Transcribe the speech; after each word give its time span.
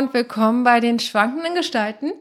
Und 0.00 0.14
willkommen 0.14 0.64
bei 0.64 0.80
den 0.80 0.98
schwankenden 0.98 1.54
Gestalten. 1.54 2.14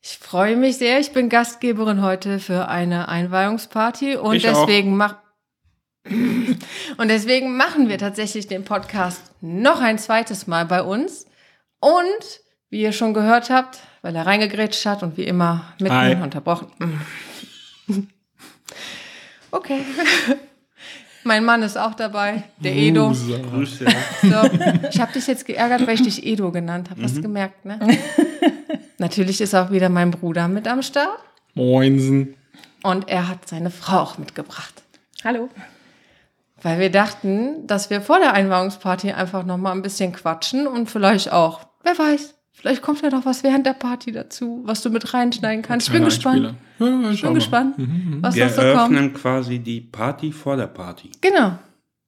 Ich 0.00 0.16
freue 0.16 0.56
mich 0.56 0.78
sehr. 0.78 1.00
Ich 1.00 1.12
bin 1.12 1.28
Gastgeberin 1.28 2.00
heute 2.00 2.38
für 2.38 2.68
eine 2.68 3.08
Einweihungsparty 3.08 4.16
und 4.16 4.36
Ich 4.36 4.42
deswegen 4.44 4.96
mach 4.96 5.16
und 6.06 7.08
deswegen 7.08 7.58
machen 7.58 7.90
wir 7.90 7.98
tatsächlich 7.98 8.46
den 8.46 8.64
Podcast 8.64 9.20
noch 9.42 9.82
ein 9.82 9.98
zweites 9.98 10.46
Mal 10.46 10.64
bei 10.64 10.82
uns. 10.82 11.26
Und 11.78 12.40
wie 12.70 12.80
ihr 12.80 12.92
schon 12.92 13.12
gehört 13.12 13.50
habt, 13.50 13.80
weil 14.00 14.16
er 14.16 14.24
reingegrätscht 14.24 14.86
hat 14.86 15.02
und 15.02 15.18
wie 15.18 15.24
immer 15.24 15.74
mitten 15.78 15.94
Hi. 15.94 16.14
unterbrochen. 16.14 16.70
Okay. 19.50 19.84
Mein 21.24 21.44
Mann 21.44 21.62
ist 21.62 21.78
auch 21.78 21.94
dabei, 21.94 22.44
der 22.58 22.76
Edo. 22.76 23.08
Loser. 23.08 23.38
Grüße. 23.38 23.86
So, 24.22 24.88
ich 24.90 25.00
habe 25.00 25.12
dich 25.12 25.26
jetzt 25.26 25.46
geärgert, 25.46 25.86
weil 25.86 25.94
ich 25.94 26.02
dich 26.02 26.24
Edo 26.24 26.52
genannt 26.52 26.90
habe. 26.90 27.02
Hast 27.02 27.16
du 27.16 27.22
gemerkt, 27.22 27.64
ne? 27.64 27.78
Natürlich 28.98 29.40
ist 29.40 29.54
auch 29.54 29.70
wieder 29.70 29.88
mein 29.88 30.10
Bruder 30.10 30.48
mit 30.48 30.68
am 30.68 30.82
Start. 30.82 31.18
Moinsen. 31.54 32.34
Und 32.82 33.08
er 33.08 33.28
hat 33.28 33.48
seine 33.48 33.70
Frau 33.70 34.00
auch 34.00 34.18
mitgebracht. 34.18 34.82
Hallo. 35.24 35.48
Weil 36.62 36.78
wir 36.78 36.90
dachten, 36.90 37.66
dass 37.66 37.88
wir 37.88 38.02
vor 38.02 38.18
der 38.18 38.34
Einweihungsparty 38.34 39.12
einfach 39.12 39.44
noch 39.44 39.56
mal 39.56 39.72
ein 39.72 39.82
bisschen 39.82 40.12
quatschen 40.12 40.66
und 40.66 40.90
vielleicht 40.90 41.32
auch, 41.32 41.60
wer 41.82 41.98
weiß, 41.98 42.33
vielleicht 42.64 42.80
kommt 42.82 43.02
ja 43.02 43.10
noch 43.10 43.26
was 43.26 43.42
während 43.44 43.66
der 43.66 43.74
Party 43.74 44.10
dazu, 44.10 44.62
was 44.64 44.80
du 44.82 44.88
mit 44.88 45.12
reinschneiden 45.12 45.62
kannst. 45.62 45.88
Ich 45.88 45.92
bin 45.92 46.02
gespannt. 46.04 46.54
Ja, 46.78 47.10
Ich 47.10 47.20
bin 47.20 47.34
gespannt, 47.34 47.74
was 48.22 48.34
Wir 48.34 48.46
noch 48.46 48.52
so 48.52 48.60
kommt. 48.62 48.74
eröffnen 48.74 49.12
quasi 49.12 49.58
die 49.58 49.82
Party 49.82 50.32
vor 50.32 50.56
der 50.56 50.68
Party. 50.68 51.10
Genau. 51.20 51.58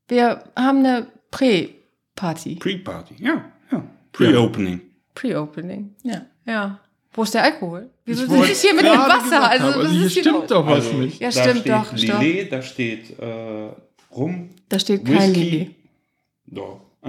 Wir 0.09 0.45
haben 0.57 0.79
eine 0.79 1.07
Prä-Party. 1.31 2.55
Pre-Party, 2.57 3.17
ja. 3.19 3.45
ja. 3.71 3.85
Pre-Opening. 4.13 4.81
Pre-Opening. 5.15 5.95
Ja. 6.03 6.23
Ja. 6.47 6.81
Wo 7.13 7.23
ist 7.23 7.35
der 7.35 7.43
Alkohol? 7.45 7.91
Wieso 8.07 8.25
Ich 8.25 8.31
wir 8.31 8.45
hier 8.47 8.75
mit 8.75 8.85
dem 8.87 8.93
Wasser? 8.93 9.25
gesagt 9.25 9.51
Also, 9.51 9.65
haben, 9.73 9.83
was 9.85 9.91
hier 9.91 10.07
ist 10.07 10.19
stimmt 10.19 10.51
doch 10.51 10.67
was 10.67 10.93
nicht. 10.93 11.21
Ja, 11.21 11.31
da 11.31 11.41
stimmt 11.43 11.61
steht 11.61 11.73
doch, 11.73 11.97
stopp. 11.99 12.21
Lillet, 12.23 12.53
da 12.53 12.63
steht 12.63 13.19
äh, 13.19 13.69
Rum, 14.15 14.51
Da 14.69 14.79
steht 14.79 15.05
kein 15.05 15.17
Whisky. 15.35 15.41
Lili. 15.43 15.75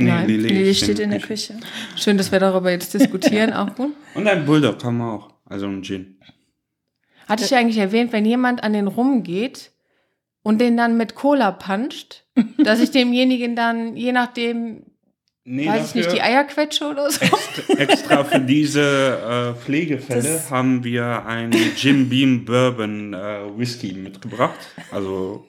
Doch. 0.06 0.12
Ah, 0.14 0.20
Nein, 0.20 0.28
Lillet 0.28 0.52
Lili 0.52 0.70
ist 0.70 0.84
steht 0.84 1.00
in 1.00 1.10
der 1.12 1.20
Küche. 1.20 1.56
Schön, 1.96 2.18
dass 2.18 2.32
wir 2.32 2.40
darüber 2.40 2.72
jetzt 2.72 2.94
diskutieren. 2.94 3.54
Auch 3.54 3.76
gut. 3.76 3.94
Und 4.16 4.28
ein 4.28 4.46
Bulldog 4.46 4.84
haben 4.84 4.98
wir 4.98 5.12
auch. 5.14 5.34
Also 5.46 5.66
ein 5.68 5.82
Gin. 5.84 6.18
Hatte 7.28 7.44
ich 7.44 7.56
eigentlich 7.56 7.78
erwähnt, 7.78 8.14
wenn 8.14 8.26
jemand 8.26 8.64
an 8.64 8.74
den 8.74 8.88
rumgeht 8.88 9.72
und 10.44 10.60
den 10.62 10.78
dann 10.78 10.96
mit 10.98 11.16
Cola 11.16 11.52
puncht, 11.52 12.26
dass 12.58 12.80
ich 12.80 12.92
demjenigen 12.92 13.56
dann, 13.56 13.96
je 13.98 14.12
nachdem, 14.12 14.84
Nee, 15.50 15.68
weiß 15.68 15.90
ich 15.90 15.96
nicht, 15.96 16.12
die 16.12 16.22
Eier 16.22 16.44
quetsche 16.44 16.86
oder 16.90 17.10
so? 17.10 17.22
extra, 17.24 17.74
extra 17.76 18.24
für 18.26 18.40
diese 18.42 19.54
äh, 19.56 19.60
Pflegefälle 19.60 20.22
Das- 20.22 20.52
haben 20.52 20.84
wir 20.84 21.26
einen 21.26 21.54
Jim 21.78 22.10
Beam 22.10 22.44
Bourbon 22.46 23.14
äh, 23.14 23.40
Whisky 23.58 23.94
mitgebracht. 23.94 24.60
Also 24.92 25.48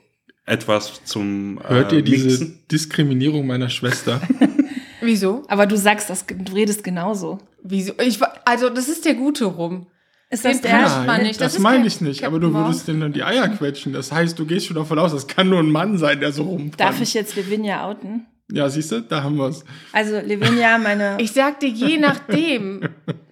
etwas 0.48 1.00
zum 1.04 1.58
äh, 1.58 1.68
Hört 1.68 1.92
ihr 1.92 2.02
diese 2.02 2.26
Mixen. 2.26 2.58
Diskriminierung 2.70 3.46
meiner 3.46 3.68
Schwester? 3.68 4.20
Wieso? 5.00 5.44
Aber 5.48 5.66
du 5.66 5.76
sagst 5.76 6.10
das, 6.10 6.26
du 6.26 6.52
redest 6.52 6.82
genauso. 6.82 7.38
Wieso? 7.62 7.92
Ich, 8.00 8.18
also, 8.44 8.68
das 8.68 8.88
ist 8.88 9.04
der 9.04 9.14
gute 9.14 9.44
Rum. 9.44 9.86
Ist 10.30 10.44
Den 10.44 10.52
das 10.52 10.60
der? 10.60 10.78
Punch 10.78 11.06
man 11.06 11.22
nicht. 11.22 11.40
das, 11.40 11.54
ist 11.54 11.60
meine 11.60 11.86
ich 11.86 12.00
nicht. 12.00 12.20
Captain 12.20 12.34
Aber 12.34 12.40
du 12.40 12.52
würdest 12.52 12.86
denen 12.88 13.00
dann 13.00 13.12
die 13.12 13.22
Eier 13.22 13.48
quetschen. 13.48 13.92
Das 13.92 14.12
heißt, 14.12 14.38
du 14.38 14.44
gehst 14.44 14.66
schon 14.66 14.76
davon 14.76 14.98
aus, 14.98 15.12
das 15.12 15.26
kann 15.26 15.48
nur 15.48 15.60
ein 15.60 15.70
Mann 15.70 15.96
sein, 15.96 16.20
der 16.20 16.32
so 16.32 16.42
rumpannt. 16.42 16.80
Darf 16.80 17.00
ich 17.00 17.14
jetzt 17.14 17.36
Lavinia 17.36 17.86
outen? 17.86 18.26
Ja, 18.50 18.68
siehst 18.68 18.92
du, 18.92 19.00
da 19.00 19.22
haben 19.22 19.36
wir 19.36 19.48
es. 19.48 19.64
Also 19.92 20.14
Lavinia, 20.16 20.78
meine. 20.78 21.16
Ich 21.20 21.32
sagte 21.32 21.66
je 21.66 21.98
nachdem. 21.98 22.80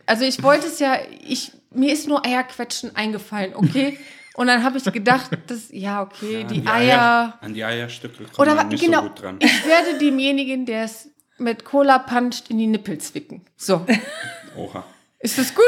Also 0.06 0.24
ich 0.24 0.42
wollte 0.42 0.66
es 0.66 0.78
ja, 0.78 0.96
ich, 1.26 1.52
mir 1.74 1.92
ist 1.92 2.08
nur 2.08 2.24
Eierquetschen 2.24 2.94
eingefallen, 2.96 3.54
okay? 3.54 3.98
Und 4.36 4.48
dann 4.48 4.62
habe 4.62 4.76
ich 4.76 4.84
gedacht, 4.84 5.30
das, 5.46 5.68
ja, 5.70 6.02
okay, 6.02 6.42
An 6.42 6.52
die, 6.52 6.66
Eier. 6.66 7.38
An 7.40 7.54
die 7.54 7.64
Eierstücke 7.64 8.24
kommt 8.24 8.38
Oder 8.38 8.54
man 8.54 8.68
nicht 8.68 8.84
genau, 8.84 9.02
so 9.02 9.08
gut 9.08 9.22
dran. 9.22 9.36
ich 9.40 9.66
werde 9.66 9.98
demjenigen, 9.98 10.66
der 10.66 10.84
es 10.84 11.08
mit 11.38 11.64
Cola 11.64 11.98
puncht, 11.98 12.50
in 12.50 12.58
die 12.58 12.66
Nippel 12.66 12.98
zwicken. 12.98 13.42
So. 13.56 13.86
Oha. 14.56 14.84
Ist 15.18 15.38
das 15.38 15.54
gut? 15.54 15.64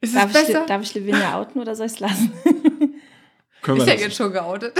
Ist 0.00 0.10
es 0.10 0.14
Darf 0.14 0.26
ich, 0.28 0.32
besser? 0.46 0.66
darf 0.66 0.82
ich 0.82 0.94
Lavinia 0.94 1.38
outen 1.38 1.60
oder 1.60 1.74
soll 1.74 1.86
ich 1.86 1.92
es 1.94 2.00
lassen? 2.00 2.32
Können 3.62 3.80
ist 3.80 3.86
wir 3.86 3.94
ja 3.94 4.00
jetzt 4.00 4.16
schon 4.16 4.32
geoutet. 4.32 4.74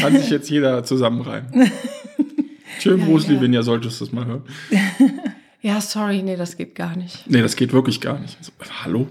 Kann 0.00 0.16
sich 0.16 0.30
jetzt 0.30 0.50
jeder 0.50 0.84
zusammenreimen. 0.84 1.70
Schön 2.80 3.04
groß, 3.04 3.26
ja. 3.26 3.32
Livinia, 3.32 3.62
solltest 3.62 4.00
du 4.00 4.04
das 4.04 4.12
mal 4.12 4.26
hören. 4.26 4.44
Ja, 5.62 5.80
sorry, 5.80 6.22
nee, 6.22 6.36
das 6.36 6.56
geht 6.56 6.74
gar 6.74 6.96
nicht. 6.96 7.28
Nee, 7.30 7.40
das 7.40 7.56
geht 7.56 7.72
wirklich 7.72 8.00
gar 8.00 8.18
nicht. 8.18 8.36
Also, 8.38 8.52
hallo? 8.84 9.08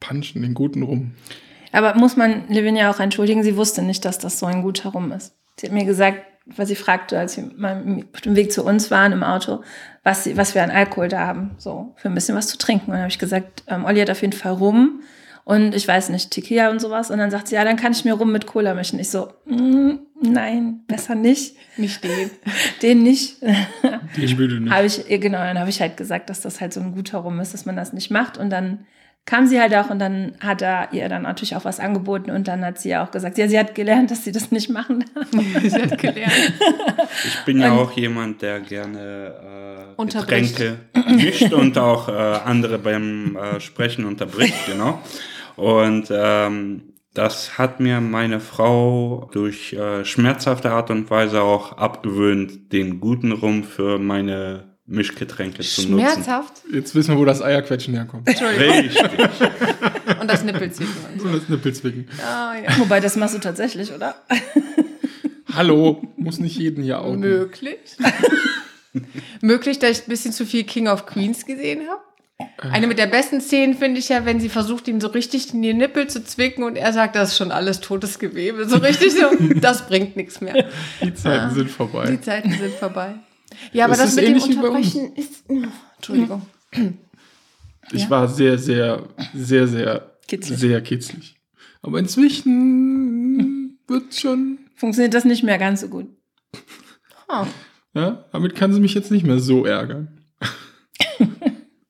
Punchen 0.00 0.42
den 0.42 0.54
guten 0.54 0.82
rum. 0.82 1.12
Aber 1.74 1.96
muss 1.96 2.16
man 2.16 2.44
Lavinia 2.48 2.90
auch 2.90 3.00
entschuldigen, 3.00 3.42
sie 3.42 3.56
wusste 3.56 3.82
nicht, 3.82 4.04
dass 4.04 4.18
das 4.18 4.38
so 4.38 4.46
ein 4.46 4.62
guter 4.62 4.90
Rum 4.90 5.10
ist. 5.10 5.34
Sie 5.56 5.66
hat 5.66 5.72
mir 5.72 5.84
gesagt, 5.84 6.22
weil 6.46 6.66
sie 6.66 6.76
fragte, 6.76 7.18
als 7.18 7.36
wir 7.36 7.50
mal 7.56 8.04
auf 8.12 8.20
dem 8.20 8.36
Weg 8.36 8.52
zu 8.52 8.64
uns 8.64 8.90
waren 8.90 9.12
im 9.12 9.24
Auto, 9.24 9.62
was, 10.04 10.24
sie, 10.24 10.36
was 10.36 10.54
wir 10.54 10.62
an 10.62 10.70
Alkohol 10.70 11.08
da 11.08 11.26
haben, 11.26 11.52
so 11.58 11.94
für 11.96 12.08
ein 12.08 12.14
bisschen 12.14 12.36
was 12.36 12.46
zu 12.46 12.58
trinken. 12.58 12.86
Und 12.86 12.92
dann 12.92 13.00
habe 13.00 13.10
ich 13.10 13.18
gesagt, 13.18 13.64
ähm, 13.66 13.84
Olli 13.84 14.00
hat 14.00 14.10
auf 14.10 14.20
jeden 14.20 14.34
Fall 14.34 14.52
Rum 14.52 15.00
und 15.44 15.74
ich 15.74 15.88
weiß 15.88 16.10
nicht, 16.10 16.30
Tequila 16.30 16.70
und 16.70 16.80
sowas. 16.80 17.10
Und 17.10 17.18
dann 17.18 17.30
sagt 17.30 17.48
sie, 17.48 17.56
ja, 17.56 17.64
dann 17.64 17.76
kann 17.76 17.92
ich 17.92 18.04
mir 18.04 18.14
Rum 18.14 18.30
mit 18.30 18.46
Cola 18.46 18.74
mischen. 18.74 19.00
Ich 19.00 19.10
so, 19.10 19.32
mm, 19.46 19.94
nein, 20.22 20.84
besser 20.86 21.14
nicht. 21.14 21.56
Nicht 21.76 22.04
den. 22.04 22.30
Den 22.82 23.02
nicht. 23.02 23.38
Ich 24.16 24.38
will 24.38 24.60
nicht. 24.60 24.72
habe 24.72 24.86
ich, 24.86 25.04
genau, 25.08 25.38
dann 25.38 25.58
habe 25.58 25.70
ich 25.70 25.80
halt 25.80 25.96
gesagt, 25.96 26.30
dass 26.30 26.40
das 26.40 26.60
halt 26.60 26.72
so 26.72 26.80
ein 26.80 26.94
guter 26.94 27.18
Rum 27.18 27.40
ist, 27.40 27.52
dass 27.52 27.66
man 27.66 27.76
das 27.76 27.92
nicht 27.92 28.10
macht. 28.10 28.38
Und 28.38 28.50
dann 28.50 28.86
kam 29.26 29.46
sie 29.46 29.58
halt 29.58 29.74
auch 29.74 29.88
und 29.88 29.98
dann 29.98 30.32
hat 30.40 30.60
er 30.60 30.88
ihr 30.92 31.08
dann 31.08 31.22
natürlich 31.22 31.56
auch 31.56 31.64
was 31.64 31.80
angeboten 31.80 32.30
und 32.30 32.46
dann 32.46 32.64
hat 32.64 32.78
sie 32.78 32.90
ja 32.90 33.04
auch 33.04 33.10
gesagt, 33.10 33.38
ja, 33.38 33.48
sie 33.48 33.58
hat 33.58 33.74
gelernt, 33.74 34.10
dass 34.10 34.24
sie 34.24 34.32
das 34.32 34.50
nicht 34.50 34.68
machen 34.68 35.04
darf. 35.14 35.26
Sie 35.62 35.82
hat 35.82 35.98
gelernt. 35.98 36.52
Ich 37.24 37.44
bin 37.46 37.58
ja 37.58 37.72
auch 37.72 37.92
jemand, 37.92 38.42
der 38.42 38.60
gerne 38.60 39.88
äh, 39.96 40.00
Unterbricht. 40.00 40.56
Getränke 40.56 40.78
mischt 41.16 41.52
und 41.52 41.78
auch 41.78 42.08
äh, 42.08 42.12
andere 42.12 42.78
beim 42.78 43.36
äh, 43.36 43.60
Sprechen 43.60 44.04
unterbricht, 44.04 44.66
genau. 44.66 45.00
Und 45.56 46.08
ähm, 46.10 46.94
das 47.14 47.58
hat 47.58 47.80
mir 47.80 48.00
meine 48.00 48.40
Frau 48.40 49.30
durch 49.32 49.72
äh, 49.72 50.04
schmerzhafte 50.04 50.72
Art 50.72 50.90
und 50.90 51.08
Weise 51.10 51.42
auch 51.42 51.78
abgewöhnt, 51.78 52.72
den 52.72 53.00
guten 53.00 53.32
Rum 53.32 53.64
für 53.64 53.98
meine 53.98 54.73
Mischgetränke 54.86 55.62
zu 55.62 55.88
nutzen. 55.88 55.92
Schmerzhaft. 56.00 56.52
Jetzt 56.72 56.94
wissen 56.94 57.14
wir, 57.14 57.18
wo 57.18 57.24
das 57.24 57.40
Eierquetschen 57.40 57.94
herkommt. 57.94 58.28
Entschuldigung. 58.28 58.70
Richtig. 58.70 59.02
Und 60.20 60.30
das 60.30 60.44
Nippelzwicken. 60.44 60.94
und 61.22 61.32
das 61.34 61.48
Nippelzwicken. 61.48 62.08
Ah, 62.22 62.54
ja. 62.62 62.78
Wobei, 62.78 63.00
das 63.00 63.16
machst 63.16 63.34
du 63.34 63.38
tatsächlich, 63.38 63.92
oder? 63.92 64.14
Hallo, 65.54 66.02
muss 66.16 66.38
nicht 66.38 66.56
jeden 66.58 66.82
hier 66.84 67.00
outen. 67.00 67.20
Möglich. 67.20 67.78
Möglich, 69.40 69.78
dass 69.78 69.90
ich 69.98 70.06
ein 70.06 70.10
bisschen 70.10 70.32
zu 70.32 70.44
viel 70.46 70.64
King 70.64 70.88
of 70.88 71.06
Queens 71.06 71.46
gesehen 71.46 71.82
habe. 71.88 72.00
Eine 72.72 72.86
mit 72.86 72.98
der 72.98 73.06
besten 73.06 73.40
Szenen 73.40 73.74
finde 73.76 74.00
ich 74.00 74.08
ja, 74.08 74.24
wenn 74.26 74.40
sie 74.40 74.48
versucht, 74.48 74.88
ihm 74.88 75.00
so 75.00 75.08
richtig 75.08 75.54
in 75.54 75.62
die 75.62 75.72
Nippel 75.74 76.08
zu 76.08 76.24
zwicken 76.24 76.64
und 76.64 76.76
er 76.76 76.92
sagt, 76.92 77.14
das 77.16 77.30
ist 77.30 77.36
schon 77.38 77.52
alles 77.52 77.80
totes 77.80 78.18
Gewebe. 78.18 78.68
So 78.68 78.76
richtig 78.78 79.12
so, 79.12 79.30
das 79.60 79.86
bringt 79.86 80.16
nichts 80.16 80.40
mehr. 80.40 80.66
Die 81.02 81.14
Zeiten 81.14 81.44
Ah. 81.46 81.50
sind 81.54 81.70
vorbei. 81.70 82.10
Die 82.10 82.20
Zeiten 82.20 82.50
sind 82.50 82.74
vorbei. 82.74 83.14
Ja, 83.72 83.84
aber 83.84 83.94
Das 83.96 84.14
das, 84.14 84.16
ist 84.16 84.16
mit 84.16 84.26
dem. 84.28 84.58
Unterbrechen 84.58 85.14
ist. 85.16 85.44
Entschuldigung. 85.96 86.42
Ich 87.92 88.02
Ja. 88.04 88.10
war 88.10 88.28
sehr, 88.28 88.58
sehr, 88.58 89.08
sehr, 89.34 89.66
sehr, 89.68 90.16
Kitzlig. 90.26 90.58
sehr 90.58 90.80
kitzlig. 90.80 91.36
Aber 91.82 91.98
inzwischen 91.98 93.78
wird 93.86 94.14
schon, 94.14 94.58
Funktioniert 94.76 95.14
das 95.14 95.24
nicht 95.24 95.42
mehr 95.42 95.58
ganz 95.58 95.80
so 95.82 95.88
gut. 95.88 96.06
Oh, 97.28 97.46
ja, 97.94 98.24
damit 98.32 98.54
kann 98.54 98.72
sie 98.72 98.80
mich 98.80 98.94
jetzt 98.94 99.10
nicht 99.10 99.24
mehr 99.26 99.38
so 99.38 99.64
ärgern. 99.66 100.20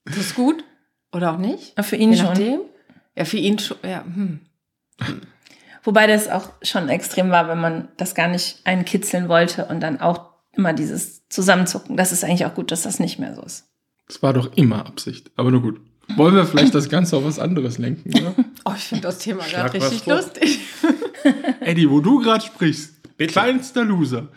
das 0.05 0.17
ist 0.17 0.35
gut. 0.35 0.65
Oder 1.13 1.33
auch 1.33 1.39
nicht? 1.39 1.73
Aber 1.77 1.85
für 1.85 1.97
ihn 1.97 2.11
Je 2.13 2.17
schon. 2.19 2.27
nachdem. 2.27 2.61
Ja, 3.17 3.25
für 3.25 3.37
ihn 3.37 3.59
schon. 3.59 3.77
Ja, 3.85 4.05
hm. 4.05 4.41
Wobei 5.85 6.07
das 6.07 6.29
auch 6.29 6.49
schon 6.63 6.89
extrem 6.89 7.31
war, 7.31 7.49
wenn 7.49 7.61
man 7.61 7.89
das 7.97 8.15
gar 8.15 8.29
nicht 8.29 8.61
einkitzeln 8.65 9.29
wollte 9.29 9.67
und 9.67 9.81
dann 9.81 10.01
auch 10.01 10.34
immer 10.57 10.73
dieses 10.73 11.29
Zusammenzucken. 11.29 11.97
Das 11.97 12.13
ist 12.13 12.25
eigentlich 12.25 12.47
auch 12.47 12.55
gut, 12.55 12.71
dass 12.71 12.83
das 12.83 13.01
nicht 13.01 13.19
mehr 13.19 13.35
so 13.35 13.43
ist. 13.43 13.67
Das 14.07 14.23
war 14.23 14.33
doch 14.33 14.53
immer 14.57 14.87
Absicht. 14.87 15.31
Aber 15.37 15.51
nur 15.51 15.63
gut. 15.63 15.81
Wollen 16.17 16.35
wir 16.35 16.45
vielleicht 16.45 16.75
das 16.75 16.89
Ganze 16.91 17.17
auf 17.17 17.25
was 17.25 17.39
anderes 17.39 17.79
lenken, 17.79 18.11
oder? 18.19 18.35
Oh, 18.67 18.73
ich 18.75 18.85
finde 18.85 19.03
das 19.03 19.19
Thema 19.19 19.45
gerade 19.45 19.75
richtig 19.75 20.07
lustig. 20.07 20.59
Eddie, 21.61 21.91
wo 21.91 22.01
du 22.01 22.21
gerade 22.21 22.43
sprichst, 22.43 22.95
Bitte. 23.19 23.33
kleinster 23.33 23.85
Loser. 23.85 24.29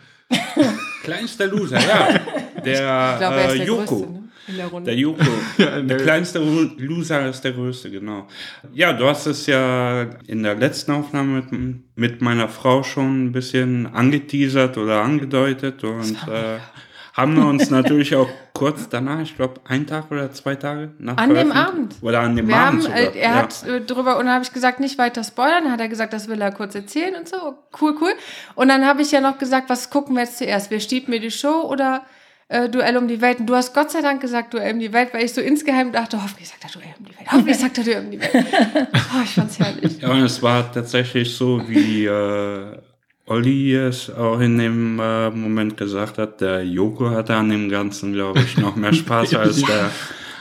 Kleinster 1.02 1.46
Loser, 1.46 1.78
ja. 1.80 2.20
Der, 2.64 3.12
Ich 3.14 3.18
glaube, 3.18 3.36
er 3.36 3.46
ist 3.46 3.54
äh, 3.54 3.56
der 3.58 3.66
Joko. 3.66 3.96
Größte 3.96 4.12
ne? 4.12 4.27
In 4.48 4.56
der 4.56 4.66
Runde. 4.66 4.90
Der 4.90 4.98
Joko. 4.98 5.22
Ja, 5.58 5.66
Der 5.70 5.82
der- 5.82 5.96
kleinste 5.98 6.38
Loser 6.78 7.28
ist 7.28 7.42
der 7.42 7.52
größte, 7.52 7.90
genau. 7.90 8.26
Ja, 8.72 8.92
du 8.92 9.06
hast 9.06 9.26
es 9.26 9.46
ja 9.46 10.02
in 10.26 10.42
der 10.42 10.54
letzten 10.54 10.92
Aufnahme 10.92 11.42
mit, 11.50 11.78
mit 11.96 12.22
meiner 12.22 12.48
Frau 12.48 12.82
schon 12.82 13.26
ein 13.26 13.32
bisschen 13.32 13.86
angeteasert 13.86 14.76
oder 14.78 15.02
angedeutet 15.02 15.84
und 15.84 16.12
äh, 16.28 16.58
haben 17.14 17.34
wir 17.36 17.46
uns 17.46 17.68
natürlich 17.78 18.14
auch 18.14 18.28
kurz 18.54 18.88
danach, 18.88 19.20
ich 19.20 19.34
glaube, 19.36 19.60
ein 19.66 19.86
Tag 19.86 20.10
oder 20.10 20.30
zwei 20.32 20.54
Tage 20.54 20.92
nach 20.98 21.16
An 21.16 21.34
dem 21.34 21.50
Abend. 21.52 21.94
Oder 22.00 22.20
an 22.20 22.34
dem 22.36 22.48
Wir 22.48 22.56
Abend 22.56 22.84
haben, 22.88 22.92
äh, 22.94 23.04
sogar. 23.06 23.16
er 23.16 23.30
ja. 23.30 23.34
hat 23.36 23.66
äh, 23.66 23.80
drüber, 23.80 24.18
und 24.18 24.26
dann 24.26 24.34
habe 24.34 24.44
ich 24.44 24.52
gesagt, 24.52 24.78
nicht 24.80 24.98
weiter 24.98 25.22
spoilern. 25.24 25.64
Dann 25.64 25.72
hat 25.72 25.80
er 25.80 25.88
gesagt, 25.88 26.12
das 26.12 26.28
will 26.28 26.40
er 26.40 26.52
kurz 26.52 26.74
erzählen 26.74 27.14
und 27.16 27.28
so. 27.28 27.36
Cool, 27.80 27.94
cool. 28.00 28.12
Und 28.54 28.68
dann 28.68 28.84
habe 28.86 29.02
ich 29.02 29.10
ja 29.12 29.20
noch 29.20 29.38
gesagt, 29.38 29.68
was 29.68 29.90
gucken 29.90 30.14
wir 30.16 30.22
jetzt 30.24 30.38
zuerst? 30.38 30.70
Wir 30.70 30.80
stieben 30.80 31.10
mir 31.10 31.20
die 31.20 31.30
Show 31.30 31.62
oder 31.68 32.02
äh, 32.48 32.68
Duell 32.68 32.96
um 32.96 33.08
die 33.08 33.20
Welt? 33.20 33.40
Und 33.40 33.46
du 33.46 33.54
hast 33.54 33.74
Gott 33.74 33.90
sei 33.90 34.00
Dank 34.00 34.20
gesagt, 34.20 34.54
Duell 34.54 34.72
um 34.74 34.80
die 34.80 34.92
Welt, 34.92 35.10
weil 35.12 35.24
ich 35.24 35.32
so 35.34 35.40
insgeheim 35.40 35.92
dachte, 35.92 36.22
hoffentlich 36.22 36.48
sagt 36.48 36.64
er 36.64 36.70
Duell 36.70 36.94
um 36.98 37.04
die 37.04 37.16
Welt. 37.18 37.26
Hoffentlich 37.30 37.58
sagt 37.58 37.78
er 37.78 37.84
Duell 37.84 38.04
um 38.04 38.10
die 38.10 38.20
Welt. 38.20 38.32
Oh, 38.94 39.22
ich 39.24 39.30
fand's 39.30 39.58
herrlich. 39.58 40.00
Ja, 40.00 40.10
und 40.10 40.22
es 40.22 40.42
war 40.42 40.70
tatsächlich 40.72 41.34
so, 41.34 41.62
wie 41.68 42.04
äh, 42.06 42.76
Olli 43.26 43.74
es 43.74 44.10
auch 44.10 44.40
in 44.40 44.56
dem 44.58 44.98
äh, 45.00 45.30
Moment 45.30 45.76
gesagt 45.76 46.18
hat, 46.18 46.40
der 46.40 46.64
Joko 46.64 47.10
hatte 47.10 47.34
an 47.34 47.48
dem 47.50 47.68
Ganzen, 47.68 48.12
glaube 48.12 48.40
ich, 48.40 48.56
noch 48.58 48.76
mehr 48.76 48.92
Spaß 48.92 49.34
als 49.34 49.62
der, 49.62 49.90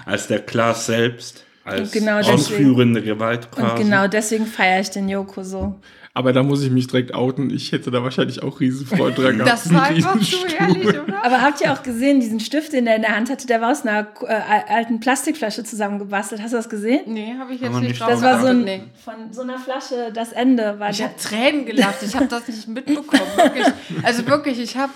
als 0.06 0.28
der 0.28 0.40
Klaas 0.40 0.86
selbst, 0.86 1.44
als 1.66 1.82
Und 1.82 1.92
genau 1.92 2.18
deswegen- 2.18 2.34
ausführende 2.36 3.02
Gewalt 3.02 3.52
quasi. 3.52 3.70
Und 3.72 3.76
genau 3.78 4.08
deswegen 4.08 4.46
feiere 4.46 4.80
ich 4.82 4.90
den 4.90 5.10
Joko 5.10 5.44
so. 5.44 5.76
Aber 6.18 6.34
da 6.34 6.42
muss 6.42 6.64
ich 6.64 6.72
mich 6.72 6.88
direkt 6.88 7.14
outen. 7.14 7.52
Ich 7.52 7.72
hätte 7.72 7.92
da 7.92 8.02
wahrscheinlich 8.02 8.42
auch 8.42 8.60
Riesenfreude 8.60 9.22
dran 9.22 9.38
gehabt. 9.38 9.52
Das 9.52 9.72
war 9.72 9.84
einfach 9.84 10.20
Stuhl. 10.24 10.50
herrlich, 10.50 10.88
oder? 10.88 11.24
Aber 11.24 11.44
habt 11.44 11.62
ihr 11.62 11.72
auch 11.72 11.84
gesehen, 11.84 12.20
diesen 12.20 12.40
Stift, 12.40 12.74
den 12.74 12.88
er 12.88 12.96
in 12.96 13.04
der 13.04 13.16
Hand 13.16 13.30
hatte, 13.30 13.46
der 13.46 13.62
war 13.62 13.72
aus 13.72 13.86
einer 13.86 14.08
äh, 14.24 14.34
alten 14.68 15.00
Plastikflasche 15.00 15.64
zusammengebastelt. 15.64 16.42
Hast 16.42 16.54
du 16.54 16.58
das 16.58 16.70
gesehen? 16.70 17.02
Nee, 17.06 17.36
habe 17.38 17.54
ich 17.54 17.62
jetzt 17.62 17.72
nicht 17.76 17.90
nicht 17.90 18.02
Das 18.02 18.24
war 18.24 18.42
so 18.42 18.48
ein, 18.48 18.64
nee. 18.64 18.82
von 19.06 19.32
so 19.32 19.42
einer 19.42 19.60
Flasche, 19.60 20.12
das 20.12 20.32
Ende 20.32 20.80
war 20.80 20.90
Ich 20.90 21.04
habe 21.04 21.14
Tränen 21.22 21.68
gelacht. 21.68 22.02
Ich 22.02 22.16
habe 22.16 22.26
das 22.26 22.48
nicht 22.48 22.68
mitbekommen. 22.68 23.22
Wirklich. 23.36 23.68
Also 24.02 24.26
wirklich, 24.26 24.58
ich 24.58 24.76
habe 24.76 24.94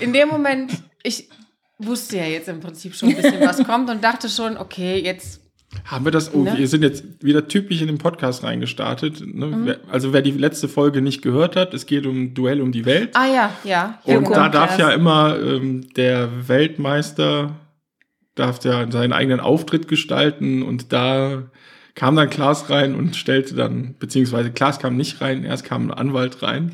in 0.00 0.14
dem 0.14 0.30
Moment, 0.30 0.72
ich 1.02 1.28
wusste 1.76 2.16
ja 2.16 2.24
jetzt 2.24 2.48
im 2.48 2.60
Prinzip 2.60 2.94
schon 2.94 3.10
ein 3.10 3.16
bisschen, 3.16 3.42
was 3.42 3.62
kommt 3.64 3.90
und 3.90 4.02
dachte 4.02 4.30
schon, 4.30 4.56
okay, 4.56 4.98
jetzt. 4.98 5.42
Haben 5.84 6.04
wir 6.06 6.12
das? 6.12 6.32
Oh, 6.34 6.42
Ne? 6.42 6.54
wir 6.56 6.68
sind 6.68 6.82
jetzt 6.82 7.04
wieder 7.22 7.46
typisch 7.46 7.80
in 7.82 7.88
den 7.88 7.98
Podcast 7.98 8.42
reingestartet. 8.42 9.20
Ne? 9.20 9.46
Mhm. 9.46 9.74
Also 9.90 10.12
wer 10.12 10.22
die 10.22 10.30
letzte 10.30 10.66
Folge 10.68 11.02
nicht 11.02 11.20
gehört 11.20 11.56
hat, 11.56 11.74
es 11.74 11.84
geht 11.86 12.06
um 12.06 12.32
Duell 12.32 12.62
um 12.62 12.72
die 12.72 12.86
Welt. 12.86 13.10
Ah 13.14 13.26
ja, 13.26 13.50
ja. 13.64 13.98
Und 14.04 14.14
Joko 14.14 14.34
da 14.34 14.48
darf 14.48 14.78
ja 14.78 14.90
immer 14.90 15.38
ähm, 15.38 15.92
der 15.94 16.48
Weltmeister 16.48 17.54
darf 18.34 18.64
ja 18.64 18.90
seinen 18.90 19.12
eigenen 19.12 19.40
Auftritt 19.40 19.86
gestalten 19.86 20.62
und 20.62 20.92
da 20.92 21.44
kam 21.96 22.16
dann 22.16 22.28
Klaas 22.28 22.70
rein 22.70 22.96
und 22.96 23.14
stellte 23.14 23.54
dann, 23.54 23.94
beziehungsweise 24.00 24.50
Klaas 24.50 24.80
kam 24.80 24.96
nicht 24.96 25.20
rein, 25.20 25.44
erst 25.44 25.64
kam 25.64 25.86
ein 25.86 25.90
Anwalt 25.92 26.42
rein, 26.42 26.72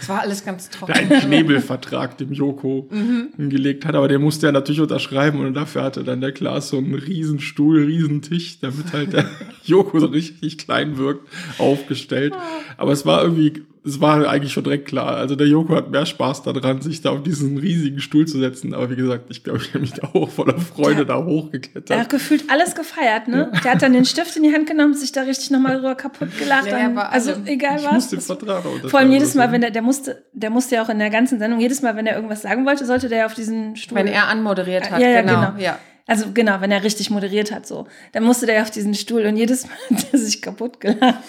Es 0.00 0.08
war 0.08 0.22
alles 0.22 0.44
ganz 0.44 0.68
der 0.70 0.78
trocken. 0.80 0.92
einen 0.92 1.20
Knebelvertrag 1.20 2.18
dem 2.18 2.32
Joko 2.32 2.88
Mhm. 2.90 3.28
hingelegt 3.36 3.84
hat, 3.84 3.94
aber 3.94 4.08
den 4.08 4.20
musste 4.20 4.46
er 4.46 4.52
natürlich 4.52 4.80
unterschreiben 4.80 5.38
und 5.38 5.54
dafür 5.54 5.82
hatte 5.84 6.02
dann 6.02 6.20
der 6.20 6.32
Klaas 6.32 6.68
so 6.70 6.78
einen 6.78 6.94
riesen 6.94 7.38
Stuhl, 7.38 7.84
riesen 7.84 8.22
Tisch, 8.22 8.58
damit 8.60 8.92
halt 8.92 9.12
der 9.12 9.24
Joko 9.64 10.00
so 10.00 10.06
richtig 10.06 10.58
klein 10.58 10.98
wirkt, 10.98 11.28
aufgestellt. 11.58 12.34
Aber 12.76 12.90
es 12.92 13.06
war 13.06 13.22
irgendwie, 13.22 13.62
es 13.84 14.00
war 14.00 14.28
eigentlich 14.28 14.52
schon 14.52 14.64
direkt 14.64 14.86
klar. 14.88 15.16
Also 15.16 15.36
der 15.36 15.46
Joko 15.46 15.74
hat 15.74 15.90
mehr 15.90 16.04
Spaß 16.04 16.42
daran, 16.42 16.82
sich 16.82 17.00
da 17.00 17.10
auf 17.10 17.22
diesen 17.22 17.56
riesigen 17.58 18.00
Stuhl 18.00 18.26
zu 18.26 18.38
setzen. 18.38 18.74
Aber 18.74 18.90
wie 18.90 18.96
gesagt, 18.96 19.24
ich 19.30 19.42
glaube, 19.42 19.60
ich 19.62 19.68
habe 19.70 19.78
mich 19.80 19.92
da 19.92 20.08
auch 20.12 20.28
voller 20.28 20.58
Freude 20.58 21.06
da 21.06 21.14
Er 21.18 21.24
hochgeklettert. 21.24 21.98
hat 21.98 22.08
gefühlt 22.10 22.44
alles 22.50 22.74
gefeiert, 22.74 23.28
ne? 23.28 23.50
Der 23.64 23.72
hat 23.72 23.82
dann 23.82 23.92
den 23.92 24.04
Stift 24.04 24.36
in 24.36 24.42
die 24.42 24.52
Hand 24.52 24.66
genommen, 24.68 24.94
sich 24.94 25.12
da 25.12 25.22
richtig 25.22 25.50
nochmal 25.50 25.76
drüber 25.76 25.94
kaputt 25.94 26.28
gelacht. 26.38 26.66
Ja, 26.66 26.78
dann, 26.78 26.98
also 26.98 27.32
allem. 27.32 27.46
egal 27.46 27.78
Ich 27.78 27.84
was. 27.86 28.08
den 28.08 28.18
Das- 28.18 28.26
Vertrag 28.26 28.64
auch 28.66 28.88
Vor 28.90 29.00
allem 29.00 29.12
jedes 29.12 29.34
Mal, 29.34 29.50
wenn 29.52 29.60
der, 29.62 29.70
der 29.70 29.82
musste, 29.82 30.24
der 30.32 30.50
musste 30.50 30.74
ja 30.74 30.82
auch 30.82 30.88
in 30.90 30.98
der 30.98 31.10
ganzen 31.10 31.38
Sendung, 31.38 31.60
jedes 31.60 31.80
Mal, 31.82 31.96
wenn 31.96 32.06
er 32.06 32.16
irgendwas 32.16 32.42
sagen 32.42 32.66
wollte, 32.66 32.84
sollte 32.84 33.08
der 33.08 33.26
auf 33.26 33.34
diesen 33.34 33.76
Stuhl. 33.76 33.96
Wenn 33.96 34.06
er 34.06 34.28
anmoderiert 34.28 34.90
hat, 34.90 35.00
Ja, 35.00 35.08
ja, 35.08 35.20
genau. 35.22 35.52
genau. 35.52 35.62
Ja. 35.62 35.78
Also 36.10 36.32
genau, 36.34 36.60
wenn 36.60 36.72
er 36.72 36.82
richtig 36.82 37.08
moderiert 37.10 37.52
hat, 37.52 37.68
so. 37.68 37.86
Dann 38.12 38.24
musste 38.24 38.44
der 38.46 38.62
auf 38.62 38.70
diesen 38.72 38.94
Stuhl 38.94 39.24
und 39.26 39.36
jedes 39.36 39.64
Mal 39.66 39.76
hat 39.96 40.06
er 40.12 40.18
sich 40.18 40.42
kaputt 40.42 40.80
gelacht. 40.80 41.22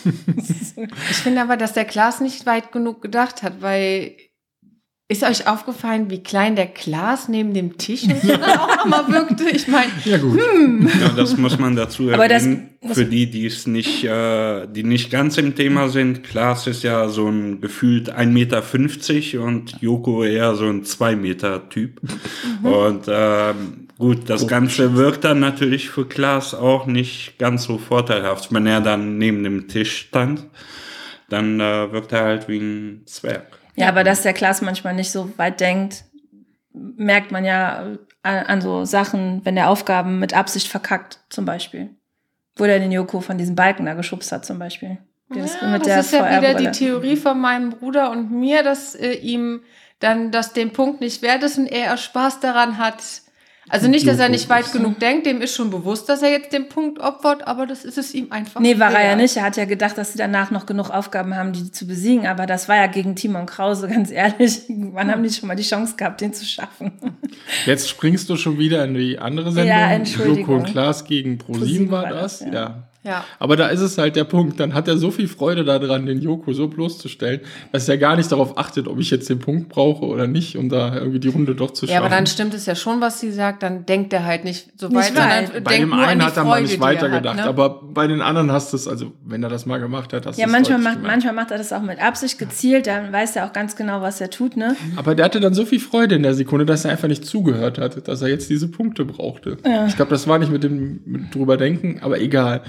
Ich 1.11 1.17
finde 1.17 1.41
aber, 1.41 1.55
dass 1.55 1.73
der 1.73 1.85
Klaas 1.85 2.19
nicht 2.19 2.47
weit 2.47 2.71
genug 2.71 2.99
gedacht 3.01 3.43
hat, 3.43 3.61
weil 3.61 4.15
ist 5.07 5.23
euch 5.23 5.45
aufgefallen, 5.45 6.09
wie 6.09 6.23
klein 6.23 6.55
der 6.55 6.67
Klaas 6.67 7.27
neben 7.27 7.53
dem 7.53 7.77
Tisch 7.77 8.03
und 8.05 8.21
so 8.21 8.29
dann 8.29 8.43
auch 8.57 8.77
nochmal 8.85 9.07
wirkte? 9.09 9.43
Ich 9.49 9.67
meine, 9.67 9.91
Ja, 10.05 10.17
gut. 10.17 10.39
Ja, 11.01 11.09
das 11.09 11.35
muss 11.37 11.59
man 11.59 11.75
dazu 11.75 12.09
Aber 12.13 12.27
das- 12.29 12.43
erwähnen. 12.45 12.69
das- 12.81 12.97
Für 12.97 13.05
die, 13.05 13.29
die 13.29 13.45
es 13.45 13.67
nicht, 13.67 14.05
äh, 14.05 14.65
die 14.67 14.83
nicht 14.85 15.11
ganz 15.11 15.37
im 15.37 15.53
Thema 15.53 15.89
sind. 15.89 16.23
Klaas 16.23 16.65
ist 16.65 16.83
ja 16.83 17.09
so 17.09 17.27
ein 17.27 17.59
gefühlt 17.61 18.09
1,50 18.09 19.35
Meter 19.35 19.43
und 19.45 19.75
Joko 19.81 20.23
eher 20.23 20.55
so 20.55 20.65
ein 20.67 20.85
2 20.85 21.15
Meter 21.17 21.67
Typ. 21.69 21.99
Und 22.63 23.03
ähm, 23.09 23.87
gut, 24.01 24.29
das 24.29 24.47
Ganze 24.47 24.95
wirkt 24.95 25.23
dann 25.23 25.39
natürlich 25.39 25.89
für 25.89 26.05
Klaas 26.05 26.53
auch 26.53 26.85
nicht 26.85 27.37
ganz 27.37 27.63
so 27.63 27.77
vorteilhaft. 27.77 28.53
Wenn 28.53 28.65
er 28.65 28.81
dann 28.81 29.17
neben 29.17 29.43
dem 29.43 29.67
Tisch 29.67 30.07
stand, 30.07 30.47
dann 31.29 31.59
äh, 31.59 31.91
wirkt 31.91 32.11
er 32.11 32.23
halt 32.23 32.47
wie 32.49 32.57
ein 32.57 33.03
Zwerg. 33.05 33.59
Ja, 33.75 33.87
aber 33.87 34.03
dass 34.03 34.23
der 34.23 34.33
Klaas 34.33 34.61
manchmal 34.61 34.93
nicht 34.93 35.11
so 35.11 35.31
weit 35.37 35.61
denkt, 35.61 36.03
merkt 36.73 37.31
man 37.31 37.45
ja 37.45 37.97
an, 38.23 38.37
an 38.45 38.61
so 38.61 38.85
Sachen, 38.85 39.41
wenn 39.45 39.55
der 39.55 39.69
Aufgaben 39.69 40.19
mit 40.19 40.33
Absicht 40.33 40.67
verkackt, 40.67 41.19
zum 41.29 41.45
Beispiel. 41.45 41.89
Wo 42.55 42.65
der 42.65 42.79
den 42.79 42.91
Joko 42.91 43.21
von 43.21 43.37
diesem 43.37 43.55
Balken 43.55 43.85
da 43.85 43.93
geschubst 43.93 44.31
hat, 44.31 44.45
zum 44.45 44.59
Beispiel. 44.59 44.97
Das 45.29 45.55
ja, 45.61 45.77
das 45.77 46.07
ist 46.07 46.13
ja 46.13 46.41
wieder 46.41 46.55
die. 46.55 46.71
Theorie 46.71 47.15
von 47.15 47.39
meinem 47.39 47.69
Bruder 47.69 48.11
und 48.11 48.31
mir, 48.31 48.63
dass 48.63 48.95
äh, 48.95 49.13
ihm 49.13 49.61
dann 49.99 50.31
das 50.31 50.53
dem 50.53 50.73
Punkt 50.73 50.99
nicht 50.99 51.21
wert 51.21 51.43
ist 51.43 51.57
und 51.57 51.67
er 51.67 51.95
Spaß 51.95 52.41
daran 52.41 52.77
hat. 52.77 53.21
Also 53.71 53.87
nicht, 53.87 54.05
dass 54.05 54.19
er 54.19 54.27
nicht 54.27 54.49
weit 54.49 54.73
genug 54.73 54.99
denkt, 54.99 55.25
dem 55.25 55.41
ist 55.41 55.55
schon 55.55 55.69
bewusst, 55.69 56.09
dass 56.09 56.21
er 56.21 56.29
jetzt 56.29 56.51
den 56.51 56.67
Punkt 56.67 56.99
opfert, 56.99 57.47
aber 57.47 57.65
das 57.65 57.85
ist 57.85 57.97
es 57.97 58.13
ihm 58.13 58.29
einfach. 58.29 58.59
Nee, 58.59 58.77
war 58.79 58.91
er 58.91 59.11
ja 59.11 59.15
nicht. 59.15 59.37
Er 59.37 59.43
hat 59.43 59.55
ja 59.55 59.63
gedacht, 59.63 59.97
dass 59.97 60.11
sie 60.11 60.17
danach 60.17 60.51
noch 60.51 60.65
genug 60.65 60.89
Aufgaben 60.89 61.37
haben, 61.37 61.53
die 61.53 61.71
zu 61.71 61.87
besiegen. 61.87 62.27
Aber 62.27 62.45
das 62.45 62.67
war 62.67 62.75
ja 62.75 62.87
gegen 62.87 63.15
Timon 63.15 63.45
Krause, 63.45 63.87
ganz 63.91 64.11
ehrlich. 64.11 64.63
Wann 64.67 65.09
haben 65.09 65.23
die 65.23 65.29
schon 65.29 65.47
mal 65.47 65.55
die 65.55 65.63
Chance 65.63 65.95
gehabt, 65.95 66.19
den 66.19 66.33
zu 66.33 66.43
schaffen? 66.43 66.91
Jetzt 67.65 67.87
springst 67.87 68.29
du 68.29 68.35
schon 68.35 68.59
wieder 68.59 68.83
in 68.83 68.93
die 68.93 69.17
andere 69.17 69.53
Sendung. 69.53 69.69
Ja, 69.69 69.89
Entschuldigung. 69.91 70.39
Joko 70.39 70.55
und 70.55 70.63
Klaas 70.65 71.05
gegen 71.05 71.37
ProSieben 71.37 71.89
war 71.91 72.03
war 72.03 72.09
das. 72.09 72.39
das, 72.39 72.47
ja. 72.47 72.53
ja. 72.53 72.90
Ja. 73.03 73.25
Aber 73.39 73.55
da 73.55 73.67
ist 73.67 73.79
es 73.81 73.97
halt 73.97 74.15
der 74.15 74.25
Punkt, 74.25 74.59
dann 74.59 74.73
hat 74.73 74.87
er 74.87 74.97
so 74.97 75.09
viel 75.09 75.27
Freude 75.27 75.63
daran, 75.63 76.05
den 76.05 76.21
Joko 76.21 76.53
so 76.53 76.67
bloßzustellen, 76.67 77.41
dass 77.71 77.89
er 77.89 77.97
gar 77.97 78.15
nicht 78.15 78.31
darauf 78.31 78.57
achtet, 78.59 78.87
ob 78.87 78.99
ich 78.99 79.09
jetzt 79.09 79.27
den 79.29 79.39
Punkt 79.39 79.69
brauche 79.69 80.05
oder 80.05 80.27
nicht, 80.27 80.55
um 80.55 80.69
da 80.69 80.95
irgendwie 80.95 81.19
die 81.19 81.29
Runde 81.29 81.55
doch 81.55 81.71
zu 81.71 81.87
schaffen. 81.87 81.93
Ja, 81.95 81.99
aber 82.01 82.09
dann 82.09 82.27
stimmt 82.27 82.53
es 82.53 82.67
ja 82.67 82.75
schon, 82.75 83.01
was 83.01 83.19
sie 83.19 83.31
sagt, 83.31 83.63
dann 83.63 83.87
denkt 83.87 84.13
er 84.13 84.25
halt 84.25 84.43
nicht 84.43 84.79
so 84.79 84.87
Nicht 84.87 85.15
weit, 85.15 85.53
weit. 85.53 85.63
bei 85.63 85.77
denkt 85.77 85.93
dem 85.93 85.93
einen 85.93 86.23
hat 86.23 86.37
er 86.37 86.43
mal 86.43 86.61
nicht 86.61 86.75
er 86.75 86.79
weitergedacht, 86.81 87.37
ne? 87.37 87.43
aber 87.45 87.81
bei 87.81 88.05
den 88.05 88.21
anderen 88.21 88.51
hast 88.51 88.71
du 88.71 88.77
es, 88.77 88.87
also 88.87 89.11
wenn 89.25 89.41
er 89.41 89.49
das 89.49 89.65
mal 89.65 89.79
gemacht 89.79 90.13
hat, 90.13 90.27
hast 90.27 90.37
du 90.37 90.41
Ja, 90.41 90.45
es 90.45 90.51
manchmal 90.51 90.77
macht, 90.77 91.01
manchmal 91.01 91.33
macht 91.33 91.49
er 91.51 91.57
das 91.57 91.73
auch 91.73 91.81
mit 91.81 91.99
Absicht 91.99 92.37
gezielt. 92.37 92.85
Dann 92.85 93.11
weiß 93.11 93.35
er 93.35 93.47
auch 93.47 93.53
ganz 93.53 93.75
genau, 93.75 94.01
was 94.01 94.21
er 94.21 94.29
tut, 94.29 94.57
ne? 94.57 94.75
Aber 94.95 95.15
der 95.15 95.25
hatte 95.25 95.39
dann 95.39 95.53
so 95.53 95.65
viel 95.65 95.79
Freude 95.79 96.15
in 96.15 96.23
der 96.23 96.35
Sekunde, 96.35 96.65
dass 96.65 96.85
er 96.85 96.91
einfach 96.91 97.07
nicht 97.07 97.25
zugehört 97.25 97.79
hat, 97.79 98.07
dass 98.07 98.21
er 98.21 98.27
jetzt 98.27 98.49
diese 98.49 98.67
Punkte 98.67 99.05
brauchte. 99.05 99.57
Ja. 99.65 99.87
Ich 99.87 99.95
glaube, 99.95 100.11
das 100.11 100.27
war 100.27 100.37
nicht 100.37 100.51
mit 100.51 100.63
dem 100.63 101.01
mit 101.05 101.33
drüber 101.33 101.57
denken, 101.57 101.99
aber 102.01 102.19
egal. 102.19 102.61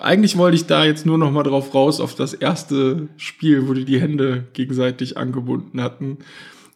Eigentlich 0.00 0.36
wollte 0.36 0.54
ich 0.56 0.66
da 0.66 0.84
jetzt 0.84 1.06
nur 1.06 1.18
noch 1.18 1.30
mal 1.30 1.42
drauf 1.42 1.74
raus 1.74 2.00
auf 2.00 2.14
das 2.14 2.34
erste 2.34 3.08
Spiel, 3.16 3.68
wo 3.68 3.72
die 3.74 3.84
die 3.84 4.00
Hände 4.00 4.44
gegenseitig 4.52 5.16
angebunden 5.16 5.80
hatten. 5.82 6.18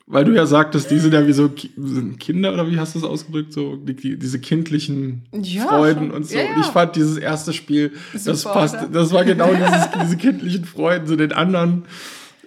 Weil 0.07 0.25
du 0.25 0.33
ja 0.33 0.45
sagtest, 0.47 0.91
die 0.91 0.99
sind 0.99 1.15
ja 1.15 1.27
wie 1.27 1.33
so 1.33 1.49
Ki- 1.49 1.71
sind 1.77 2.19
Kinder 2.19 2.53
oder 2.53 2.69
wie 2.71 2.79
hast 2.79 2.95
du 2.95 2.99
es 2.99 3.05
ausgedrückt? 3.05 3.53
So 3.53 3.77
die, 3.77 3.95
die, 3.95 4.19
diese 4.19 4.41
kindlichen 4.41 5.23
Ja, 5.33 5.67
Freuden 5.69 6.09
schon. 6.09 6.11
und 6.11 6.27
so. 6.27 6.37
Ja, 6.37 6.43
Und 6.53 6.61
ich 6.61 6.67
ja. 6.67 6.73
fand 6.73 6.97
dieses 6.97 7.17
erste 7.17 7.53
Spiel, 7.53 7.93
das 8.13 8.25
Super, 8.43 8.53
passt, 8.55 8.75
oder? 8.75 8.89
das 8.89 9.13
war 9.13 9.25
genau 9.25 9.49
dieses, 9.55 9.89
diese 10.03 10.17
kindlichen 10.17 10.65
Freuden, 10.65 11.07
so 11.07 11.17
den 11.17 11.33
anderen 11.33 11.85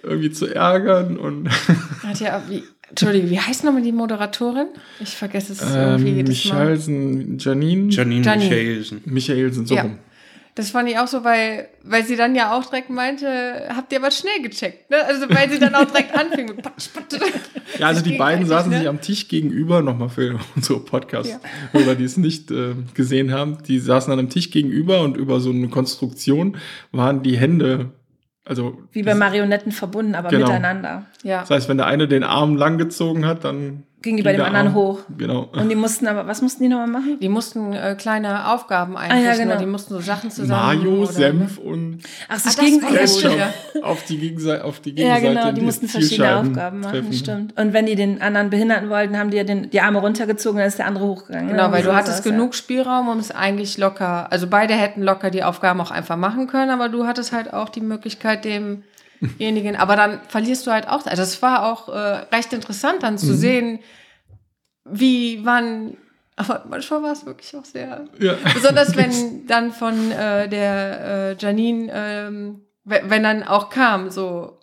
irgendwie 0.02 0.30
zu 0.30 0.46
ärgern 0.46 1.16
und 1.16 1.48
Hat 2.04 2.20
ja, 2.20 2.40
wie, 2.48 2.62
Entschuldige, 2.88 3.30
wie 3.30 3.40
heißt 3.40 3.64
nochmal 3.64 3.82
die 3.82 3.90
Moderatorin? 3.90 4.68
Ich 5.00 5.16
vergesse 5.16 5.54
es 5.54 5.62
ähm, 5.62 5.76
irgendwie 5.76 6.10
jedes 6.12 6.44
Mal. 6.44 6.54
Michalsen, 6.60 7.38
Janine, 7.38 7.88
Janine, 7.90 8.22
Janine. 8.24 8.44
Michaelsen. 8.48 9.00
Michaelsen, 9.06 9.66
so 9.66 9.74
Ja. 9.74 9.82
rum. 9.82 9.98
Das 10.56 10.70
fand 10.70 10.88
ich 10.88 10.98
auch 10.98 11.06
so, 11.06 11.22
weil, 11.22 11.68
weil 11.82 12.02
sie 12.04 12.16
dann 12.16 12.34
ja 12.34 12.56
auch 12.56 12.64
direkt 12.64 12.88
meinte, 12.88 13.68
habt 13.68 13.92
ihr 13.92 13.98
aber 13.98 14.10
schnell 14.10 14.40
gecheckt, 14.42 14.90
ne? 14.90 14.96
Also 15.04 15.28
weil 15.28 15.50
sie 15.50 15.58
dann 15.58 15.74
auch 15.74 15.84
direkt 15.84 16.14
anfing 16.18 16.46
mit 16.46 16.62
patsch, 16.62 16.88
patsch. 16.94 17.20
Ja, 17.78 17.88
also 17.88 18.00
die 18.02 18.16
beiden 18.16 18.46
saßen 18.46 18.70
ne? 18.70 18.78
sich 18.78 18.88
am 18.88 19.02
Tisch 19.02 19.28
gegenüber, 19.28 19.82
nochmal 19.82 20.08
für 20.08 20.40
unsere 20.56 20.80
Podcast-Hörer, 20.80 21.94
die 21.94 22.04
es 22.04 22.16
nicht 22.16 22.50
äh, 22.50 22.74
gesehen 22.94 23.32
haben, 23.32 23.58
die 23.68 23.78
saßen 23.78 24.10
an 24.10 24.18
einem 24.18 24.30
Tisch 24.30 24.50
gegenüber 24.50 25.02
und 25.02 25.18
über 25.18 25.40
so 25.40 25.50
eine 25.50 25.68
Konstruktion 25.68 26.56
waren 26.90 27.22
die 27.22 27.36
Hände, 27.36 27.90
also 28.46 28.78
Wie 28.92 29.02
bei 29.02 29.14
Marionetten 29.14 29.72
verbunden, 29.72 30.14
aber 30.14 30.30
Genau. 30.30 30.46
miteinander. 30.46 31.04
Ja. 31.22 31.40
das 31.40 31.50
heißt, 31.50 31.68
wenn 31.68 31.76
der 31.76 31.86
eine 31.86 32.08
den 32.08 32.22
Arm 32.24 32.56
langgezogen 32.56 33.26
hat, 33.26 33.44
dann 33.44 33.82
ging 34.06 34.16
die 34.16 34.22
bei 34.22 34.32
dem 34.32 34.38
der 34.38 34.46
anderen 34.46 34.68
Arm. 34.68 34.74
hoch. 34.74 35.00
Genau. 35.18 35.48
Und 35.52 35.68
die 35.68 35.74
mussten 35.74 36.06
aber, 36.06 36.26
was 36.26 36.40
mussten 36.40 36.62
die 36.62 36.68
nochmal 36.70 36.86
machen? 36.86 37.18
Die 37.20 37.28
mussten 37.28 37.74
äh, 37.74 37.94
kleine 37.98 38.48
Aufgaben 38.48 38.96
einrichten. 38.96 39.26
ja, 39.26 39.36
genau. 39.36 39.58
Die 39.58 39.66
mussten 39.66 39.92
so 39.94 40.00
Sachen 40.00 40.30
zusammen. 40.30 40.78
Mayo, 40.80 41.02
oder, 41.02 41.12
Senf 41.12 41.58
und 41.58 41.98
Ach, 42.28 42.34
Ah, 42.34 42.38
sich 42.38 42.54
das 42.56 43.22
war 43.22 43.30
ja 43.32 43.36
ja. 43.36 43.82
auf 43.82 44.04
die 44.04 44.16
Gegenseite, 44.18 44.64
auf 44.64 44.80
die 44.80 44.90
Ja, 44.90 45.16
Gegenseite 45.18 45.28
genau, 45.28 45.48
die 45.48 45.54
des 45.56 45.64
mussten 45.64 45.88
verschiedene 45.88 46.36
Aufgaben 46.36 46.80
machen, 46.80 46.92
treffen. 46.92 47.12
stimmt. 47.12 47.60
Und 47.60 47.72
wenn 47.72 47.84
die 47.86 47.94
den 47.96 48.22
anderen 48.22 48.48
behinderten 48.48 48.88
wollten, 48.88 49.18
haben 49.18 49.30
die 49.30 49.36
ja 49.36 49.44
den, 49.44 49.68
die 49.70 49.80
Arme 49.80 49.98
runtergezogen, 49.98 50.58
dann 50.58 50.68
ist 50.68 50.78
der 50.78 50.86
andere 50.86 51.04
hochgegangen. 51.04 51.48
Genau, 51.50 51.70
weil 51.72 51.82
So 51.82 51.90
du 51.90 51.96
hattest 51.96 52.20
das, 52.20 52.24
ja. 52.24 52.30
genug 52.30 52.54
Spielraum, 52.54 53.08
um 53.08 53.18
es 53.18 53.30
eigentlich 53.30 53.76
locker, 53.78 54.30
also 54.32 54.46
beide 54.46 54.74
hätten 54.74 55.02
locker 55.02 55.30
die 55.30 55.42
Aufgaben 55.42 55.80
auch 55.80 55.90
einfach 55.90 56.16
machen 56.16 56.46
können, 56.46 56.70
aber 56.70 56.88
du 56.88 57.06
hattest 57.06 57.32
halt 57.32 57.52
auch 57.52 57.68
die 57.68 57.80
Möglichkeit, 57.80 58.44
demjenigen, 59.20 59.76
aber 59.76 59.96
dann 59.96 60.20
verlierst 60.28 60.66
du 60.66 60.70
halt 60.72 60.88
auch, 60.88 61.06
also 61.06 61.22
es 61.22 61.40
war 61.42 61.64
auch 61.72 61.88
äh, 61.88 61.98
recht 62.34 62.52
interessant 62.52 63.02
dann 63.02 63.14
Mhm. 63.14 63.18
zu 63.18 63.34
sehen, 63.34 63.78
wie, 64.84 65.40
wann, 65.44 65.96
aber 66.36 66.64
manchmal 66.68 67.02
war 67.02 67.12
es 67.12 67.26
wirklich 67.26 67.54
auch 67.56 67.64
sehr, 67.64 68.04
Ja. 68.18 68.34
besonders 68.54 68.96
wenn 68.96 69.46
dann 69.46 69.72
von 69.72 70.10
äh, 70.12 70.48
der 70.48 71.00
äh, 71.32 71.36
Janine, 71.38 71.90
ähm, 71.92 72.60
we- 72.84 73.02
wenn 73.04 73.22
dann 73.22 73.42
auch 73.42 73.68
kam, 73.70 74.10
so, 74.10 74.60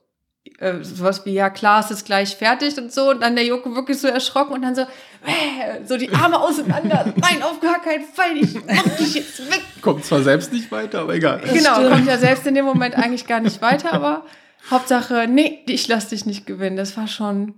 äh, 0.60 0.81
sowas 0.83 1.25
wie, 1.25 1.33
ja 1.33 1.50
klar, 1.50 1.81
es 1.83 1.91
ist 1.91 2.05
gleich 2.05 2.36
fertig 2.38 2.77
und 2.77 2.91
so. 2.93 3.10
Und 3.10 3.22
dann 3.22 3.36
der 3.36 3.45
Joko 3.45 3.75
wirklich 3.75 3.98
so 4.00 4.07
erschrocken 4.07 4.53
und 4.53 4.62
dann 4.62 4.75
so, 4.75 4.81
äh, 4.83 5.83
so 5.86 5.98
die 5.98 6.13
Arme 6.13 6.39
auseinander. 6.39 7.05
Nein, 7.17 7.41
auf 7.43 7.60
gar 7.60 7.81
keinen 7.81 8.03
Fall, 8.05 8.38
ich 8.38 8.53
mach 8.65 8.98
dich 8.98 9.15
jetzt 9.15 9.39
weg. 9.51 9.62
Kommt 9.81 10.05
zwar 10.05 10.22
selbst 10.22 10.53
nicht 10.53 10.72
weiter, 10.72 11.01
aber 11.01 11.15
egal. 11.15 11.41
genau, 11.51 11.89
kommt 11.89 12.07
ja 12.07 12.17
selbst 12.17 12.45
in 12.48 12.55
dem 12.55 12.65
Moment 12.65 12.95
eigentlich 12.95 13.25
gar 13.27 13.39
nicht 13.41 13.62
weiter, 13.62 13.91
aber 13.93 14.25
Hauptsache, 14.70 15.27
nee, 15.27 15.60
ich 15.67 15.88
lass 15.88 16.08
dich 16.10 16.25
nicht 16.25 16.46
gewinnen. 16.46 16.77
Das 16.77 16.96
war 16.98 17.08
schon. 17.08 17.55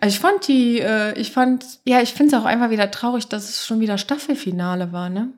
Also 0.00 0.14
ich 0.14 0.20
fand 0.20 0.46
die, 0.48 0.80
äh, 0.80 1.18
ich 1.18 1.32
fand, 1.32 1.64
ja, 1.84 2.00
ich 2.02 2.12
finde 2.12 2.36
es 2.36 2.42
auch 2.42 2.46
einfach 2.46 2.70
wieder 2.70 2.90
traurig, 2.90 3.28
dass 3.28 3.48
es 3.48 3.66
schon 3.66 3.80
wieder 3.80 3.98
Staffelfinale 3.98 4.92
war, 4.92 5.08
ne? 5.08 5.32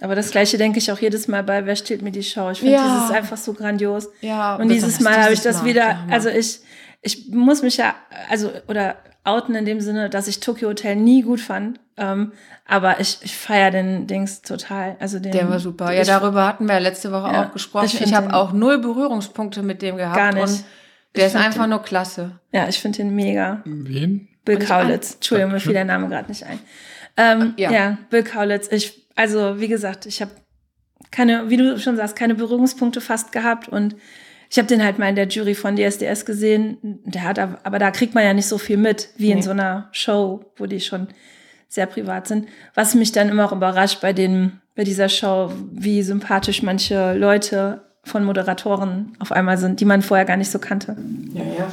Aber 0.00 0.16
das 0.16 0.32
Gleiche 0.32 0.58
denke 0.58 0.78
ich 0.80 0.90
auch 0.90 0.98
jedes 0.98 1.28
Mal 1.28 1.44
bei 1.44 1.64
Wer 1.66 1.76
stiehlt 1.76 2.02
mir 2.02 2.10
die 2.10 2.24
Show? 2.24 2.50
Ich 2.50 2.58
finde, 2.58 2.74
Ja. 2.74 2.96
das 2.96 3.04
ist 3.10 3.16
einfach 3.16 3.36
so 3.36 3.52
grandios. 3.52 4.08
Ja, 4.20 4.56
Und 4.56 4.68
dieses 4.68 4.98
Mal 5.00 5.22
habe 5.22 5.32
ich 5.32 5.40
das 5.40 5.58
Mal, 5.58 5.66
wieder, 5.66 5.98
also 6.10 6.28
ich, 6.28 6.60
ich 7.02 7.28
muss 7.28 7.62
mich 7.62 7.76
ja, 7.76 7.94
also, 8.28 8.50
oder 8.66 8.96
outen 9.24 9.54
in 9.54 9.64
dem 9.64 9.80
Sinne, 9.80 10.10
dass 10.10 10.28
ich 10.28 10.40
Tokyo 10.40 10.68
Hotel 10.68 10.96
nie 10.96 11.22
gut 11.22 11.40
fand. 11.40 11.80
Ähm, 11.96 12.32
aber 12.66 13.00
ich, 13.00 13.18
ich 13.22 13.36
feiere 13.36 13.70
den 13.70 14.06
Dings 14.06 14.42
total. 14.42 14.96
Also 15.00 15.18
den, 15.18 15.32
Der 15.32 15.48
war 15.48 15.60
super. 15.60 15.92
Ja, 15.92 16.02
ich, 16.02 16.06
darüber 16.08 16.46
hatten 16.46 16.66
wir 16.66 16.74
ja 16.74 16.78
letzte 16.80 17.10
Woche 17.12 17.32
Ja, 17.32 17.44
auch 17.46 17.52
gesprochen. 17.52 17.86
ich 17.86 18.00
Ich, 18.00 18.14
habe 18.14 18.34
auch 18.34 18.52
null 18.52 18.78
Berührungspunkte 18.78 19.62
mit 19.62 19.80
dem 19.82 19.96
gehabt. 19.96 20.16
Gar 20.16 20.32
nicht. 20.34 20.42
Und 20.42 20.64
der 21.16 21.26
Ich 21.26 21.34
ist 21.34 21.36
einfach 21.40 21.64
den- 21.64 21.70
nur 21.70 21.82
klasse. 21.82 22.32
Ja, 22.52 22.68
ich 22.68 22.78
finde 22.80 22.98
den 22.98 23.14
mega. 23.14 23.62
Wen? 23.64 24.28
Bill 24.44 24.56
Und 24.56 24.66
Kaulitz. 24.66 25.14
Entschuldigung, 25.14 25.52
mir 25.52 25.60
fiel 25.60 25.72
der 25.72 25.84
Name 25.84 26.08
gerade 26.08 26.28
nicht 26.28 26.44
ein. 26.44 26.58
Ähm, 27.16 27.54
ja. 27.56 27.70
Ja. 27.70 27.98
Bill 28.10 28.24
Kaulitz. 28.24 28.68
Ich, 28.70 29.06
also, 29.14 29.60
wie 29.60 29.68
gesagt, 29.68 30.04
ich 30.06 30.20
habe 30.20 30.32
keine, 31.12 31.48
wie 31.48 31.56
du 31.56 31.78
schon 31.78 31.96
sagst, 31.96 32.16
keine 32.16 32.34
Berührungspunkte 32.34 33.00
fast 33.00 33.30
gehabt 33.30 33.68
und 33.68 33.94
ich 34.54 34.58
habe 34.58 34.68
den 34.68 34.84
halt 34.84 35.00
mal 35.00 35.08
in 35.08 35.16
der 35.16 35.26
Jury 35.26 35.56
von 35.56 35.74
DSDS 35.74 36.24
gesehen. 36.24 36.78
Der 37.04 37.24
hat, 37.24 37.40
aber 37.40 37.58
aber 37.64 37.80
da 37.80 37.90
kriegt 37.90 38.14
man 38.14 38.22
ja 38.22 38.32
nicht 38.32 38.46
so 38.46 38.56
viel 38.56 38.76
mit, 38.76 39.08
wie 39.16 39.32
in 39.32 39.38
Nee. 39.38 39.42
so 39.42 39.50
einer 39.50 39.88
Show, 39.90 40.44
wo 40.56 40.66
die 40.66 40.78
schon 40.78 41.08
sehr 41.66 41.86
privat 41.86 42.28
sind. 42.28 42.46
Was 42.72 42.94
mich 42.94 43.10
dann 43.10 43.28
immer 43.30 43.46
auch 43.46 43.52
überrascht 43.52 44.00
bei 44.00 44.12
den, 44.12 44.60
bei 44.76 44.84
dieser 44.84 45.08
Show, 45.08 45.50
wie 45.72 46.04
sympathisch 46.04 46.62
manche 46.62 47.14
Leute 47.14 47.82
von 48.04 48.22
Moderatoren 48.22 49.16
auf 49.18 49.32
einmal 49.32 49.58
sind, 49.58 49.80
die 49.80 49.84
man 49.86 50.02
vorher 50.02 50.24
gar 50.24 50.36
nicht 50.36 50.52
so 50.52 50.60
kannte. 50.60 50.96
Ja, 51.32 51.42
ja. 51.42 51.68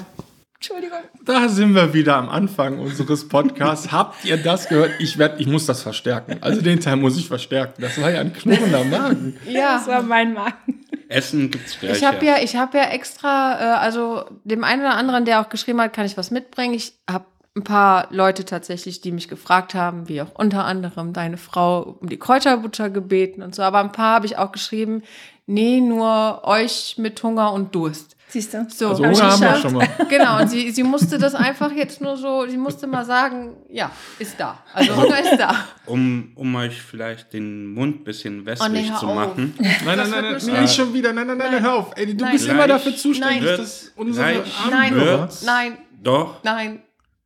Entschuldigung. 0.55 0.97
Da 1.23 1.49
sind 1.49 1.75
wir 1.75 1.93
wieder 1.93 2.15
am 2.15 2.29
Anfang 2.29 2.79
unseres 2.79 3.27
Podcasts. 3.27 3.91
Habt 3.91 4.25
ihr 4.25 4.37
das 4.37 4.67
gehört? 4.69 4.89
Ich 4.97 5.19
werd, 5.19 5.39
ich 5.39 5.45
muss 5.45 5.67
das 5.67 5.83
verstärken. 5.83 6.37
Also 6.41 6.61
den 6.61 6.79
Teil 6.79 6.95
muss 6.95 7.15
ich 7.15 7.27
verstärken. 7.27 7.79
Das 7.79 8.01
war 8.01 8.09
ja 8.09 8.21
ein 8.21 8.33
knurrender 8.33 8.83
Magen. 8.85 9.37
Das 9.53 9.85
war 9.85 10.01
mein 10.01 10.33
Magen. 10.33 10.79
Essen 11.11 11.51
gibt's 11.51 11.79
gleich. 11.79 11.97
Ich 11.97 12.03
habe 12.03 12.25
ja, 12.25 12.37
ich 12.39 12.55
habe 12.55 12.77
ja 12.77 12.85
extra, 12.85 13.59
äh, 13.59 13.79
also 13.79 14.25
dem 14.43 14.63
einen 14.63 14.81
oder 14.81 14.95
anderen, 14.95 15.25
der 15.25 15.41
auch 15.41 15.49
geschrieben 15.49 15.81
hat, 15.81 15.93
kann 15.93 16.05
ich 16.05 16.17
was 16.17 16.31
mitbringen. 16.31 16.73
Ich 16.73 16.93
habe 17.09 17.25
ein 17.55 17.63
paar 17.63 18.07
Leute 18.11 18.45
tatsächlich, 18.45 19.01
die 19.01 19.11
mich 19.11 19.27
gefragt 19.27 19.73
haben, 19.73 20.07
wie 20.07 20.21
auch 20.21 20.33
unter 20.35 20.63
anderem 20.63 21.11
deine 21.11 21.37
Frau 21.37 21.97
um 21.99 22.07
die 22.07 22.17
Kräuterbutter 22.17 22.89
gebeten 22.89 23.41
und 23.41 23.53
so. 23.53 23.61
Aber 23.61 23.79
ein 23.79 23.91
paar 23.91 24.15
habe 24.15 24.25
ich 24.25 24.37
auch 24.37 24.53
geschrieben, 24.53 25.03
nee, 25.47 25.81
nur 25.81 26.41
euch 26.45 26.95
mit 26.97 27.21
Hunger 27.21 27.51
und 27.51 27.75
Durst. 27.75 28.15
Siehst 28.31 28.53
du? 28.53 28.65
So, 28.69 28.87
Also 28.89 29.03
Hunger 29.05 29.29
haben 29.31 29.41
wir 29.41 29.55
schon 29.57 29.73
mal. 29.73 29.87
Genau, 30.09 30.39
und 30.39 30.47
sie, 30.49 30.71
sie 30.71 30.83
musste 30.83 31.17
das 31.17 31.35
einfach 31.35 31.71
jetzt 31.73 31.99
nur 31.99 32.15
so, 32.15 32.47
sie 32.47 32.55
musste 32.55 32.87
mal 32.87 33.03
sagen, 33.03 33.57
ja, 33.69 33.91
ist 34.19 34.39
da. 34.39 34.57
Also 34.73 34.95
Hunger 34.95 35.19
ist 35.31 35.37
da. 35.37 35.53
Um, 35.85 36.31
um 36.35 36.55
euch 36.55 36.81
vielleicht 36.81 37.33
den 37.33 37.67
Mund 37.73 38.01
ein 38.01 38.03
bisschen 38.05 38.47
Oh, 38.61 38.67
nee, 38.69 38.85
zu 38.97 39.05
auf. 39.07 39.15
machen. 39.15 39.53
Nein, 39.59 39.75
nein, 39.85 39.97
nein, 39.97 40.09
nein, 40.09 40.37
nein, 40.45 40.61
nicht 40.61 40.73
schon 40.75 40.93
wieder. 40.93 41.11
Nein, 41.11 41.27
nein, 41.27 41.37
nein, 41.37 41.51
Nein. 41.51 41.61
hör 41.61 41.73
auf. 41.75 41.91
Ey, 41.97 42.05
du 42.15 42.23
Nein. 42.23 42.31
bist 42.31 42.47
immer 42.47 42.67
dafür 42.67 42.95
zuständig, 42.95 43.43
Nein. 43.43 43.57
dass 43.57 43.91
unsere 43.97 44.43
Nein. 44.69 44.95
Wird's- 44.95 45.43
Nein, 45.43 45.77
Doch, 46.01 46.41
nein. 46.43 46.79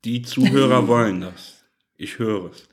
die 0.03 0.23
Zuhörer 0.23 0.87
wollen 0.87 1.21
das. 1.21 1.63
Ich 1.97 2.17
höre 2.17 2.49
es. 2.51 2.67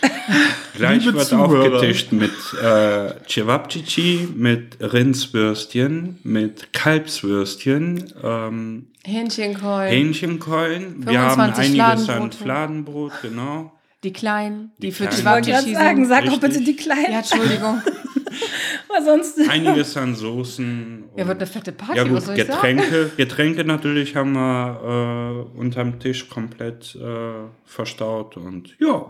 Gleich 0.76 1.04
Liebe 1.04 1.18
wird 1.18 1.26
Zuhörer. 1.26 1.74
aufgetischt 1.74 2.12
mit 2.12 2.32
äh, 2.62 3.14
Cevapcici, 3.28 4.28
mit 4.34 4.76
Rindswürstchen, 4.80 6.18
mit 6.22 6.72
Kalbswürstchen, 6.72 8.12
ähm, 8.22 8.86
Hähnchenkeulen. 9.04 9.90
Hähnchenkeulen. 9.90 11.06
Wir 11.06 11.20
haben 11.20 11.52
25 11.54 11.82
einiges 11.82 12.08
an. 12.08 12.32
Fladenbrot, 12.32 13.12
genau. 13.22 13.72
Die 14.04 14.12
kleinen, 14.12 14.70
die, 14.78 14.86
Die 14.86 14.92
für 14.92 15.06
Kleinen. 15.06 15.18
Ich 15.18 15.24
wollte 15.26 15.50
gerade 15.50 15.72
sagen, 15.72 16.06
sag 16.06 16.24
doch 16.26 16.38
bitte 16.40 16.60
die 16.60 16.76
Kleinen. 16.76 17.10
Ja, 17.12 17.18
Entschuldigung. 17.18 17.82
Aber 18.88 19.04
sonst. 19.04 19.38
Einiges 19.48 19.96
an 19.96 20.14
Soßen. 20.14 21.04
Ja, 21.16 21.26
wird 21.26 21.38
eine 21.38 21.46
fette 21.46 21.72
Party, 21.72 21.96
Ja 21.96 22.04
was 22.04 22.10
gut, 22.10 22.22
soll 22.22 22.38
ich 22.38 22.46
sagen? 22.46 22.76
Getränke, 22.76 23.10
Getränke 23.16 23.64
natürlich 23.64 24.14
haben 24.14 24.32
wir 24.32 25.46
äh, 25.54 25.58
unterm 25.58 25.98
Tisch 25.98 26.28
komplett 26.28 26.94
äh, 26.94 27.48
verstaut 27.64 28.36
und 28.36 28.76
ja, 28.78 29.08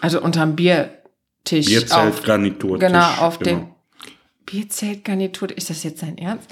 Also 0.00 0.20
unterm 0.20 0.56
Biertisch. 0.56 1.66
Bierzelt, 1.66 1.92
auf, 1.92 2.22
Garniturtisch. 2.22 2.86
genau, 2.86 3.10
auf 3.18 3.38
genau. 3.38 3.50
dem 3.50 3.66
Bierzeltgarnitur. 4.46 5.56
Ist 5.56 5.70
das 5.70 5.82
jetzt 5.82 6.02
dein 6.02 6.18
Ernst? 6.18 6.50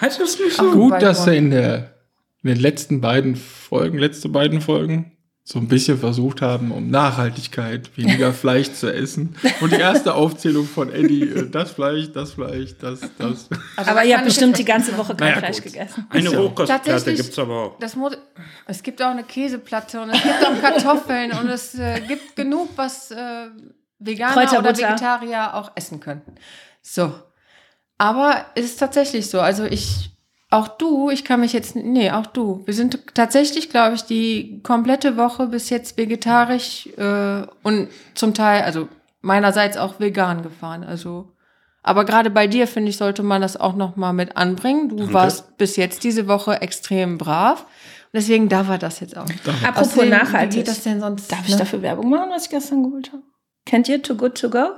Heißt 0.00 0.20
das 0.20 0.38
nicht 0.38 0.56
so? 0.56 0.70
Gut, 0.72 1.00
dass 1.00 1.26
er 1.26 1.34
in, 1.34 1.50
der, 1.50 1.94
in 2.42 2.50
den 2.50 2.58
letzten 2.58 3.00
beiden 3.00 3.36
Folgen, 3.36 3.98
letzte 3.98 4.28
beiden 4.28 4.60
Folgen, 4.60 5.15
so 5.48 5.60
ein 5.60 5.68
bisschen 5.68 5.96
versucht 5.96 6.42
haben, 6.42 6.72
um 6.72 6.90
Nachhaltigkeit, 6.90 7.96
weniger 7.96 8.32
Fleisch 8.42 8.72
zu 8.72 8.92
essen. 8.92 9.36
Und 9.60 9.70
die 9.70 9.76
erste 9.76 10.14
Aufzählung 10.14 10.66
von 10.66 10.90
Eddie, 10.92 11.22
äh, 11.22 11.48
das 11.48 11.70
Fleisch, 11.70 12.10
das 12.12 12.32
Fleisch, 12.32 12.70
das, 12.80 12.98
das. 13.16 13.48
Also 13.76 13.90
Aber 13.92 14.04
ihr 14.04 14.16
habt 14.16 14.26
bestimmt 14.26 14.58
die 14.58 14.64
ganze 14.64 14.98
Woche 14.98 15.14
kein 15.14 15.28
Naja, 15.28 15.38
Fleisch 15.38 15.62
gut. 15.62 15.72
gegessen. 15.72 16.04
Eine. 16.10 16.30
Rohkostplatte 16.30 16.90
Tatsächlich- 16.90 17.20
gibt 17.22 17.32
es 17.32 17.38
aber 17.38 17.54
auch. 17.62 17.78
Das 17.78 17.94
Mod 17.94 18.18
es 18.66 18.82
gibt 18.82 19.00
auch 19.00 19.10
eine 19.10 19.22
Käseplatte 19.22 20.00
und 20.02 20.10
es 20.10 20.20
gibt 20.20 20.44
auch 20.44 20.60
Kartoffeln 20.60 21.30
und 21.30 21.48
es 21.48 21.76
äh, 21.76 22.00
gibt 22.00 22.34
genug, 22.34 22.70
was 22.74 23.12
äh, 23.12 23.46
Veganer 24.00 24.58
oder. 24.58 24.76
Vegetarier 24.76 25.54
auch 25.54 25.70
essen 25.76 26.00
könnten. 26.00 26.34
So. 26.82 27.14
Aber 27.98 28.46
es 28.56 28.64
ist 28.64 28.78
tatsächlich 28.80 29.30
so. 29.30 29.40
Also 29.40 29.64
ich, 29.64 30.10
auch 30.56 30.68
du, 30.68 31.10
ich 31.10 31.24
kann 31.24 31.40
mich 31.40 31.52
jetzt, 31.52 31.76
nee, 31.76 32.10
auch 32.10 32.26
du. 32.26 32.62
Wir 32.64 32.74
sind 32.74 33.14
tatsächlich, 33.14 33.70
glaube 33.70 33.96
ich, 33.96 34.04
die 34.04 34.60
komplette 34.62 35.16
Woche 35.16 35.46
bis 35.46 35.70
jetzt 35.70 35.96
vegetarisch 35.96 36.88
äh, 36.96 37.42
und 37.62 37.88
zum 38.14 38.34
Teil, 38.34 38.62
also 38.62 38.88
meinerseits 39.20 39.76
auch 39.76 40.00
vegan 40.00 40.42
gefahren. 40.42 40.84
Also, 40.84 41.32
aber 41.82 42.04
gerade 42.04 42.30
bei 42.30 42.46
dir, 42.46 42.66
finde 42.66 42.90
ich, 42.90 42.96
sollte 42.96 43.22
man 43.22 43.42
das 43.42 43.56
auch 43.56 43.74
noch 43.74 43.96
mal 43.96 44.12
mit 44.12 44.36
anbringen. 44.36 44.88
Du 44.88 44.96
Danke. 44.96 45.14
warst 45.14 45.58
bis 45.58 45.76
jetzt 45.76 46.04
diese 46.04 46.26
Woche 46.26 46.60
extrem 46.62 47.18
brav. 47.18 47.62
Und 47.62 48.14
deswegen 48.14 48.48
darf 48.48 48.68
er 48.68 48.78
das 48.78 49.00
jetzt 49.00 49.16
auch. 49.16 49.26
Apropos 49.62 49.88
Außerdem, 49.92 50.06
Wie 50.06 50.10
nachhaltig. 50.10 50.58
geht 50.58 50.68
das 50.68 50.82
denn 50.82 51.00
sonst? 51.00 51.30
Darf 51.30 51.44
ich 51.46 51.52
ne? 51.52 51.58
dafür 51.58 51.82
Werbung 51.82 52.08
machen, 52.08 52.30
was 52.30 52.44
ich 52.44 52.50
gestern 52.50 52.84
geholt 52.84 53.12
habe? 53.12 53.22
Kennt 53.66 53.88
ihr 53.88 54.02
Too 54.02 54.14
Good 54.14 54.40
To 54.40 54.48
Go? 54.48 54.68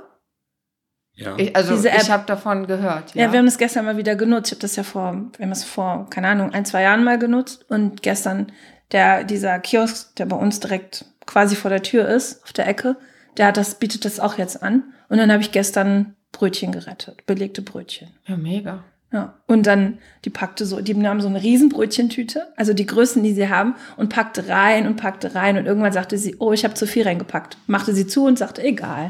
Ja. 1.19 1.35
Ich, 1.37 1.55
also 1.55 1.75
Diese 1.75 1.89
App. 1.89 2.01
ich 2.01 2.09
habe 2.09 2.23
davon 2.25 2.65
gehört. 2.65 3.13
Ja, 3.13 3.25
Ja, 3.25 3.31
wir 3.31 3.39
haben 3.39 3.45
das 3.45 3.57
gestern 3.57 3.85
mal 3.85 3.97
wieder 3.97 4.15
genutzt. 4.15 4.47
Ich 4.47 4.51
habe 4.53 4.61
das 4.61 4.75
ja 4.75 4.83
vor, 4.83 5.13
wir 5.37 5.45
haben 5.45 5.51
es 5.51 5.63
vor, 5.63 6.07
keine 6.09 6.29
Ahnung, 6.29 6.53
ein, 6.53 6.65
zwei 6.65 6.83
Jahren 6.83 7.03
mal 7.03 7.19
genutzt. 7.19 7.65
Und 7.69 8.01
gestern 8.01 8.51
der, 8.91 9.23
dieser 9.23 9.59
Kiosk, 9.59 10.15
der 10.15 10.25
bei 10.25 10.37
uns 10.37 10.59
direkt 10.59 11.05
quasi 11.25 11.55
vor 11.55 11.69
der 11.69 11.83
Tür 11.83 12.07
ist, 12.07 12.43
auf 12.43 12.53
der 12.53 12.67
Ecke, 12.67 12.95
der 13.37 13.47
hat 13.47 13.57
das, 13.57 13.75
bietet 13.75 14.05
das 14.05 14.19
auch 14.19 14.37
jetzt 14.37 14.63
an. 14.63 14.83
Und 15.09 15.17
dann 15.17 15.31
habe 15.31 15.41
ich 15.41 15.51
gestern 15.51 16.15
Brötchen 16.31 16.71
gerettet, 16.71 17.25
belegte 17.25 17.61
Brötchen. 17.61 18.09
ja 18.25 18.37
mega. 18.37 18.83
Ja. 19.11 19.33
Und 19.47 19.65
dann, 19.65 19.97
die 20.23 20.29
packte 20.29 20.67
so, 20.67 20.81
die 20.81 20.93
nahm 20.93 21.19
so 21.19 21.27
eine 21.27 21.41
Riesenbrötchentüte, 21.41 22.53
also 22.55 22.73
die 22.73 22.85
Größen, 22.85 23.23
die 23.23 23.33
sie 23.33 23.49
haben, 23.49 23.73
und 23.97 24.09
packte 24.09 24.47
rein 24.47 24.85
und 24.85 24.97
packte 24.97 25.33
rein. 25.33 25.57
Und 25.57 25.65
irgendwann 25.65 25.91
sagte 25.91 26.17
sie, 26.17 26.35
oh, 26.37 26.53
ich 26.53 26.63
habe 26.63 26.75
zu 26.75 26.85
viel 26.85 27.03
reingepackt. 27.03 27.57
Machte 27.65 27.95
sie 27.95 28.05
zu 28.05 28.25
und 28.25 28.37
sagte, 28.37 28.63
egal. 28.63 29.09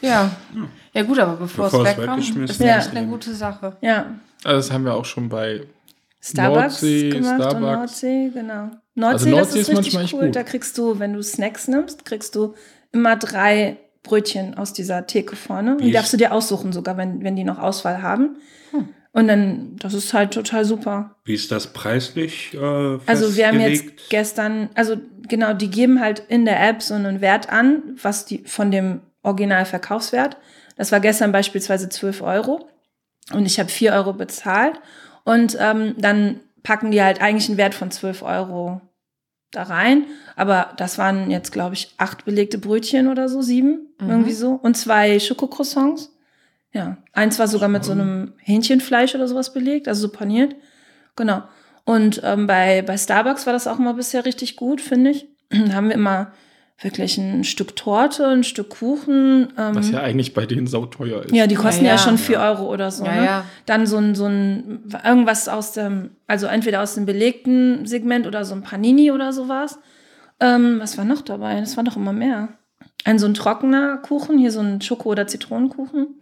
Ja. 0.00 0.30
Ja 0.98 1.04
gut, 1.04 1.18
aber 1.20 1.36
bevor, 1.36 1.66
Bevor 1.66 1.84
es 1.84 1.92
es 1.92 1.98
wegkommt, 1.98 2.50
ist 2.50 2.60
das 2.60 2.88
eine 2.90 3.06
gute 3.06 3.32
Sache. 3.32 3.76
Ja. 3.82 4.14
Also 4.42 4.56
das 4.56 4.72
haben 4.72 4.84
wir 4.84 4.94
auch 4.94 5.04
schon 5.04 5.28
bei 5.28 5.62
Starbucks 6.20 6.82
Nordsee, 6.82 7.10
gemacht 7.10 7.32
und 7.34 7.40
Starbucks. 7.40 7.60
Nordsee, 7.60 8.30
genau. 8.34 8.54
Also 8.62 8.70
Nordsee, 8.96 9.30
Nordsee 9.30 9.30
das 9.30 9.54
ist 9.54 9.68
ist 9.68 9.78
richtig 9.78 10.12
cool. 10.14 10.26
gut. 10.26 10.34
Da 10.34 10.42
kriegst 10.42 10.76
du, 10.76 10.98
wenn 10.98 11.12
du 11.12 11.22
Snacks 11.22 11.68
nimmst, 11.68 12.04
kriegst 12.04 12.34
du 12.34 12.54
immer 12.90 13.14
drei 13.14 13.76
Brötchen 14.02 14.58
aus 14.58 14.72
dieser 14.72 15.06
Theke 15.06 15.36
vorne. 15.36 15.76
Und 15.76 15.84
die 15.84 15.92
darfst 15.92 16.12
du 16.12 16.16
dir 16.16 16.32
aussuchen, 16.32 16.72
sogar 16.72 16.96
wenn, 16.96 17.22
wenn 17.22 17.36
die 17.36 17.44
noch 17.44 17.60
Auswahl 17.60 18.02
haben. 18.02 18.38
Hm. 18.72 18.88
Und 19.12 19.28
dann, 19.28 19.76
das 19.76 19.94
ist 19.94 20.12
halt 20.12 20.32
total 20.32 20.64
super. 20.64 21.14
Wie 21.24 21.34
ist 21.34 21.52
das 21.52 21.68
preislich? 21.68 22.54
Äh, 22.54 22.98
Also 23.06 23.36
wir 23.36 23.46
haben 23.46 23.60
jetzt 23.60 23.84
gestern, 24.10 24.70
also 24.74 24.96
genau, 25.28 25.52
die 25.52 25.70
geben 25.70 26.00
halt 26.00 26.24
in 26.28 26.44
der 26.44 26.60
App 26.68 26.82
so 26.82 26.94
einen 26.94 27.20
Wert 27.20 27.50
an, 27.50 27.82
was 28.02 28.24
die 28.24 28.42
von 28.46 28.72
dem 28.72 29.02
Originalverkaufswert. 29.22 30.36
Das 30.78 30.90
war 30.92 31.00
gestern 31.00 31.30
beispielsweise 31.32 31.90
12 31.90 32.22
Euro 32.22 32.66
und 33.34 33.44
ich 33.44 33.58
habe 33.60 33.68
4 33.68 33.92
Euro 33.92 34.14
bezahlt 34.14 34.80
und 35.24 35.56
ähm, 35.60 35.94
dann 35.98 36.40
packen 36.62 36.90
die 36.90 37.02
halt 37.02 37.20
eigentlich 37.20 37.48
einen 37.48 37.58
Wert 37.58 37.74
von 37.74 37.90
12 37.90 38.22
Euro 38.22 38.80
da 39.50 39.64
rein. 39.64 40.04
Aber 40.36 40.72
das 40.76 40.96
waren 40.98 41.30
jetzt, 41.30 41.52
glaube 41.52 41.74
ich, 41.74 41.94
acht 41.98 42.24
belegte 42.24 42.58
Brötchen 42.58 43.08
oder 43.08 43.28
so, 43.28 43.42
sieben, 43.42 43.88
Mhm. 44.00 44.10
irgendwie 44.10 44.32
so. 44.32 44.52
Und 44.52 44.76
zwei 44.76 45.18
Schokocroissants. 45.18 46.14
Ja, 46.72 46.98
eins 47.12 47.38
war 47.38 47.48
sogar 47.48 47.68
mit 47.68 47.82
so 47.84 47.92
einem 47.92 48.34
Hähnchenfleisch 48.38 49.14
oder 49.14 49.26
sowas 49.26 49.52
belegt, 49.52 49.88
also 49.88 50.02
so 50.02 50.12
paniert. 50.12 50.54
Genau. 51.16 51.42
Und 51.84 52.20
ähm, 52.22 52.46
bei, 52.46 52.82
bei 52.82 52.96
Starbucks 52.98 53.46
war 53.46 53.52
das 53.54 53.66
auch 53.66 53.78
immer 53.78 53.94
bisher 53.94 54.24
richtig 54.24 54.54
gut, 54.56 54.80
finde 54.80 55.10
ich. 55.10 55.26
Da 55.50 55.72
haben 55.72 55.88
wir 55.88 55.94
immer 55.94 56.32
wirklich 56.80 57.18
ein 57.18 57.44
Stück 57.44 57.74
Torte, 57.76 58.26
ein 58.26 58.44
Stück 58.44 58.70
Kuchen. 58.70 59.48
Ähm, 59.58 59.74
Was 59.74 59.90
ja 59.90 60.00
eigentlich 60.00 60.32
bei 60.34 60.46
denen 60.46 60.66
sauteuer 60.66 61.24
ist. 61.24 61.34
ja, 61.34 61.46
die 61.46 61.56
kosten 61.56 61.84
ja, 61.84 61.92
Ja, 61.92 61.96
ja. 61.96 62.02
schon 62.02 62.18
4 62.18 62.38
Euro 62.38 62.72
oder 62.72 62.90
so. 62.90 63.04
Ja, 63.04 63.14
ne? 63.14 63.24
ja. 63.24 63.44
Dann 63.66 63.86
so 63.86 63.96
ein, 63.96 64.14
so 64.14 64.26
ein, 64.26 64.84
irgendwas 65.04 65.48
aus 65.48 65.72
dem, 65.72 66.10
also 66.26 66.46
entweder 66.46 66.82
aus 66.82 66.94
dem 66.94 67.04
belegten 67.06 67.84
Segment 67.86 68.26
oder 68.26 68.44
so 68.44 68.54
ein 68.54 68.62
Panini 68.62 69.10
oder 69.10 69.32
sowas. 69.32 69.78
Ähm, 70.40 70.78
was 70.80 70.96
war 70.96 71.04
noch 71.04 71.22
dabei? 71.22 71.58
Das 71.60 71.76
war 71.76 71.84
doch 71.84 71.96
immer 71.96 72.12
mehr. 72.12 72.50
Ein 73.04 73.18
so 73.18 73.26
ein 73.26 73.34
trockener 73.34 73.96
Kuchen, 73.98 74.38
hier 74.38 74.52
so 74.52 74.60
ein 74.60 74.80
Schoko- 74.80 75.08
oder 75.10 75.26
Zitronenkuchen. 75.26 76.17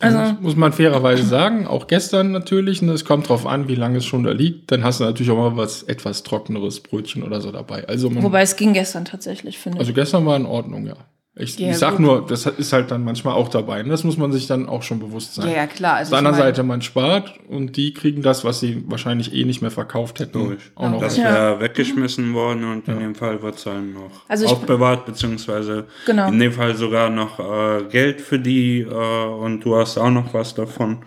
Also 0.00 0.18
Also, 0.18 0.34
muss 0.40 0.56
man 0.56 0.72
fairerweise 0.72 1.24
sagen, 1.24 1.66
auch 1.66 1.86
gestern 1.86 2.32
natürlich, 2.32 2.82
und 2.82 2.88
es 2.90 3.04
kommt 3.04 3.28
drauf 3.28 3.46
an, 3.46 3.68
wie 3.68 3.74
lange 3.74 3.98
es 3.98 4.04
schon 4.04 4.24
da 4.24 4.32
liegt, 4.32 4.70
dann 4.70 4.84
hast 4.84 5.00
du 5.00 5.04
natürlich 5.04 5.30
auch 5.30 5.36
mal 5.36 5.56
was 5.56 5.82
etwas 5.84 6.22
trockeneres 6.22 6.80
Brötchen 6.80 7.22
oder 7.22 7.40
so 7.40 7.50
dabei. 7.52 7.86
Also, 7.88 8.10
man, 8.10 8.22
wobei 8.22 8.42
es 8.42 8.56
ging 8.56 8.72
gestern 8.74 9.04
tatsächlich, 9.04 9.58
finde 9.58 9.76
ich. 9.76 9.80
also 9.80 9.92
gestern 9.92 10.26
war 10.26 10.36
in 10.36 10.46
Ordnung, 10.46 10.86
ja. 10.86 10.96
Ich, 11.38 11.58
Ja, 11.58 11.68
ich 11.70 11.76
sag 11.76 11.92
gut. 11.98 12.00
nur, 12.00 12.26
das 12.26 12.46
ist 12.46 12.72
halt 12.72 12.90
dann 12.90 13.04
manchmal 13.04 13.34
auch 13.34 13.50
dabei. 13.50 13.82
Und 13.82 13.90
das 13.90 14.04
muss 14.04 14.16
man 14.16 14.32
sich 14.32 14.46
dann 14.46 14.66
auch 14.70 14.82
schon 14.82 15.00
bewusst 15.00 15.34
sein. 15.34 15.48
Ja, 15.48 15.54
ja, 15.56 15.66
klar. 15.66 15.96
Also 15.96 16.08
Auf 16.08 16.10
der 16.10 16.18
anderen 16.30 16.36
Seite, 16.38 16.62
man 16.62 16.80
spart 16.80 17.34
und 17.48 17.76
die 17.76 17.92
kriegen 17.92 18.22
das, 18.22 18.42
was 18.42 18.60
sie 18.60 18.82
wahrscheinlich 18.88 19.34
eh 19.34 19.44
nicht 19.44 19.60
mehr 19.60 19.70
verkauft 19.70 20.18
hätten. 20.20 20.38
Logisch. 20.38 20.72
Auch 20.74 20.88
noch. 20.90 20.98
Das 21.00 21.18
Ja. 21.18 21.24
wäre 21.24 21.60
weggeschmissen 21.60 22.32
worden 22.32 22.64
und 22.64 22.88
in 22.88 23.00
dem 23.00 23.14
Fall 23.14 23.42
wird 23.42 23.56
es 23.56 23.64
dann 23.64 23.92
noch 23.92 24.10
Also 24.28 24.46
aufbewahrt, 24.46 25.04
beziehungsweise 25.04 25.84
Genau. 26.06 26.28
in 26.28 26.38
dem 26.38 26.52
Fall 26.52 26.74
sogar 26.74 27.10
noch 27.10 27.38
äh, 27.38 27.82
Geld 27.90 28.22
für 28.22 28.38
die 28.38 28.80
äh, 28.80 29.24
und 29.26 29.60
du 29.60 29.76
hast 29.76 29.98
auch 29.98 30.10
noch 30.10 30.32
was 30.32 30.54
davon. 30.54 31.04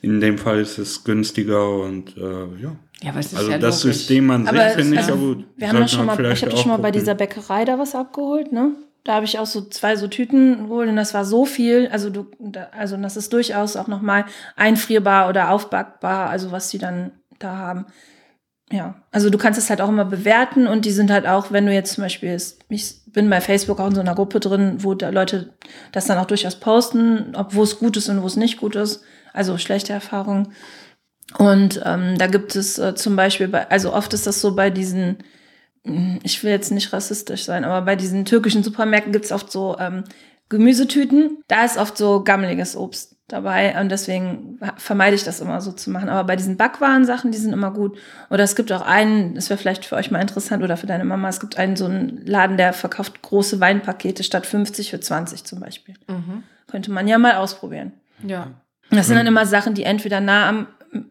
In 0.00 0.20
dem 0.22 0.38
Fall 0.38 0.58
ist 0.60 0.78
es 0.78 1.04
günstiger 1.04 1.68
und 1.80 2.16
äh, 2.16 2.20
ja. 2.62 2.72
Ja, 3.02 3.10
aber 3.10 3.20
es 3.20 3.26
ist 3.26 3.36
Also 3.36 3.50
ja 3.50 3.58
das 3.58 3.84
logisch. 3.84 3.98
System 3.98 4.30
an 4.30 4.46
sich 4.46 4.54
finde 4.74 5.00
ich 5.00 5.06
ja 5.06 5.14
gut. 5.14 5.44
Wir 5.56 5.68
haben 5.68 5.76
Sollte 5.76 5.94
schon 5.96 6.06
man 6.06 6.22
mal, 6.22 6.32
ich 6.32 6.42
habe 6.42 6.56
schon 6.56 6.68
mal 6.70 6.78
bei 6.78 6.90
dieser 6.90 7.14
Bäckerei 7.14 7.66
da 7.66 7.78
was 7.78 7.94
abgeholt, 7.94 8.52
ne? 8.52 8.70
Da 9.06 9.14
habe 9.14 9.24
ich 9.24 9.38
auch 9.38 9.46
so 9.46 9.60
zwei 9.60 9.94
so 9.94 10.08
Tüten 10.08 10.64
geholt 10.64 10.88
und 10.88 10.96
das 10.96 11.14
war 11.14 11.24
so 11.24 11.44
viel. 11.44 11.88
Also 11.92 12.10
du, 12.10 12.26
also 12.72 12.96
das 12.96 13.16
ist 13.16 13.32
durchaus 13.32 13.76
auch 13.76 13.86
nochmal 13.86 14.24
einfrierbar 14.56 15.28
oder 15.28 15.52
aufbackbar, 15.52 16.28
also 16.28 16.50
was 16.50 16.70
die 16.70 16.78
dann 16.78 17.12
da 17.38 17.56
haben. 17.56 17.86
Ja, 18.72 18.96
also 19.12 19.30
du 19.30 19.38
kannst 19.38 19.60
es 19.60 19.70
halt 19.70 19.80
auch 19.80 19.90
immer 19.90 20.04
bewerten 20.04 20.66
und 20.66 20.84
die 20.84 20.90
sind 20.90 21.12
halt 21.12 21.24
auch, 21.24 21.52
wenn 21.52 21.66
du 21.66 21.72
jetzt 21.72 21.92
zum 21.92 22.02
Beispiel, 22.02 22.36
ich 22.68 22.94
bin 23.06 23.30
bei 23.30 23.40
Facebook 23.40 23.78
auch 23.78 23.86
in 23.86 23.94
so 23.94 24.00
einer 24.00 24.16
Gruppe 24.16 24.40
drin, 24.40 24.78
wo 24.82 24.94
da 24.94 25.10
Leute 25.10 25.54
das 25.92 26.06
dann 26.06 26.18
auch 26.18 26.26
durchaus 26.26 26.56
posten, 26.56 27.36
ob 27.36 27.54
wo 27.54 27.62
es 27.62 27.78
gut 27.78 27.96
ist 27.96 28.08
und 28.08 28.22
wo 28.22 28.26
es 28.26 28.34
nicht 28.34 28.58
gut 28.58 28.74
ist, 28.74 29.04
also 29.32 29.56
schlechte 29.56 29.92
Erfahrungen. 29.92 30.52
Und 31.38 31.80
ähm, 31.84 32.18
da 32.18 32.26
gibt 32.26 32.56
es 32.56 32.76
äh, 32.78 32.96
zum 32.96 33.14
Beispiel, 33.14 33.46
bei, 33.46 33.70
also 33.70 33.94
oft 33.94 34.12
ist 34.14 34.26
das 34.26 34.40
so 34.40 34.56
bei 34.56 34.70
diesen, 34.70 35.18
ich 36.22 36.42
will 36.42 36.50
jetzt 36.50 36.70
nicht 36.70 36.92
rassistisch 36.92 37.44
sein, 37.44 37.64
aber 37.64 37.82
bei 37.82 37.96
diesen 37.96 38.24
türkischen 38.24 38.62
Supermärkten 38.62 39.12
gibt 39.12 39.24
es 39.24 39.32
oft 39.32 39.50
so 39.50 39.76
ähm, 39.78 40.04
Gemüsetüten. 40.48 41.42
Da 41.48 41.64
ist 41.64 41.76
oft 41.76 41.96
so 41.96 42.22
gammeliges 42.22 42.76
Obst 42.76 43.16
dabei 43.28 43.78
und 43.80 43.90
deswegen 43.90 44.60
vermeide 44.76 45.16
ich 45.16 45.24
das 45.24 45.40
immer 45.40 45.60
so 45.60 45.72
zu 45.72 45.90
machen. 45.90 46.08
Aber 46.08 46.24
bei 46.24 46.36
diesen 46.36 46.56
Backwaren-Sachen, 46.56 47.32
die 47.32 47.38
sind 47.38 47.52
immer 47.52 47.72
gut. 47.72 47.98
Oder 48.30 48.44
es 48.44 48.54
gibt 48.54 48.70
auch 48.70 48.82
einen, 48.82 49.34
das 49.34 49.50
wäre 49.50 49.58
vielleicht 49.58 49.84
für 49.84 49.96
euch 49.96 50.12
mal 50.12 50.20
interessant 50.20 50.62
oder 50.62 50.76
für 50.76 50.86
deine 50.86 51.04
Mama, 51.04 51.28
es 51.28 51.40
gibt 51.40 51.58
einen 51.58 51.74
so 51.74 51.86
einen 51.86 52.24
Laden, 52.24 52.56
der 52.56 52.72
verkauft 52.72 53.22
große 53.22 53.58
Weinpakete 53.58 54.22
statt 54.22 54.46
50 54.46 54.90
für 54.90 55.00
20 55.00 55.44
zum 55.44 55.58
Beispiel. 55.58 55.96
Mhm. 56.06 56.44
Könnte 56.68 56.92
man 56.92 57.08
ja 57.08 57.18
mal 57.18 57.36
ausprobieren. 57.36 57.92
Ja. 58.24 58.52
Das 58.90 59.08
sind 59.08 59.16
dann 59.16 59.26
immer 59.26 59.46
Sachen, 59.46 59.74
die 59.74 59.82
entweder 59.82 60.20
nah 60.20 60.48
am 60.48 60.66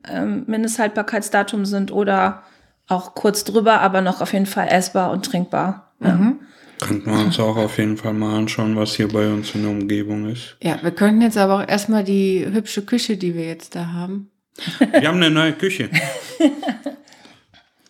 ähm, 0.10 0.46
Mindesthaltbarkeitsdatum 0.48 1.66
sind 1.66 1.92
oder 1.92 2.44
auch 2.88 3.16
kurz 3.16 3.44
drüber, 3.44 3.82
aber 3.82 4.02
noch 4.02 4.22
auf 4.22 4.34
jeden 4.34 4.46
Fall 4.46 4.68
essbar 4.70 5.12
und 5.12 5.26
trinkbar. 5.26 5.94
Ja. 6.00 6.14
Mhm. 6.14 6.40
Könnten 6.82 7.10
wir 7.10 7.20
uns 7.20 7.40
auch 7.40 7.56
auf 7.56 7.78
jeden 7.78 7.96
Fall 7.98 8.14
mal 8.14 8.38
anschauen, 8.38 8.76
was 8.76 8.96
hier 8.96 9.08
bei 9.08 9.32
uns 9.32 9.56
in 9.56 9.62
der 9.62 9.72
Umgebung 9.72 10.28
ist. 10.30 10.58
Ja, 10.62 10.78
wir 10.82 10.92
könnten 10.92 11.22
jetzt 11.22 11.38
aber 11.38 11.56
auch 11.64 11.68
erstmal 11.68 12.04
die 12.04 12.46
hübsche 12.52 12.84
Küche, 12.84 13.16
die 13.16 13.34
wir 13.34 13.48
jetzt 13.48 13.76
da 13.76 13.94
haben. 13.94 14.30
Wir 14.92 15.08
haben 15.08 15.18
eine 15.18 15.32
neue 15.32 15.54
Küche. 15.54 15.90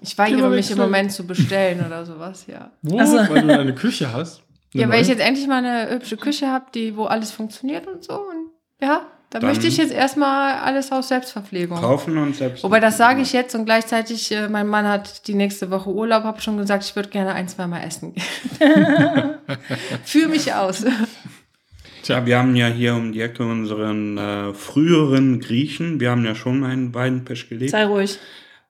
Ich 0.02 0.18
weigere 0.18 0.50
mich 0.50 0.70
im. 0.72 0.78
Moment 0.78 1.12
zu 1.12 1.26
bestellen 1.26 1.84
oder 1.86 2.06
sowas, 2.06 2.46
ja. 2.48 2.72
Wo? 2.84 3.00
Also- 3.00 3.18
Weil 3.18 3.42
du 3.42 3.60
eine 3.60 3.74
Küche 3.74 4.14
hast. 4.14 4.44
Eine 4.74 4.84
Ja, 4.84 4.90
weil 4.90 5.02
ich 5.02 5.08
neue? 5.08 5.18
jetzt 5.18 5.28
endlich 5.28 5.48
mal 5.48 5.64
eine 5.66 5.90
hübsche 5.90 6.18
Küche 6.18 6.48
habe, 6.52 6.66
die, 6.74 6.96
wo 6.96 7.06
alles 7.06 7.32
funktioniert 7.32 7.88
und 7.88 8.04
so. 8.04 8.14
Und 8.14 8.52
ja, 8.82 9.02
da 9.36 9.42
Dann- 9.42 9.50
möchte 9.50 9.68
ich 9.68 9.76
jetzt 9.76 9.92
erstmal 9.92 10.60
alles 10.60 10.94
aus 10.94 11.10
Selbstverpflegung. 11.10 11.78
Kaufen 11.78 12.18
und 12.18 12.38
selbst. 12.38 12.64
Wobei 12.64 12.80
das 12.80 12.96
sage 12.96 13.22
ich 13.22 13.34
jetzt 13.34 13.54
und 13.54 13.66
gleichzeitig, 13.66 14.32
äh, 14.32 14.48
mein 14.48 14.66
Mann 14.66 14.88
hat 14.88 15.28
die 15.28 15.34
nächste 15.34 15.70
Woche 15.72 15.90
Urlaub, 15.90 16.24
habe 16.24 16.40
schon 16.40 16.58
gesagt, 16.58 16.86
ich 16.86 16.96
würde 16.96 17.10
gerne 17.10 17.34
ein, 17.34 17.50
zwei 17.50 17.68
Mal 17.68 17.82
essen 17.82 18.14
gehen. 18.14 18.24
Fühl 20.06 20.30
mich 20.30 20.54
aus. 20.54 20.86
Tja, 22.04 22.26
wir 22.26 22.38
haben 22.38 22.56
ja 22.56 22.68
hier 22.68 22.96
um 22.96 23.12
die 23.12 23.20
Ecke 23.20 23.44
unseren 23.44 24.18
äh, 24.18 24.54
früheren 24.54 25.42
Griechen. 25.42 26.00
Wir 26.00 26.12
haben 26.12 26.24
ja 26.24 26.34
schon 26.34 26.62
mal 26.62 26.72
in 26.72 26.94
Weidenpesch 26.94 27.50
gelebt. 27.50 27.72
Sei 27.72 27.84
ruhig. 27.84 28.18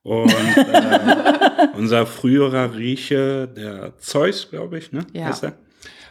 Und 0.02 0.32
äh, 0.34 1.68
unser 1.78 2.08
früherer 2.08 2.70
Grieche, 2.70 3.48
der 3.56 4.00
Zeus, 4.00 4.50
glaube 4.50 4.80
ich, 4.80 4.92
ne? 4.92 5.06
Ja. 5.14 5.26
Heißt 5.26 5.44
er? 5.44 5.54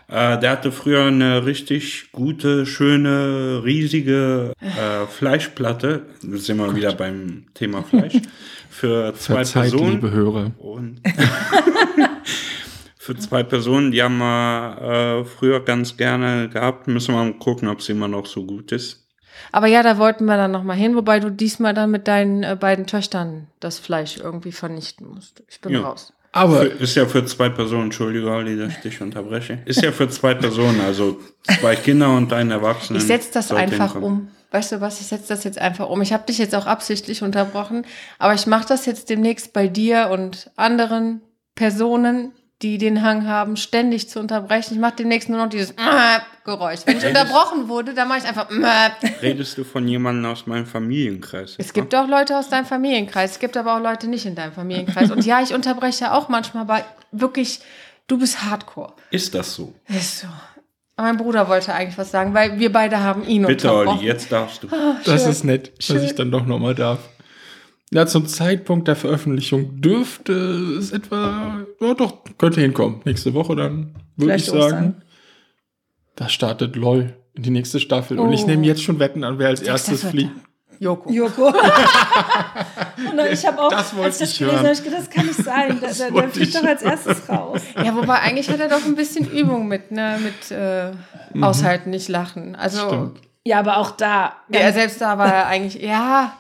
Äh, 0.08 0.38
der 0.38 0.50
hatte 0.50 0.70
früher 0.72 1.04
eine 1.06 1.46
richtig 1.46 2.10
gute, 2.12 2.66
schöne, 2.66 3.62
riesige 3.64 4.52
äh, 4.60 5.06
Fleischplatte. 5.06 6.06
Da 6.22 6.36
sind 6.36 6.58
wir 6.58 6.74
wieder 6.76 6.92
beim 6.92 7.46
Thema 7.54 7.82
Fleisch. 7.82 8.14
Für 8.70 9.14
zwei 9.14 9.36
Verzeiht, 9.44 9.70
Personen. 9.70 9.90
liebe 9.92 10.10
Hörer. 10.10 10.50
Und 10.58 11.00
für 12.98 13.16
zwei 13.16 13.42
Personen, 13.42 13.90
die 13.92 14.02
haben 14.02 14.18
wir 14.18 15.20
äh, 15.20 15.24
früher 15.26 15.60
ganz 15.64 15.96
gerne 15.96 16.48
gehabt. 16.48 16.88
Müssen 16.88 17.14
wir 17.14 17.22
mal 17.24 17.34
gucken, 17.34 17.68
ob 17.68 17.82
sie 17.82 17.92
immer 17.92 18.08
noch 18.08 18.26
so 18.26 18.44
gut 18.44 18.72
ist. 18.72 19.06
Aber 19.52 19.66
ja, 19.66 19.82
da 19.82 19.98
wollten 19.98 20.24
wir 20.24 20.36
dann 20.36 20.52
nochmal 20.52 20.76
hin, 20.76 20.96
wobei 20.96 21.20
du 21.20 21.30
diesmal 21.30 21.74
dann 21.74 21.90
mit 21.90 22.08
deinen 22.08 22.42
äh, 22.42 22.56
beiden 22.58 22.86
Töchtern 22.86 23.48
das 23.60 23.78
Fleisch 23.78 24.16
irgendwie 24.16 24.52
vernichten 24.52 25.06
musst. 25.06 25.42
Ich 25.48 25.60
bin 25.60 25.72
Ja. 25.74 25.82
raus. 25.82 26.13
Aber 26.36 26.62
Für, 26.62 26.66
ist 26.66 26.96
ja 26.96 27.06
für 27.06 27.24
zwei 27.26 27.48
Personen, 27.48 27.84
Entschuldige, 27.84 28.28
Olli, 28.28 28.58
dass 28.58 28.72
ich 28.72 28.78
dich 28.78 29.00
unterbreche. 29.00 29.60
Ist 29.66 29.82
ja 29.82 29.92
für 29.92 30.08
zwei 30.08 30.34
Personen, 30.34 30.80
also 30.80 31.20
zwei 31.60 31.76
Kinder 31.76 32.14
und 32.14 32.32
einen 32.32 32.50
Erwachsenen. 32.50 33.00
Ich 33.00 33.06
setze 33.06 33.30
das 33.34 33.52
einfach 33.52 33.94
hinkommen. 33.94 34.20
um. 34.20 34.28
Weißt 34.50 34.72
du 34.72 34.80
was, 34.80 35.00
ich 35.00 35.06
setze 35.06 35.28
das 35.28 35.44
jetzt 35.44 35.58
einfach 35.58 35.88
um. 35.88 36.02
Ich 36.02 36.12
habe 36.12 36.26
dich 36.26 36.38
jetzt 36.38 36.56
auch 36.56 36.66
absichtlich 36.66 37.22
unterbrochen, 37.22 37.86
aber 38.18 38.34
ich 38.34 38.48
mache 38.48 38.66
das 38.66 38.84
jetzt 38.84 39.10
demnächst 39.10 39.52
bei 39.52 39.68
dir 39.68 40.10
und 40.10 40.50
anderen 40.56 41.22
Personen, 41.54 42.32
die 42.62 42.78
den 42.78 43.02
Hang 43.02 43.28
haben, 43.28 43.56
ständig 43.56 44.08
zu 44.08 44.18
unterbrechen. 44.18 44.74
Ich 44.74 44.80
mache 44.80 44.96
demnächst 44.98 45.28
nur 45.28 45.38
noch 45.38 45.48
dieses 45.48 45.76
Geräusch. 46.44 46.80
Wenn 46.84 46.98
ich 46.98 47.06
unterbrochen 47.06 47.68
wurde, 47.68 47.94
dann 47.94 48.06
mache 48.06 48.18
ich 48.18 48.24
einfach 48.24 48.48
Redest 49.22 49.56
du 49.56 49.64
von 49.64 49.88
jemandem 49.88 50.30
aus 50.30 50.46
meinem 50.46 50.66
Familienkreis? 50.66 51.54
Es 51.56 51.72
gibt 51.72 51.94
auch 51.94 52.06
Leute 52.06 52.38
aus 52.38 52.50
deinem 52.50 52.66
Familienkreis, 52.66 53.32
es 53.32 53.38
gibt 53.38 53.56
aber 53.56 53.76
auch 53.76 53.80
Leute 53.80 54.08
nicht 54.08 54.26
in 54.26 54.34
deinem 54.34 54.52
Familienkreis. 54.52 55.10
Und 55.10 55.24
ja, 55.24 55.40
ich 55.42 55.54
unterbreche 55.54 56.12
auch 56.12 56.28
manchmal, 56.28 56.64
aber 56.64 56.84
wirklich, 57.12 57.60
du 58.08 58.18
bist 58.18 58.42
Hardcore. 58.42 58.92
Ist 59.10 59.34
das 59.34 59.54
so? 59.54 59.74
Ist 59.88 60.20
so. 60.20 60.26
Mein 60.96 61.16
Bruder 61.16 61.48
wollte 61.48 61.74
eigentlich 61.74 61.96
was 61.98 62.10
sagen, 62.10 62.34
weil 62.34 62.58
wir 62.58 62.70
beide 62.70 63.00
haben 63.00 63.26
ihn 63.26 63.46
Bitte, 63.46 63.70
unterbrochen. 63.72 63.98
Olli, 63.98 64.06
jetzt 64.06 64.30
darfst 64.30 64.62
du. 64.62 64.68
das 65.04 65.22
schön. 65.22 65.30
ist 65.30 65.44
nett, 65.44 65.72
Schön. 65.80 65.96
dass 65.96 66.04
ich 66.04 66.14
dann 66.14 66.30
doch 66.30 66.44
nochmal 66.46 66.74
darf. 66.74 66.98
Ja, 67.90 68.06
zum 68.06 68.26
Zeitpunkt 68.26 68.86
der 68.88 68.96
Veröffentlichung 68.96 69.80
dürfte 69.80 70.32
es 70.78 70.92
etwa, 70.92 71.64
ja 71.80 71.94
doch, 71.94 72.18
könnte 72.38 72.60
hinkommen. 72.60 73.00
Nächste 73.04 73.34
Woche 73.34 73.56
dann, 73.56 73.94
würde 74.16 74.34
ich 74.36 74.46
sagen. 74.46 74.58
Ostern. 74.62 75.03
Da 76.16 76.28
startet 76.28 76.76
LOL 76.76 77.14
in 77.34 77.42
die 77.42 77.50
nächste 77.50 77.80
Staffel. 77.80 78.18
Und 78.18 78.32
ich 78.32 78.42
Oh. 78.44 78.46
nehme 78.46 78.64
jetzt 78.66 78.82
schon 78.82 78.98
Wetten 78.98 79.24
an, 79.24 79.38
wer 79.38 79.48
als 79.48 79.60
erstes 79.62 80.04
fliegt. 80.04 80.30
Joko. 80.80 81.10
Joko. 81.10 81.46
Und 83.10 83.16
dann, 83.16 83.32
ich 83.32 83.46
habe 83.46 83.60
auch, 83.60 83.68
Das 83.70 83.94
wollte 83.94 84.06
als 84.06 84.16
ich 84.16 84.20
das 84.20 84.30
ich 84.32 84.38
gelesen 84.38 84.62
hören. 84.64 84.76
habe, 84.76 84.90
das 84.90 85.10
kann 85.10 85.26
nicht 85.26 85.42
sein. 85.44 85.80
Der, 85.80 85.92
der, 85.92 86.10
der 86.10 86.28
fliegt 86.30 86.54
doch 86.54 86.64
als 86.64 86.82
erstes 86.82 87.28
raus. 87.28 87.62
Ja, 87.76 87.94
wobei 87.96 88.14
eigentlich 88.20 88.48
hat 88.50 88.60
er 88.60 88.68
doch 88.68 88.84
ein 88.84 88.94
bisschen 88.96 89.30
Übung 89.30 89.68
mit, 89.68 89.90
ne, 89.92 90.18
mit 90.22 90.50
äh, 90.50 90.92
Aushalten, 91.40 91.90
nicht 91.90 92.08
lachen. 92.08 92.54
Also, 92.56 92.86
Stimmt. 92.88 93.20
Ja, 93.46 93.58
aber 93.60 93.76
auch 93.78 93.92
da. 93.92 94.34
ja, 94.48 94.60
er 94.60 94.72
selbst 94.72 95.00
da 95.00 95.18
war 95.18 95.32
er 95.32 95.46
eigentlich, 95.46 95.80
ja, 95.82 96.36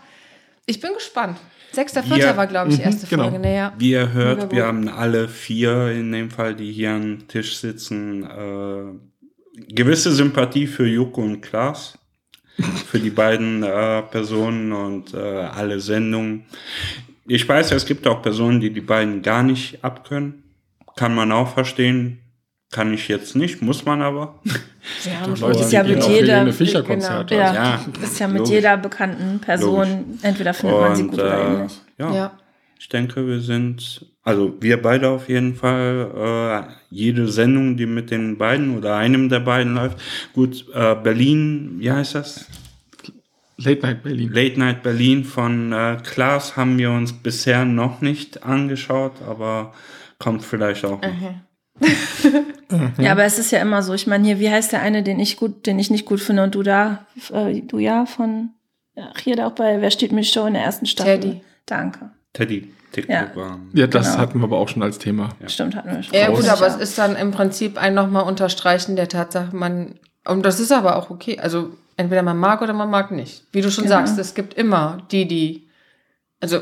ich 0.66 0.80
bin 0.80 0.92
gespannt. 0.94 1.36
Sechster, 1.72 2.02
Vierter 2.04 2.36
war, 2.36 2.46
glaube 2.46 2.70
ich, 2.70 2.78
mhm, 2.78 2.84
erste 2.84 3.06
genau. 3.08 3.24
Folge. 3.24 3.38
Naja. 3.40 3.72
Wie 3.78 3.90
ihr 3.90 4.12
hört, 4.12 4.52
wir 4.52 4.64
haben 4.66 4.88
alle 4.88 5.28
vier 5.28 5.90
in 5.90 6.12
dem 6.12 6.30
Fall, 6.30 6.54
die 6.54 6.70
hier 6.72 6.92
am 6.92 7.26
Tisch 7.28 7.56
sitzen, 7.58 8.22
äh, 8.24 9.13
gewisse 9.68 10.12
Sympathie 10.12 10.66
für 10.66 10.86
Joko 10.86 11.22
und 11.22 11.40
Klaas. 11.40 11.98
Für 12.86 13.00
die 13.00 13.10
beiden 13.10 13.64
äh, 13.64 14.02
Personen 14.02 14.72
und 14.72 15.12
äh, 15.12 15.18
alle 15.18 15.80
Sendungen. 15.80 16.44
Ich 17.26 17.48
weiß, 17.48 17.72
es 17.72 17.84
gibt 17.84 18.06
auch 18.06 18.22
Personen, 18.22 18.60
die 18.60 18.70
die 18.72 18.80
beiden 18.80 19.22
gar 19.22 19.42
nicht 19.42 19.82
abkönnen. 19.82 20.44
Kann 20.94 21.14
man 21.16 21.32
auch 21.32 21.52
verstehen. 21.52 22.20
Kann 22.70 22.94
ich 22.94 23.08
jetzt 23.08 23.34
nicht, 23.34 23.60
muss 23.62 23.84
man 23.84 24.02
aber. 24.02 24.38
Wir 25.02 25.20
haben 25.20 25.34
Leute, 25.36 25.60
ist 25.60 25.72
ja 25.72 25.82
mit 25.82 26.04
jeder- 26.06 26.44
Konzerte. 26.84 27.34
Ja, 27.34 27.54
Ja, 27.54 27.80
ist 28.02 28.18
ja 28.20 28.28
mit 28.28 28.38
logisch. 28.38 28.54
jeder 28.54 28.76
bekannten 28.76 29.40
Person. 29.40 30.18
Entweder 30.22 30.54
findet 30.54 30.78
man 30.80 30.94
sie 30.96 31.02
Und 31.02 31.08
gut 31.10 31.20
oder 31.20 31.58
äh, 31.58 31.62
nicht. 31.64 31.82
ja, 31.98 32.14
Ja. 32.14 32.32
Ich 32.84 32.90
denke, 32.90 33.26
wir 33.26 33.40
sind, 33.40 34.04
also 34.24 34.58
wir 34.60 34.82
beide 34.82 35.08
auf 35.08 35.30
jeden 35.30 35.54
Fall, 35.54 36.66
äh, 36.68 36.72
jede 36.90 37.28
Sendung, 37.28 37.78
die 37.78 37.86
mit 37.86 38.10
den 38.10 38.36
beiden 38.36 38.76
oder 38.76 38.96
einem 38.96 39.30
der 39.30 39.40
beiden 39.40 39.74
läuft. 39.74 39.98
Gut, 40.34 40.66
äh, 40.74 40.94
Berlin, 40.94 41.76
wie 41.78 41.90
heißt 41.90 42.14
das? 42.14 42.44
Late 43.56 43.80
Night 43.80 44.02
Berlin. 44.02 44.30
Late 44.30 44.60
Night 44.60 44.82
Berlin 44.82 45.24
von 45.24 45.72
äh, 45.72 45.96
Klaas 46.04 46.58
haben 46.58 46.76
wir 46.76 46.90
uns 46.90 47.14
bisher 47.14 47.64
noch 47.64 48.02
nicht 48.02 48.42
angeschaut, 48.42 49.22
aber 49.26 49.72
kommt 50.18 50.44
vielleicht 50.44 50.84
auch. 50.84 51.00
noch. 51.00 52.98
Ja, 52.98 53.12
aber 53.12 53.24
es 53.24 53.38
ist 53.38 53.50
ja 53.50 53.62
immer 53.62 53.80
so. 53.80 53.94
Ich 53.94 54.06
meine, 54.06 54.26
hier, 54.26 54.40
wie 54.40 54.50
heißt 54.50 54.72
der 54.72 54.82
eine, 54.82 55.02
den 55.02 55.20
ich 55.20 55.38
gut, 55.38 55.64
den 55.64 55.78
ich 55.78 55.90
nicht 55.90 56.04
gut 56.04 56.20
finde 56.20 56.42
und 56.42 56.54
du 56.54 56.62
da, 56.62 57.06
äh, 57.32 57.62
du 57.62 57.78
ja, 57.78 58.04
von, 58.04 58.50
ach, 58.94 59.20
hier 59.20 59.36
da 59.36 59.46
auch 59.46 59.54
bei 59.54 59.80
Wer 59.80 59.90
steht 59.90 60.12
mir 60.12 60.22
Show 60.22 60.44
in 60.44 60.52
der 60.52 60.64
ersten 60.64 60.84
Staffel. 60.84 61.18
Teddy. 61.20 61.40
Danke. 61.64 62.10
Teddy, 62.34 62.70
TikTok-Programm. 62.92 63.70
Ja, 63.72 63.86
das 63.86 64.06
Genau. 64.08 64.18
hatten 64.18 64.38
wir 64.40 64.44
aber 64.44 64.58
auch 64.58 64.68
schon 64.68 64.82
als 64.82 64.98
Thema. 64.98 65.30
Stimmt, 65.46 65.74
hatten 65.76 65.90
wir 65.96 66.02
schon. 66.02 66.14
Ja, 66.14 66.28
gut, 66.28 66.46
aber 66.48 66.66
es 66.66 66.76
ist 66.76 66.98
dann 66.98 67.16
im 67.16 67.30
Prinzip 67.30 67.78
ein 67.80 67.94
nochmal 67.94 68.24
Unterstreichen 68.24 68.96
der 68.96 69.08
Tatsache, 69.08 69.54
man, 69.56 69.94
und 70.26 70.44
das 70.44 70.60
ist 70.60 70.72
aber 70.72 70.96
auch 70.96 71.10
okay. 71.10 71.38
Also, 71.38 71.70
entweder 71.96 72.22
man 72.22 72.36
mag 72.36 72.60
oder 72.60 72.72
man 72.74 72.90
mag 72.90 73.10
nicht. 73.12 73.44
Wie 73.52 73.60
du 73.62 73.70
schon 73.70 73.84
Genau. 73.84 73.96
sagst, 73.96 74.18
es 74.18 74.34
gibt 74.34 74.54
immer 74.54 74.98
die, 75.10 75.26
die, 75.26 75.68
also, 76.40 76.60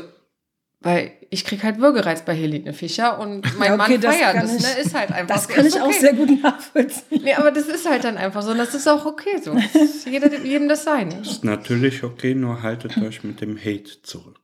weil 0.79 1.11
ich 1.31 1.43
krieg 1.45 1.63
halt 1.63 1.79
Würgereiz 1.79 2.21
bei 2.23 2.35
Helene 2.35 2.73
Fischer 2.73 3.17
und 3.19 3.57
mein 3.57 3.69
Ja, 3.69 3.73
okay, 3.75 3.93
Mann 3.93 4.01
das 4.01 4.15
feiert 4.15 4.35
das, 4.43 4.55
ich- 4.55 4.61
ne? 4.61 4.81
Ist 4.83 4.93
halt 4.93 5.11
einfach 5.11 5.35
Das 5.35 5.47
so. 5.47 5.53
kann 5.53 5.65
ich 5.65 5.81
auch 5.81 5.87
okay. 5.87 5.99
sehr 5.99 6.13
gut 6.13 6.43
nachvollziehen. 6.43 7.21
Nee, 7.23 7.33
aber 7.33 7.49
das 7.51 7.67
ist 7.67 7.89
halt 7.89 8.03
dann 8.03 8.17
einfach 8.17 8.43
so 8.43 8.51
und 8.51 8.59
das 8.59 8.75
ist 8.75 8.87
auch 8.87 9.03
okay 9.07 9.41
so. 9.43 9.55
Das 9.55 10.05
Jeder, 10.05 10.31
jedem 10.43 10.69
das 10.69 10.83
sein. 10.83 11.11
Ist 11.23 11.43
natürlich 11.43 12.03
okay, 12.03 12.35
nur 12.35 12.61
haltet 12.61 12.95
euch 12.99 13.23
mit 13.23 13.41
dem 13.41 13.57
Hate 13.57 14.03
zurück. 14.03 14.35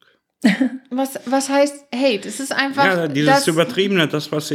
Was, 0.89 1.19
was 1.25 1.49
heißt 1.49 1.85
Hate? 1.93 2.27
Es 2.27 2.39
ist 2.39 2.51
einfach. 2.51 2.85
Ja, 2.85 3.07
dieses 3.07 3.29
das, 3.29 3.47
Übertriebene, 3.47 4.07
das, 4.07 4.31
was, 4.31 4.53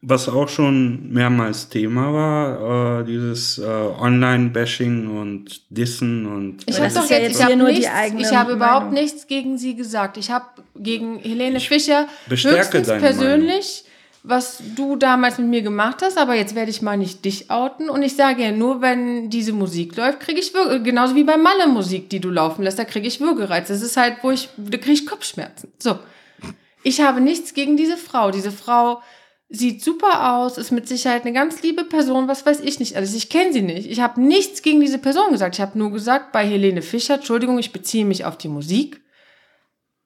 was 0.00 0.28
auch 0.28 0.48
schon 0.48 1.12
mehrmals 1.12 1.68
Thema 1.68 2.12
war, 2.12 3.00
äh, 3.00 3.04
dieses 3.04 3.58
äh, 3.58 3.64
Online-Bashing 3.64 5.08
und 5.08 5.62
Dissen 5.70 6.26
und 6.26 6.62
Ich 6.66 6.76
das 6.76 6.94
doch 6.94 7.08
ja 7.08 7.18
jetzt, 7.18 7.36
ich 7.36 7.42
habe 7.42 7.52
hier 7.52 7.56
nur 7.56 7.68
die 7.68 7.74
nichts, 7.78 7.90
eigene 7.92 8.22
ich 8.22 8.34
habe 8.34 8.52
überhaupt 8.52 8.86
Meinung. 8.86 9.02
nichts 9.02 9.26
gegen 9.26 9.58
sie 9.58 9.74
gesagt. 9.74 10.16
Ich 10.16 10.30
habe 10.30 10.46
gegen 10.76 11.18
Helene 11.18 11.60
Fischer 11.60 12.06
bestärke 12.28 12.78
höchstens 12.78 12.88
persönlich, 13.00 13.84
was 14.26 14.62
du 14.74 14.96
damals 14.96 15.36
mit 15.36 15.48
mir 15.48 15.60
gemacht 15.60 16.00
hast, 16.02 16.16
aber 16.16 16.34
jetzt 16.34 16.54
werde 16.54 16.70
ich 16.70 16.80
mal 16.80 16.96
nicht 16.96 17.26
dich 17.26 17.50
outen 17.50 17.90
und 17.90 18.02
ich 18.02 18.16
sage 18.16 18.42
ja 18.42 18.52
nur, 18.52 18.80
wenn 18.80 19.28
diese 19.28 19.52
Musik 19.52 19.96
läuft, 19.96 20.20
kriege 20.20 20.40
ich 20.40 20.54
Würge, 20.54 20.82
genauso 20.82 21.14
wie 21.14 21.24
bei 21.24 21.36
Malle 21.36 21.68
Musik, 21.68 22.08
die 22.08 22.20
du 22.20 22.30
laufen 22.30 22.62
lässt, 22.62 22.78
da 22.78 22.84
kriege 22.84 23.06
ich 23.06 23.20
Würgereiz. 23.20 23.68
Das 23.68 23.82
ist 23.82 23.98
halt, 23.98 24.16
wo 24.22 24.30
ich, 24.30 24.48
da 24.56 24.78
kriege 24.78 24.92
ich 24.92 25.06
Kopfschmerzen. 25.06 25.72
So. 25.78 25.98
Ich 26.82 27.02
habe 27.02 27.20
nichts 27.20 27.52
gegen 27.52 27.76
diese 27.76 27.98
Frau. 27.98 28.30
Diese 28.30 28.50
Frau 28.50 29.02
sieht 29.50 29.84
super 29.84 30.34
aus, 30.36 30.56
ist 30.56 30.70
mit 30.70 30.88
Sicherheit 30.88 31.24
eine 31.24 31.34
ganz 31.34 31.62
liebe 31.62 31.84
Person, 31.84 32.26
was 32.26 32.46
weiß 32.46 32.60
ich 32.60 32.80
nicht 32.80 32.96
alles. 32.96 33.14
Ich 33.14 33.28
kenne 33.28 33.52
sie 33.52 33.62
nicht. 33.62 33.90
Ich 33.90 34.00
habe 34.00 34.22
nichts 34.22 34.62
gegen 34.62 34.80
diese 34.80 34.98
Person 34.98 35.32
gesagt. 35.32 35.56
Ich 35.56 35.60
habe 35.60 35.78
nur 35.78 35.92
gesagt, 35.92 36.32
bei 36.32 36.46
Helene 36.46 36.80
Fischer, 36.80 37.16
Entschuldigung, 37.16 37.58
ich 37.58 37.72
beziehe 37.72 38.06
mich 38.06 38.24
auf 38.24 38.38
die 38.38 38.48
Musik, 38.48 39.02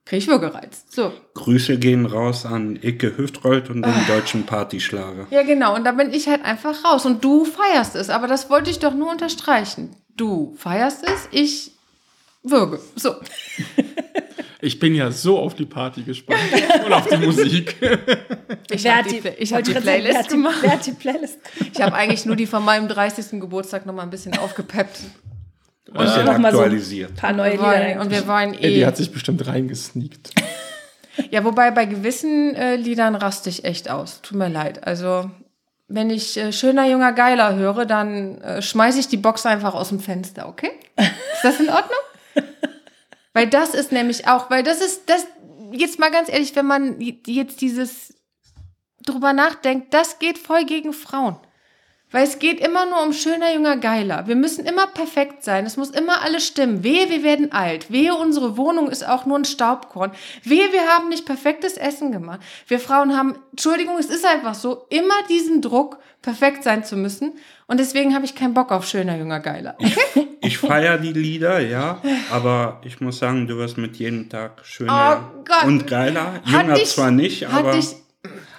kriege 0.09 0.23
ich 0.23 0.29
Würgereiz. 0.29 0.87
So. 0.89 1.13
Grüße 1.35 1.79
gehen 1.79 2.07
raus 2.07 2.47
an 2.47 2.79
Icke 2.83 3.19
Hüftrold 3.19 3.69
und 3.69 3.83
den 3.83 4.07
deutschen 4.07 4.47
Partyschlager. 4.47 5.27
Ja, 5.31 5.43
genau. 5.43 5.75
Und 5.75 5.85
da 5.85 5.93
bin 5.93 6.13
ich 6.13 6.29
halt 6.29 6.45
einfach 6.45 6.83
raus. 6.83 7.05
Und 7.05 7.23
du 7.23 7.45
feierst 7.45 7.95
es. 7.95 8.09
Aber 8.09 8.27
das 8.27 8.49
wollte 8.49 8.71
ich 8.71 8.79
doch 8.79 8.95
nur 8.95 9.11
unterstreichen. 9.11 9.95
Du 10.17 10.55
feierst 10.57 11.05
es, 11.07 11.29
ich 11.31 11.73
würge. 12.43 12.81
So. 12.97 13.15
Ich 14.61 14.81
bin 14.81 14.93
ja 14.97 15.13
so 15.13 15.39
auf 15.39 15.55
die 15.55 15.67
Party 15.67 16.03
gespannt 16.03 16.41
und 16.85 16.93
auf 16.93 17.07
die 17.07 17.17
Musik. 17.19 17.77
Ich 18.71 18.87
habe 18.87 19.09
die, 19.09 19.23
ich 19.39 19.55
hab 19.55 19.63
die 19.63 19.73
Playlist 19.73 20.29
gemacht. 20.29 20.59
Wer 20.63 20.73
hat 20.73 20.85
die 20.85 20.91
Playlist 20.91 21.39
Ich 21.73 21.81
habe 21.81 21.95
eigentlich 21.95 22.27
nur 22.27 22.35
die 22.35 22.47
von 22.47 22.65
meinem 22.65 22.89
30. 22.89 23.41
Geburtstag 23.41 23.87
noch 23.87 23.95
mal 23.95 24.03
ein 24.03 24.11
bisschen 24.11 24.37
aufgepeppt. 24.37 24.99
Und 25.89 25.99
bisschen 25.99 26.25
noch 26.25 26.39
mal 26.39 26.53
so- 26.53 26.59
aktualisiert. 26.59 27.11
Ein 27.11 27.17
paar 27.17 27.33
neue 27.33 27.53
Lieder. 27.53 28.01
und 28.01 28.11
wir 28.11 28.23
die 28.61 28.81
eh. 28.81 28.87
hat 28.87 28.97
sich 28.97 29.11
bestimmt 29.13 29.47
reingesneakt. 29.47 30.31
Ja, 31.31 31.45
wobei 31.45 31.73
bei 31.73 31.85
gewissen 31.85 32.55
äh, 32.55 32.77
Liedern 32.77 33.17
raste 33.17 33.51
ich 33.51 33.65
echt 33.65 33.91
aus. 33.91 34.23
Tut 34.23 34.39
mir 34.39 34.49
leid. 34.49 34.87
Also, 34.87 35.29
wenn 35.89 36.11
ich 36.11 36.37
äh, 36.37 36.53
schöner, 36.53 36.87
junger, 36.87 37.13
geiler 37.13 37.57
höre, 37.57 37.87
dann 37.87 38.41
äh, 38.41 38.63
schmeiße 38.63 39.01
ich 39.01 39.09
die 39.09 39.17
Box 39.17 39.45
einfach 39.45 39.75
aus 39.75 39.89
dem 39.89 39.99
Fenster, 40.01 40.49
okay? 40.49 40.71
Ist 40.97 41.43
das 41.43 41.61
in 41.61 41.71
Ordnung? 41.71 41.99
weil 43.33 43.49
das 43.49 43.75
ist 43.75 43.91
nämlich 43.91 44.29
auch, 44.29 44.49
weil 44.49 44.63
das 44.63 44.81
ist, 44.81 45.11
das, 45.11 45.27
jetzt 45.73 45.99
mal 45.99 46.11
ganz 46.11 46.29
ehrlich, 46.29 46.55
wenn 46.55 46.67
man 46.67 47.01
jetzt 47.01 47.61
dieses 47.61 48.15
drüber 49.05 49.33
nachdenkt, 49.33 49.93
das 49.95 50.19
geht 50.19 50.39
voll 50.39 50.65
gegen 50.65 50.93
Frauen. 50.93 51.37
Weil 52.11 52.25
es 52.25 52.39
geht 52.39 52.61
immer 52.61 52.87
nur 52.87 53.03
um 53.03 53.13
schöner, 53.13 53.53
junger, 53.53 53.77
geiler. 53.77 54.27
Wir 54.27 54.37
müssen 54.37 54.65
immer 54.65 54.87
perfekt 54.87 55.45
sein. 55.45 55.67
Es 55.67 55.77
muss 55.77 55.91
immer 55.91 56.23
alles 56.23 56.47
stimmen. 56.47 56.83
Wehe, 56.83 57.11
wir 57.11 57.23
werden 57.23 57.53
alt. 57.53 57.91
Wehe, 57.91 58.15
unsere 58.15 58.57
Wohnung 58.57 58.89
ist 58.89 59.07
auch 59.07 59.27
nur 59.27 59.39
ein 59.39 59.45
Staubkorn. 59.45 60.13
Wehe, 60.43 60.73
wir 60.73 60.89
haben 60.89 61.11
nicht 61.11 61.27
perfektes 61.27 61.77
Essen 61.77 62.11
gemacht. 62.11 62.41
Wir 62.67 62.81
Frauen 62.81 63.15
haben, 63.15 63.37
Entschuldigung, 63.51 63.99
es 63.99 64.07
ist 64.07 64.25
einfach 64.25 64.55
so, 64.55 64.87
immer 64.89 65.15
diesen 65.29 65.61
Druck, 65.61 65.99
perfekt 66.23 66.65
sein 66.65 66.83
zu 66.83 66.97
müssen. 66.97 67.33
Und 67.67 67.79
deswegen 67.79 68.15
habe 68.15 68.25
ich 68.25 68.35
keinen 68.35 68.55
Bock 68.55 68.73
auf 68.73 68.87
schöner, 68.87 69.17
junger, 69.19 69.41
geiler. 69.41 69.77
Okay? 69.79 70.29
Ich 70.41 70.59
feiere 70.59 70.99
die 70.99 71.13
Lieder, 71.13 71.61
ja, 71.61 72.01
aber 72.31 72.81
ich 72.85 73.01
muss 73.01 73.19
sagen, 73.19 73.47
du 73.47 73.57
wirst 73.59 73.77
mit 73.77 73.97
jedem 73.97 74.29
Tag 74.29 74.65
schöner 74.65 75.31
Oh 75.35 75.67
und 75.67 75.87
geiler. 75.87 76.41
Jünger 76.45 76.77
zwar 76.85 77.11
nicht, 77.11 77.47
aber, 77.47 77.79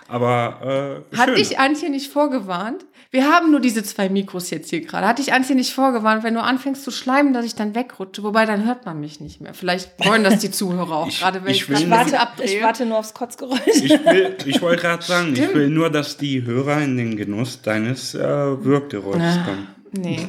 aber 0.10 1.04
äh, 1.12 1.18
Hat 1.18 1.28
schön. 1.30 1.36
dich 1.36 1.60
Antje 1.60 1.90
nicht 1.90 2.12
vorgewarnt? 2.12 2.86
Wir 3.12 3.26
haben 3.32 3.50
nur 3.50 3.60
diese 3.60 3.84
zwei 3.84 4.08
Mikros 4.10 4.50
jetzt 4.52 4.70
hier 4.70 4.82
gerade. 4.82 5.08
Hat 5.08 5.18
dich 5.18 5.34
Antje 5.34 5.56
nicht 5.56 5.74
vorgewarnt, 5.74 6.24
wenn 6.24 6.36
du 6.36 6.42
anfängst 6.44 6.84
zu 6.84 6.92
schleimen, 6.92 7.34
dass 7.34 7.44
ich 7.46 7.56
dann 7.56 7.74
wegrutsche? 7.74 8.22
Wobei, 8.24 8.46
dann 8.46 8.66
hört 8.66 8.86
man 8.86 9.00
mich 9.00 9.20
nicht 9.20 9.42
mehr. 9.42 9.54
Vielleicht 9.56 9.92
wollen 10.06 10.24
das 10.24 10.40
die 10.40 10.52
Zuhörer 10.52 10.96
auch 10.98 11.08
Ich- 11.08 11.20
gerade, 11.20 11.44
wenn 11.44 11.52
ich 11.52 11.62
ich, 11.62 11.70
will 11.70 11.88
grad 11.90 12.08
Ich 12.08 12.14
warte, 12.14 12.62
warte 12.62 12.86
nur 12.86 13.00
aufs 13.00 13.14
Kotzgeräusch. 13.14 13.60
Ich, 13.74 13.90
will, 13.90 14.36
ich 14.46 14.62
wollte 14.62 14.82
gerade 14.84 15.04
sagen, 15.04 15.34
ich 15.34 15.54
will 15.54 15.70
nur, 15.70 15.90
dass 15.90 16.18
die 16.18 16.44
Hörer 16.46 16.82
in 16.82 16.98
den 16.98 17.18
Genuss 17.18 17.62
deines 17.62 18.14
äh, 18.14 18.20
Wirkgeräuschs 18.20 19.20
Ah. 19.40 19.44
kommen. 19.46 19.68
Nee. 19.92 20.28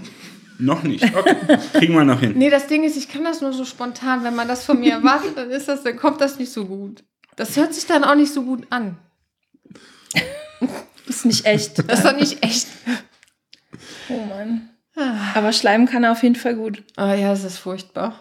Noch 0.59 0.83
nicht. 0.83 1.05
Okay. 1.05 1.37
Kriegen 1.75 1.95
wir 1.95 2.05
noch 2.05 2.21
hin. 2.21 2.35
Nee, 2.37 2.51
das 2.51 2.67
Ding 2.67 2.83
ist, 2.85 2.97
ich 2.97 3.09
kann 3.09 3.25
das 3.25 3.41
nur 3.41 3.53
so 3.55 3.65
spontan. 3.65 4.25
Wenn 4.25 4.35
man 4.35 4.47
das 4.49 4.65
von 4.65 4.79
mir 4.81 4.93
erwartet, 4.93 5.33
dann 5.37 5.51
ist 5.51 5.69
das, 5.69 5.83
dann 5.83 5.97
kommt 5.97 6.21
das 6.21 6.39
nicht 6.39 6.53
so 6.53 6.67
gut. 6.67 7.03
Das 7.37 7.57
hört 7.57 7.73
sich 7.75 7.87
dann 7.87 8.05
auch 8.05 8.15
nicht 8.15 8.33
so 8.33 8.43
gut 8.43 8.67
an. 8.71 8.97
Ist 11.07 11.25
nicht 11.25 11.45
echt. 11.45 11.79
Das 11.89 12.01
ist 12.01 12.05
doch 12.05 12.17
nicht 12.17 12.45
echt. 12.45 12.67
Oh 14.09 14.25
Mann. 14.27 14.69
Aber 15.35 15.53
Schleim 15.53 15.87
kann 15.87 16.05
er 16.05 16.13
auf 16.13 16.23
jeden 16.23 16.37
Fall 16.37 16.55
gut. 16.55 16.83
Ah 16.97 17.15
ja, 17.15 17.33
es 17.33 17.45
ist 17.45 17.59
furchtbar. 17.59 18.15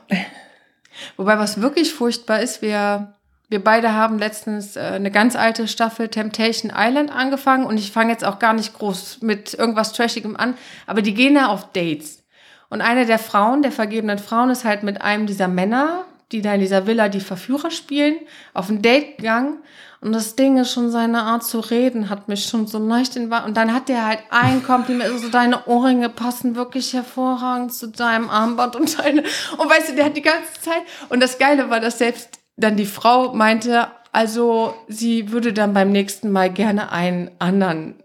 Wobei, 1.18 1.38
was 1.38 1.62
wirklich 1.62 1.94
furchtbar 1.94 2.42
ist, 2.42 2.62
wir, 2.62 3.16
wir 3.48 3.64
beide 3.64 3.94
haben 3.94 4.18
letztens 4.18 4.76
äh, 4.76 4.82
eine 4.82 5.12
ganz 5.12 5.36
alte 5.36 5.68
Staffel 5.68 6.10
Temptation 6.10 6.72
Island 6.76 7.12
angefangen 7.12 7.66
und 7.66 7.78
ich 7.78 7.92
fange 7.92 8.12
jetzt 8.12 8.26
auch 8.26 8.40
gar 8.40 8.54
nicht 8.54 8.74
groß 8.74 9.22
mit 9.22 9.54
irgendwas 9.54 9.94
Trashigem 9.94 10.36
an, 10.36 10.56
aber 10.88 11.02
die 11.02 11.14
gehen 11.14 11.36
ja 11.36 11.48
auf 11.48 11.72
Dates. 11.72 12.24
Und 12.70 12.82
eine 12.82 13.06
der 13.06 13.20
Frauen, 13.20 13.62
der 13.62 13.72
vergebenen 13.72 14.20
Frauen, 14.20 14.50
ist 14.50 14.66
halt 14.66 14.84
mit 14.84 15.02
einem 15.02 15.26
dieser 15.26 15.48
Männer 15.48 16.06
die 16.32 16.42
da 16.42 16.54
in 16.54 16.62
dieser 16.62 16.86
Villa 16.86 17.10
die 17.10 17.20
Verführer 17.20 17.72
spielen, 17.72 18.18
auf 18.54 18.70
ein 18.70 18.82
Date 18.82 19.18
gegangen. 19.18 19.64
Und 20.02 20.14
das 20.14 20.36
Ding 20.36 20.58
ist 20.58 20.72
schon 20.72 20.92
seine 20.92 21.24
Art 21.24 21.44
zu 21.44 21.60
reden, 21.60 22.10
hat 22.10 22.30
mich 22.30 22.46
schon 22.46 22.68
so 22.68 22.80
leicht 22.80 23.18
in 23.18 23.32
Und 23.32 23.58
dann 23.58 23.74
hat 23.74 23.90
der 23.90 24.06
halt 24.06 24.20
ein 24.30 24.64
Kompliment, 24.64 25.20
so 25.20 25.30
deine 25.30 25.66
Ohrringe 25.68 26.08
passen 26.08 26.56
wirklich 26.56 26.94
hervorragend 26.94 27.74
zu 27.74 27.88
deinem 27.88 28.30
Armband 28.30 28.78
und 28.78 28.98
deine. 28.98 29.24
Und 29.58 29.70
weißt 29.70 29.90
du, 29.90 29.96
der 29.96 30.06
hat 30.06 30.16
die 30.16 30.22
ganze 30.22 30.54
Zeit. 30.62 30.84
Und 31.10 31.22
das 31.22 31.38
Geile 31.38 31.70
war, 31.70 31.82
dass 31.82 31.98
selbst 31.98 32.40
dann 32.56 32.78
die 32.78 32.86
Frau 32.86 33.34
meinte, 33.34 33.88
also 34.12 34.74
sie 34.88 35.32
würde 35.32 35.52
dann 35.52 35.74
beim 35.74 35.92
nächsten 35.92 36.32
Mal 36.32 36.52
gerne 36.52 36.92
einen 36.92 37.32
anderen 37.40 37.96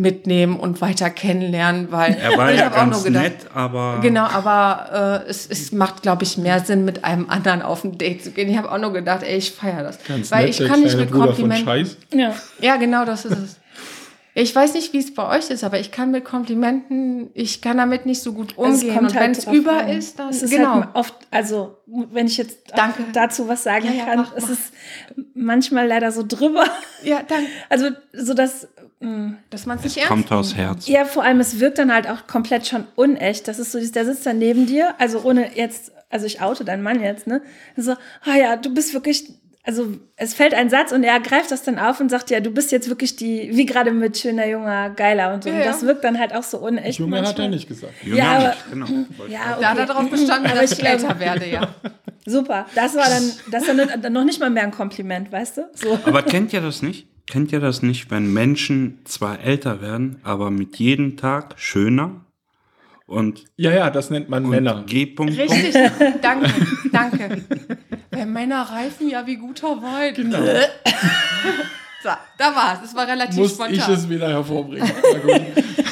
mitnehmen 0.00 0.58
und 0.58 0.80
weiter 0.80 1.10
kennenlernen, 1.10 1.88
weil 1.90 2.16
Er 2.20 2.36
war 2.36 2.50
ich 2.52 2.58
ja 2.58 2.66
hab 2.66 2.76
auch 2.76 2.84
nur 2.84 2.92
ganz 2.92 3.04
gedacht, 3.04 3.24
nett, 3.24 3.46
aber 3.54 3.98
Genau, 4.02 4.24
aber 4.24 5.22
äh, 5.26 5.30
es, 5.30 5.46
es 5.46 5.72
macht, 5.72 6.02
glaube 6.02 6.24
ich, 6.24 6.38
mehr 6.38 6.60
Sinn, 6.60 6.84
mit 6.84 7.04
einem 7.04 7.28
anderen 7.28 7.62
auf 7.62 7.84
ein 7.84 7.98
Date 7.98 8.24
zu 8.24 8.30
gehen. 8.30 8.48
Ich 8.48 8.56
habe 8.56 8.70
auch 8.72 8.78
nur 8.78 8.92
gedacht, 8.92 9.22
ey, 9.22 9.36
ich 9.36 9.52
feiere 9.52 9.82
das. 9.82 9.98
Ganz 10.04 10.30
weil 10.30 10.46
nett, 10.46 10.60
ich 10.60 10.66
kann 10.66 10.80
nicht 10.80 10.96
mit 10.96 11.10
Komplimenten. 11.10 11.96
Ja. 12.14 12.34
Ja, 12.60 12.76
genau, 12.76 13.04
das 13.04 13.24
ist 13.24 13.38
es. 13.38 13.59
Ich 14.34 14.54
weiß 14.54 14.74
nicht, 14.74 14.92
wie 14.92 14.98
es 14.98 15.12
bei 15.12 15.28
euch 15.36 15.50
ist, 15.50 15.64
aber 15.64 15.80
ich 15.80 15.90
kann 15.90 16.10
mit 16.12 16.24
Komplimenten, 16.24 17.30
ich 17.34 17.60
kann 17.60 17.78
damit 17.78 18.06
nicht 18.06 18.22
so 18.22 18.32
gut 18.32 18.56
umgehen. 18.56 18.98
und 18.98 19.14
wenn 19.14 19.32
es 19.32 19.44
über 19.46 19.78
an. 19.80 19.88
ist, 19.88 20.18
dann 20.18 20.28
es 20.28 20.42
ist 20.42 20.50
genau. 20.50 20.74
halt 20.74 20.88
oft, 20.94 21.14
also 21.30 21.78
wenn 21.86 22.26
ich 22.26 22.36
jetzt 22.36 22.58
dazu 23.12 23.48
was 23.48 23.64
sagen 23.64 23.86
Ja, 23.86 23.92
ja, 23.92 24.04
kann, 24.04 24.18
mach, 24.20 24.36
es 24.36 24.44
mach. 24.44 24.50
ist 24.50 24.72
manchmal 25.34 25.86
leider 25.88 26.12
so 26.12 26.24
drüber. 26.26 26.64
ja, 27.02 27.22
danke, 27.26 27.46
Also 27.68 27.88
so 28.12 28.34
dass 28.34 28.68
mh, 29.00 29.34
dass 29.50 29.66
man 29.66 29.78
es 29.78 29.84
nicht 29.84 29.96
ernst 29.96 30.08
kommt 30.08 30.32
aus. 30.32 30.54
Herz. 30.54 30.86
ja 30.86 31.04
vor 31.04 31.24
allem 31.24 31.40
es 31.40 31.58
wirkt 31.58 31.78
dann 31.78 31.92
halt 31.92 32.08
auch 32.08 32.26
komplett 32.28 32.66
schon 32.68 32.86
unecht. 32.94 33.48
Das 33.48 33.58
ist 33.58 33.72
so, 33.72 33.80
der 33.80 34.04
sitzt 34.04 34.26
dann 34.26 34.38
neben 34.38 34.66
dir, 34.66 34.94
also 34.98 35.22
ohne 35.24 35.56
jetzt, 35.56 35.90
also 36.08 36.26
ich 36.26 36.40
oute 36.40 36.64
deinen 36.64 36.82
Mann 36.84 37.00
jetzt, 37.02 37.26
ne? 37.26 37.42
So, 37.76 37.92
ah 38.24 38.36
ja, 38.36 38.56
du 38.56 38.72
bist 38.72 38.94
wirklich 38.94 39.32
also 39.62 39.88
es 40.16 40.34
fällt 40.34 40.54
ein 40.54 40.70
Satz 40.70 40.90
und 40.92 41.04
er 41.04 41.20
greift 41.20 41.50
das 41.50 41.62
dann 41.62 41.78
auf 41.78 42.00
und 42.00 42.08
sagt, 42.10 42.30
ja, 42.30 42.40
du 42.40 42.50
bist 42.50 42.72
jetzt 42.72 42.88
wirklich 42.88 43.16
die, 43.16 43.50
wie 43.52 43.66
gerade 43.66 43.90
mit 43.92 44.16
schöner, 44.16 44.46
junger, 44.46 44.90
geiler 44.90 45.34
und 45.34 45.44
so. 45.44 45.50
Ja, 45.50 45.56
und 45.56 45.64
das 45.66 45.82
wirkt 45.82 46.02
dann 46.04 46.18
halt 46.18 46.34
auch 46.34 46.42
so 46.42 46.58
unecht. 46.58 46.98
Junge 46.98 47.18
hat 47.18 47.24
manchmal. 47.24 47.46
er 47.46 47.50
nicht 47.50 47.68
gesagt. 47.68 47.92
Jünger 48.02 48.16
Ja, 48.16 48.30
aber- 48.32 48.48
nicht, 48.48 48.70
genau. 48.70 48.86
Ja, 49.28 49.58
Da 49.60 49.68
hat 49.68 49.72
okay. 49.72 49.80
er 49.80 49.86
darauf 49.86 50.10
bestanden, 50.10 50.50
dass 50.54 50.72
ich 50.72 50.84
älter 50.84 51.18
werde, 51.20 51.46
ja. 51.48 51.68
Super. 52.26 52.66
Das 52.74 52.94
war 52.96 53.04
dann, 53.08 53.32
das 53.50 53.66
war 53.68 53.74
dann 53.98 54.12
noch 54.12 54.24
nicht 54.24 54.40
mal 54.40 54.50
mehr 54.50 54.62
ein 54.62 54.70
Kompliment, 54.70 55.30
weißt 55.32 55.58
du? 55.58 55.62
So. 55.74 55.98
Aber 56.04 56.22
kennt 56.22 56.52
ihr 56.52 56.60
das 56.60 56.82
nicht? 56.82 57.06
Kennt 57.26 57.52
ihr 57.52 57.60
das 57.60 57.82
nicht, 57.82 58.10
wenn 58.10 58.32
Menschen 58.32 58.98
zwar 59.04 59.40
älter 59.40 59.80
werden, 59.80 60.20
aber 60.24 60.50
mit 60.50 60.76
jedem 60.76 61.16
Tag 61.16 61.54
schöner 61.56 62.24
und, 63.10 63.44
Ja, 63.56 63.72
ja, 63.72 63.90
das 63.90 64.10
nennt 64.10 64.28
man 64.28 64.48
Männer. 64.48 64.84
G. 64.86 65.06
Punkt, 65.06 65.36
Punkt? 65.36 65.52
Richtig, 65.52 65.74
danke, 66.22 66.50
danke. 66.92 67.42
Wenn 68.10 68.32
Männer 68.32 68.62
reifen, 68.62 69.08
ja 69.08 69.26
wie 69.26 69.36
guter 69.36 69.82
Wein. 69.82 70.14
Genau. 70.14 70.38
So, 72.02 72.08
da 72.38 72.56
war 72.56 72.80
es. 72.82 72.90
Es 72.90 72.96
war 72.96 73.06
relativ 73.06 73.36
Muss 73.36 73.52
spontan. 73.52 73.74
ich 73.74 73.88
es 73.88 74.08
wieder 74.08 74.28
hervorbringen. 74.28 74.90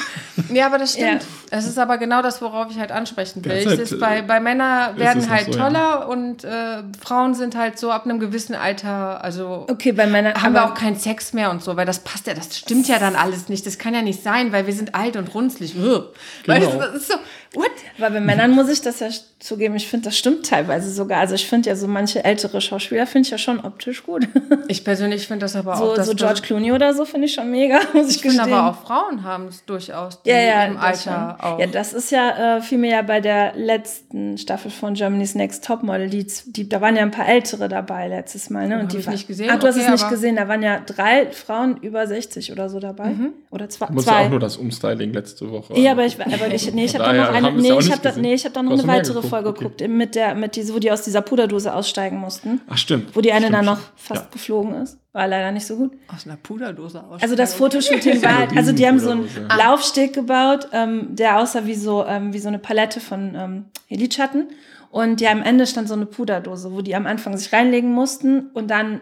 Ja, 0.50 0.66
aber 0.66 0.78
das 0.78 0.92
stimmt. 0.92 1.22
Ja. 1.22 1.28
Es 1.50 1.66
ist 1.66 1.78
aber 1.78 1.98
genau 1.98 2.22
das, 2.22 2.40
worauf 2.42 2.70
ich 2.70 2.78
halt 2.78 2.92
ansprechen 2.92 3.44
will. 3.44 3.56
Ja, 3.62 3.70
halt, 3.70 3.80
ist 3.80 3.98
bei, 3.98 4.22
bei 4.22 4.38
Männern 4.40 4.96
werden 4.98 5.28
halt 5.28 5.46
so, 5.46 5.58
ja. 5.58 5.64
toller 5.64 6.08
und 6.08 6.44
äh, 6.44 6.82
Frauen 7.02 7.34
sind 7.34 7.56
halt 7.56 7.78
so 7.78 7.90
ab 7.90 8.04
einem 8.04 8.20
gewissen 8.20 8.54
Alter, 8.54 9.22
also 9.24 9.66
Okay, 9.68 9.92
bei 9.92 10.06
Männern 10.06 10.40
haben 10.42 10.54
wir 10.54 10.64
auch 10.64 10.74
keinen 10.74 10.96
Sex 10.96 11.32
mehr 11.32 11.50
und 11.50 11.62
so, 11.62 11.76
weil 11.76 11.86
das 11.86 12.00
passt 12.00 12.26
ja, 12.26 12.34
das 12.34 12.56
stimmt 12.56 12.88
ja 12.88 12.98
dann 12.98 13.16
alles 13.16 13.48
nicht. 13.48 13.66
Das 13.66 13.78
kann 13.78 13.94
ja 13.94 14.02
nicht 14.02 14.22
sein, 14.22 14.52
weil 14.52 14.66
wir 14.66 14.74
sind 14.74 14.94
alt 14.94 15.16
und 15.16 15.34
runzlig. 15.34 15.74
Ugh. 15.76 16.04
Weißt 16.46 16.66
du, 16.66 16.70
Genau. 16.70 16.82
das 16.84 16.94
ist 16.94 17.08
so, 17.08 17.14
what? 17.54 17.70
Aber 17.98 18.10
bei 18.10 18.20
Männern 18.20 18.52
muss 18.52 18.68
ich 18.68 18.80
das 18.82 19.00
ja 19.00 19.08
zugeben, 19.40 19.76
ich 19.76 19.86
finde, 19.88 20.06
das 20.06 20.16
stimmt 20.18 20.46
teilweise 20.46 20.90
sogar. 20.92 21.20
Also 21.20 21.34
ich 21.34 21.46
finde 21.46 21.70
ja 21.70 21.76
so 21.76 21.86
manche 21.88 22.24
ältere 22.24 22.60
Schauspieler 22.60 23.06
finde 23.06 23.26
ich 23.26 23.30
ja 23.30 23.38
schon 23.38 23.60
optisch 23.60 24.02
gut. 24.04 24.28
Ich 24.70 24.84
persönlich 24.84 25.26
finde 25.26 25.44
das 25.46 25.56
aber 25.56 25.76
So, 25.76 25.92
auch, 25.92 26.02
so 26.02 26.14
George 26.14 26.42
Clooney 26.42 26.72
oder 26.72 26.92
so 26.92 27.06
finde 27.06 27.26
ich 27.26 27.32
schon 27.32 27.50
mega, 27.50 27.80
muss 27.94 28.10
ich, 28.10 28.16
Ich 28.16 28.22
finde 28.22 28.36
gestehen. 28.36 28.52
aber 28.54 28.70
auch 28.70 28.82
Frauen 28.86 29.24
haben 29.24 29.46
es 29.48 29.64
durchaus, 29.64 30.22
die 30.22 30.28
ja, 30.28 30.38
ja, 30.38 30.64
im 30.66 30.74
das 30.74 30.82
Alter 31.08 31.38
schon. 31.40 31.50
auch. 31.52 31.58
Ja, 31.58 31.66
das 31.68 31.92
ist 31.94 32.10
ja, 32.10 32.58
äh, 32.58 32.60
fiel 32.60 32.76
mir 32.76 32.90
ja 32.90 33.00
bei 33.02 33.20
der 33.20 33.54
letzten 33.56 34.36
Staffel 34.36 34.70
von 34.70 34.92
Germany's 34.92 35.34
Next 35.34 35.64
Topmodel, 35.64 36.10
die, 36.10 36.26
die, 36.48 36.68
da 36.68 36.82
waren 36.82 36.96
ja 36.96 37.02
ein 37.02 37.10
paar 37.10 37.26
Ältere 37.28 37.68
dabei 37.70 38.08
letztes 38.08 38.50
Mal, 38.50 38.68
ne? 38.68 38.76
Oh, 38.76 38.82
hab 38.82 38.88
die 38.90 38.98
ich 38.98 39.06
war- 39.06 39.12
nicht 39.14 39.26
gesehen. 39.26 39.48
Ach, 39.50 39.58
du 39.58 39.66
hast 39.68 39.76
Okay, 39.76 39.86
es 39.86 39.90
nicht 40.02 40.10
gesehen, 40.10 40.36
da 40.36 40.48
waren 40.48 40.62
ja 40.62 40.80
drei 40.84 41.30
Frauen 41.30 41.78
über 41.78 42.06
60 42.06 42.52
oder 42.52 42.68
so 42.68 42.78
dabei. 42.80 43.14
Oder 43.50 43.70
zwei. 43.70 43.86
Du 43.86 43.94
musst 43.94 44.06
ja 44.06 44.12
zwei. 44.14 44.26
auch 44.26 44.30
nur 44.30 44.40
das 44.40 44.58
Umstyling 44.58 45.14
letzte 45.14 45.50
Woche. 45.50 45.78
Ja, 45.78 45.92
aber 45.92 46.04
ich, 46.04 46.20
aber 46.20 46.48
ich, 46.52 46.72
nee, 46.74 46.84
ich 46.84 46.94
habe 46.98 47.16
noch 47.16 47.32
eine, 47.38 47.46
haben 47.48 47.56
wir 47.56 47.62
es 47.62 47.68
nee, 47.68 47.78
ich 47.78 47.84
nicht 47.86 47.92
habe 47.92 48.14
da, 48.14 48.20
nee, 48.20 48.34
ich 48.34 48.44
habe 48.44 48.54
da 48.54 48.62
noch 48.62 48.72
eine 48.72 48.86
weitere 48.86 49.14
geguckt, 49.14 49.28
Folge 49.30 49.48
okay. 49.48 49.64
geguckt, 49.64 49.88
mit 49.88 50.14
der, 50.14 50.34
mit 50.34 50.56
die, 50.56 50.72
wo 50.72 50.78
die 50.78 50.90
aus 50.92 51.02
dieser 51.02 51.22
Puderdose 51.22 51.74
aussteigen 51.74 52.18
mussten, 52.18 52.60
Ach, 52.68 52.76
stimmt. 52.78 53.14
wo 53.16 53.20
die 53.20 53.32
eine 53.32 53.46
stimmt, 53.46 53.56
dann 53.56 53.64
noch 53.64 53.78
fast 53.96 54.24
Ja. 54.24 54.28
geflogen 54.30 54.74
ist, 54.82 54.98
war 55.12 55.26
leider 55.26 55.50
nicht 55.52 55.66
so 55.66 55.76
gut. 55.76 55.92
Aus 56.14 56.26
einer 56.26 56.36
Puderdose 56.36 57.02
aus. 57.02 57.22
Also 57.22 57.34
das 57.34 57.54
Fotoshooting 57.54 58.22
war, 58.22 58.38
halt- 58.38 58.56
also 58.56 58.72
die 58.72 58.86
haben 58.86 58.98
so 58.98 59.10
einen 59.10 59.22
Riesen- 59.22 59.48
Laufsteg 59.48 60.12
gebaut, 60.12 60.68
ähm, 60.72 61.14
der 61.16 61.38
aussah 61.38 61.66
wie 61.66 61.74
so 61.74 62.04
ähm, 62.06 62.32
wie 62.32 62.38
so 62.38 62.48
eine 62.48 62.58
Palette 62.58 63.00
von 63.00 63.34
ähm, 63.34 63.64
Lidschatten 63.88 64.48
und 64.90 65.20
ja 65.20 65.30
am 65.30 65.42
Ende 65.42 65.66
stand 65.66 65.88
so 65.88 65.94
eine 65.94 66.06
Puderdose, 66.06 66.72
wo 66.72 66.80
die 66.82 66.94
am 66.94 67.06
Anfang 67.06 67.36
sich 67.36 67.52
reinlegen 67.52 67.92
mussten 67.92 68.50
und 68.54 68.68
dann 68.70 69.00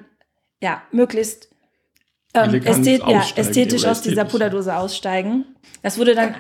ja 0.63 0.83
möglichst 0.93 1.49
ähm, 2.35 2.55
ästhet 2.65 3.01
ja, 3.01 3.19
aussteigen, 3.19 3.49
ästhetisch 3.49 3.85
aus 3.87 4.03
dieser. 4.03 4.25
Puderdose 4.25 4.77
aussteigen. 4.77 5.45
Das 5.83 5.97
wurde 5.99 6.15
dann 6.15 6.35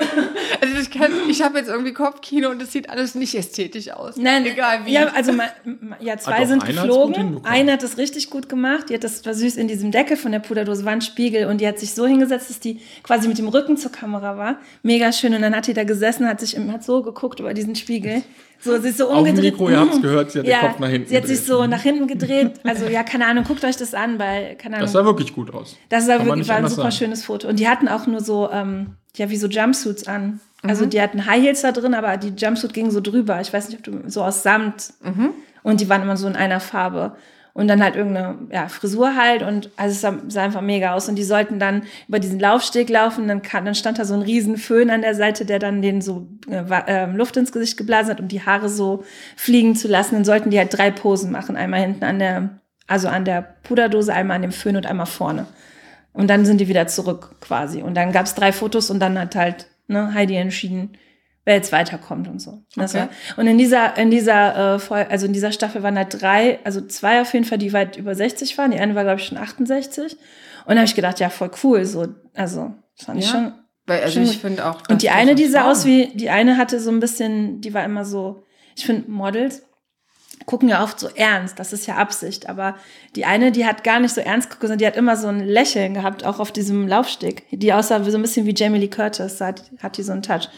Also 0.62 0.76
ich, 0.82 0.92
kann- 0.92 1.12
ich 1.30 1.42
habe 1.42 1.58
jetzt 1.60 1.70
irgendwie 1.70 1.94
Kopfkino 1.94 2.50
und 2.50 2.62
es 2.62 2.74
sieht 2.74 2.90
alles 2.90 3.16
nicht 3.16 3.34
ästhetisch 3.34 3.92
aus. 3.92 4.18
Nein, 4.18 4.46
egal 4.46 4.86
wie. 4.86 4.92
Ja, 4.92 5.08
also 5.08 5.32
ma- 5.32 5.44
ma- 5.64 5.96
ja, 6.02 6.18
zwei 6.18 6.42
doch, 6.42 6.48
sind 6.48 6.64
einer 6.64 6.82
gut 6.82 6.90
geflogen. 6.90 7.16
hinbekommen. 7.16 7.46
Eine 7.46 7.72
hat 7.74 7.84
das 7.84 7.98
richtig 7.98 8.30
gut 8.30 8.50
gemacht. 8.50 8.90
Die 8.90 8.94
hat 8.96 9.04
das 9.06 9.26
war 9.26 9.34
süß 9.34 9.56
in 9.56 9.68
diesem 9.70 9.92
Deckel 9.92 10.18
von 10.18 10.32
der 10.34 10.40
Puderdose 10.40 10.84
war 10.84 10.92
ein 10.92 11.02
Spiegel 11.02 11.46
und 11.46 11.62
die 11.62 11.68
hat 11.68 11.80
sich 11.80 11.94
so 11.94 12.06
hingesetzt, 12.06 12.50
dass 12.50 12.60
die 12.60 12.82
quasi 13.04 13.28
mit 13.30 13.38
dem 13.38 13.48
Rücken 13.48 13.78
zur 13.78 13.92
Kamera 13.92 14.38
war. 14.38 14.58
Mega 14.84 15.14
schön. 15.14 15.34
Und 15.34 15.42
dann 15.44 15.56
hat 15.56 15.68
die 15.68 15.74
da 15.74 15.86
gesessen, 15.86 16.28
hat 16.28 16.40
sich 16.42 16.58
hat 16.58 16.84
so 16.84 17.02
geguckt 17.04 17.40
über 17.40 17.54
diesen 17.54 17.76
Spiegel. 17.76 18.22
So, 18.60 18.78
sie 18.82 18.90
ist 18.90 18.98
so 18.98 19.06
Auf 19.06 19.12
dem 19.24 19.30
umgedreht. 19.30 19.54
Mikro, 19.54 19.70
ihr 19.70 19.80
habt's 19.80 20.02
gehört, 20.02 20.32
sie 20.32 20.40
hat 20.40 20.46
den 20.46 20.52
ja, 20.52 20.60
Kopf 20.60 20.80
nach 20.80 20.90
hinten 20.90 21.08
Sie 21.10 21.16
hat 21.16 21.26
sich 21.28 21.40
gedreht. 21.40 21.48
so 21.58 21.66
nach 21.68 21.82
hinten 21.82 22.08
gedreht. 22.08 22.52
Also 22.66 22.88
ja, 22.88 23.04
keine 23.04 23.26
Ahnung, 23.28 23.46
guckt 23.46 23.64
euch 23.64 23.78
das 23.78 23.94
an, 23.94 24.20
weil 24.20 24.56
keine 24.56 24.76
Ahnung. 24.76 24.86
Das 24.88 24.92
sah 24.92 25.06
wirklich 25.06 25.34
gut 25.34 25.54
aus. 25.54 25.78
Das 25.88 26.08
Kann 26.08 26.18
man 26.18 26.28
wirklich 26.28 26.50
war 26.50 26.58
ein 26.58 26.68
super 26.68 26.82
sagen. 26.84 26.92
schönes 26.92 27.24
Foto. 27.24 27.48
Und 27.48 27.60
die 27.60 27.70
hatten 27.70 27.88
auch 27.88 28.06
nur 28.08 28.20
so, 28.20 28.50
ähm, 28.52 28.96
ja, 29.20 29.30
wie 29.30 29.38
so 29.38 29.48
Jumpsuits 29.48 30.08
an. 30.08 30.40
Also 30.64 30.86
Mhm. 30.86 30.90
die 30.90 31.02
hatten 31.02 31.26
High 31.26 31.42
Heels 31.44 31.62
da 31.62 31.72
drin, 31.72 31.94
aber 31.94 32.18
die 32.18 32.30
Jumpsuit 32.36 32.74
ging 32.74 32.92
so 32.92 33.00
drüber. 33.02 33.40
Ich 33.42 33.54
weiß 33.54 33.70
nicht, 33.70 33.78
ob 33.78 33.84
du 33.84 34.10
so 34.10 34.24
aus 34.24 34.44
Samt. 34.44 34.94
Mhm. 35.02 35.30
Und 35.64 35.82
die 35.82 35.90
waren 35.90 36.02
immer 36.02 36.18
so 36.18 36.28
in 36.28 36.36
einer 36.36 36.60
Farbe. 36.60 37.16
Und 37.54 37.68
dann 37.68 37.84
halt 37.84 37.96
irgendeine 37.96 38.38
ja, 38.52 38.68
Frisur 38.70 39.16
halt 39.16 39.42
und 39.42 39.70
also 39.76 39.92
es 39.94 40.02
sah, 40.02 40.14
sah 40.30 40.44
einfach 40.44 40.62
mega 40.62 40.94
aus. 40.94 41.10
Und 41.10 41.16
die 41.16 41.24
sollten 41.24 41.60
dann 41.60 41.84
über 42.08 42.20
diesen 42.20 42.40
Laufsteg 42.40 42.90
laufen. 42.90 43.28
Dann, 43.28 43.42
kam, 43.42 43.66
dann 43.66 43.76
stand 43.76 44.00
da 44.00 44.06
so 44.06 44.14
ein 44.14 44.22
riesen 44.22 44.56
Föhn 44.58 44.90
an 44.90 45.02
der 45.02 45.16
Seite, 45.16 45.46
der 45.46 45.60
dann 45.60 45.82
denen 45.82 46.02
so 46.02 46.28
äh, 46.50 46.64
ähm, 46.88 47.18
Luft 47.18 47.36
ins 47.38 47.52
Gesicht 47.52 47.76
geblasen 47.76 48.12
hat, 48.12 48.22
um 48.22 48.28
die 48.30 48.46
Haare 48.46 48.70
so 48.70 49.04
fliegen 49.36 49.76
zu 49.76 49.88
lassen. 49.90 50.16
Dann 50.16 50.26
sollten 50.26 50.52
die 50.52 50.60
halt 50.60 50.78
drei 50.78 50.92
Posen 50.92 51.32
machen. 51.32 51.58
Einmal 51.58 51.82
hinten 51.82 52.04
an 52.06 52.20
der, 52.20 52.50
also 52.88 53.08
an 53.10 53.26
der 53.26 53.42
Puderdose, 53.64 54.14
einmal 54.14 54.36
an 54.36 54.44
dem 54.44 54.52
Föhn 54.54 54.78
und 54.78 54.86
einmal 54.86 55.08
vorne. 55.08 55.46
Und 56.14 56.28
dann 56.28 56.46
sind 56.46 56.60
die 56.60 56.68
wieder 56.68 56.88
zurück 56.88 57.36
quasi. 57.42 57.82
Und 57.82 57.96
dann 57.96 58.12
gab 58.12 58.26
es 58.26 58.36
drei 58.36 58.52
Fotos 58.52 58.90
und 58.90 59.00
dann 59.00 59.18
hat 59.20 59.36
halt 59.36 59.68
ne, 59.88 60.14
Heidi 60.14 60.36
entschieden, 60.36 60.98
wer 61.46 61.56
jetzt 61.56 61.72
weiterkommt 61.72 62.28
und 62.28 62.40
so. 62.42 62.64
Okay. 62.78 62.94
war, 62.94 63.10
und 63.38 63.48
in 63.48 63.58
dieser, 63.58 63.98
in 63.98 64.12
dieser 64.12 64.78
äh, 64.78 64.94
also 65.10 65.26
in 65.26 65.34
dieser 65.34 65.52
Staffel 65.52 65.84
waren 65.84 65.98
halt 65.98 66.22
drei, 66.22 66.60
also 66.64 66.82
zwei 66.82 67.22
auf 67.22 67.34
jeden 67.34 67.46
Fall, 67.46 67.58
die 67.58 67.74
weit 67.74 67.98
über 67.98 68.16
60 68.16 68.58
waren. 68.58 68.72
Die 68.72 68.80
eine 68.80 68.96
war, 68.96 69.04
glaube 69.04 69.20
ich, 69.20 69.26
schon 69.28 69.38
68. 69.38 70.14
Und 70.66 70.76
da 70.76 70.82
habe 70.82 70.86
ich 70.86 70.96
gedacht, 70.96 71.20
ja, 71.20 71.30
voll 71.30 71.52
cool. 71.64 71.86
So, 71.86 72.08
also, 72.36 72.74
das 72.98 73.06
fand 73.06 73.20
ich 73.20 73.26
Ja. 73.26 73.32
schon. 73.32 73.54
Weil, 73.88 74.02
also 74.02 74.14
Schon 74.14 74.24
ich 74.24 74.38
finde 74.38 74.66
auch. 74.68 74.84
Und 74.90 75.02
die 75.02 75.10
eine, 75.10 75.34
die 75.34 75.48
sah 75.48 75.70
aus 75.72 75.84
wie, 75.86 76.10
die 76.14 76.30
eine 76.30 76.58
hatte 76.58 76.80
so 76.80 76.92
ein 76.92 77.00
bisschen, 77.00 77.60
die 77.62 77.74
war 77.74 77.84
immer 77.84 78.06
so, 78.06 78.44
ich 78.76 78.86
finde 78.86 79.10
Models 79.10 79.64
gucken 80.46 80.70
ja 80.70 80.84
oft 80.84 81.00
so 81.00 81.10
ernst, 81.16 81.60
das 81.60 81.74
ist 81.74 81.86
ja 81.86 81.96
Absicht, 81.96 82.50
aber 82.50 82.76
die 83.16 83.26
eine, 83.26 83.52
die 83.52 83.66
hat 83.66 83.84
gar 83.84 84.00
nicht 84.00 84.14
so 84.14 84.22
ernst 84.22 84.50
geguckt, 84.50 84.64
sondern 84.64 84.80
die 84.80 84.88
hat 84.88 84.96
immer 84.96 85.16
so 85.16 85.28
ein 85.28 85.46
Lächeln 85.46 85.94
gehabt, 85.94 86.24
auch 86.24 86.40
auf 86.40 86.52
diesem 86.52 86.88
Laufsteg. 86.88 87.46
Die 87.52 87.74
aussah 87.74 88.06
wie 88.06 88.12
so 88.12 88.18
ein 88.18 88.22
bisschen 88.22 88.46
wie 88.46 88.56
Jamie 88.56 88.80
Lee 88.80 88.88
Curtis, 88.88 89.42
hat, 89.42 89.72
hat 89.82 89.98
die 89.98 90.04
so 90.04 90.12
einen 90.12 90.24
Touch. 90.24 90.50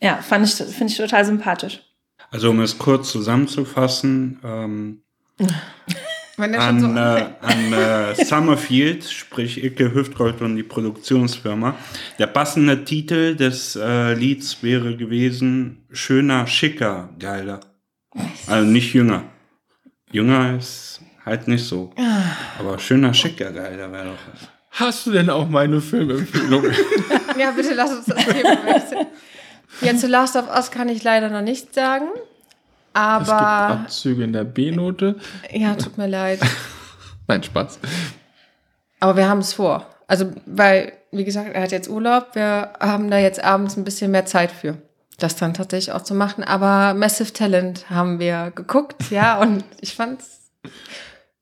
Ja, 0.00 0.16
fand 0.16 0.46
ich, 0.46 0.54
finde 0.54 0.92
ich 0.92 0.96
total 0.96 1.24
sympathisch. 1.24 1.82
Also 2.30 2.50
um 2.50 2.60
es 2.60 2.78
kurz 2.78 3.10
zusammenzufassen, 3.12 4.40
ähm, 4.44 5.02
schon 6.36 6.80
so 6.80 6.86
an, 6.86 6.96
äh, 6.96 7.26
an 7.40 7.72
äh, 7.72 8.24
Summerfield, 8.24 9.04
sprich 9.04 9.62
Icke 9.62 9.94
Hüftgold 9.94 10.42
und 10.42 10.56
die 10.56 10.62
Produktionsfirma. 10.62 11.76
Der 12.18 12.26
passende 12.26 12.84
Titel 12.84 13.36
des 13.36 13.76
äh, 13.76 14.14
Lieds 14.14 14.62
wäre 14.62 14.96
gewesen 14.96 15.86
Schöner, 15.90 16.46
schicker, 16.46 17.10
geiler. 17.18 17.60
Also 18.46 18.66
nicht 18.66 18.92
jünger. 18.94 19.24
Jünger 20.10 20.56
ist 20.56 21.00
halt 21.24 21.48
nicht 21.48 21.64
so. 21.64 21.92
Aber 22.58 22.78
schöner, 22.78 23.12
schicker, 23.14 23.50
geiler 23.52 23.90
wäre 23.92 24.04
doch 24.06 24.18
was. 24.32 24.48
Hast 24.70 25.06
du 25.06 25.12
denn 25.12 25.30
auch 25.30 25.48
meine 25.48 25.80
Filmempfehlung? 25.80 26.64
Ja, 27.38 27.50
bitte 27.50 27.74
lass 27.74 27.92
uns 27.92 28.06
das 28.06 28.24
Thema 28.24 28.64
wechseln. 28.64 29.06
Ja, 29.82 29.94
zu 29.94 30.06
Last 30.06 30.36
of 30.36 30.48
Us 30.48 30.70
kann 30.70 30.88
ich 30.88 31.02
leider 31.02 31.28
noch 31.28 31.42
nichts 31.42 31.74
sagen. 31.74 32.06
Es 32.14 32.20
gibt 32.22 32.94
Aber, 32.94 33.74
Abzüge 33.74 34.24
in 34.24 34.32
der 34.32 34.44
B-Note. 34.44 35.16
ja, 35.52 35.74
tut 35.74 35.98
mir 35.98 36.06
leid. 36.06 36.40
Nein, 37.28 37.42
Spaß. 37.42 37.78
Aber 39.00 39.16
wir 39.18 39.28
haben 39.28 39.40
es 39.40 39.52
vor. 39.52 39.86
Also, 40.08 40.32
weil, 40.46 40.94
wie 41.12 41.24
gesagt, 41.24 41.50
er 41.54 41.62
hat 41.62 41.72
jetzt 41.72 41.90
Urlaub. 41.90 42.34
Wir 42.34 42.72
haben 42.80 43.10
da 43.10 43.18
jetzt 43.18 43.44
abends 43.44 43.76
ein 43.76 43.84
bisschen 43.84 44.10
mehr 44.12 44.24
Zeit 44.24 44.50
für, 44.50 44.78
das 45.18 45.36
dann 45.36 45.54
tatsächlich 45.54 45.92
auch 45.94 46.02
zu 46.02 46.14
machen. 46.14 46.44
Aber 46.44 46.94
Massive 46.94 47.32
Talent 47.32 47.88
haben 47.90 48.18
wir 48.18 48.52
geguckt, 48.54 49.10
ja, 49.10 49.40
und 49.40 49.64
ich 49.80 49.94
fand's, 49.94 50.50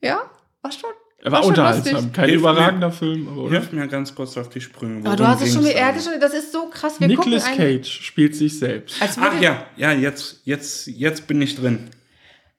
ja, 0.00 0.20
war 0.62 0.72
schon. 0.72 0.90
Er 1.22 1.32
war, 1.32 1.42
schon 1.42 1.50
unterhaltsam. 1.50 2.12
Kein 2.12 2.28
Hilf 2.28 2.40
überragender 2.40 2.92
Film, 2.92 3.28
aber 3.28 3.44
oder? 3.44 3.58
Hilf 3.58 3.72
mir 3.72 3.88
ganz 3.88 4.14
kurz 4.14 4.36
auf 4.36 4.50
die 4.50 4.60
Sprünge. 4.60 5.06
Aber 5.06 5.16
du 5.16 5.26
hast 5.26 5.40
es 5.40 5.54
schon, 5.54 5.64
er 5.64 5.86
hatte 5.86 6.00
schon, 6.00 6.20
das 6.20 6.34
ist 6.34 6.52
so 6.52 6.66
krass. 6.66 7.00
Wir 7.00 7.08
Nicolas 7.08 7.44
Cage 7.44 7.88
spielt 7.88 8.36
sich 8.36 8.58
selbst. 8.58 8.96
Ach 9.00 9.40
ja, 9.40 9.64
ja, 9.76 9.92
jetzt, 9.92 10.42
jetzt, 10.44 10.86
jetzt 10.86 11.26
bin 11.26 11.40
ich 11.40 11.56
drin. 11.56 11.88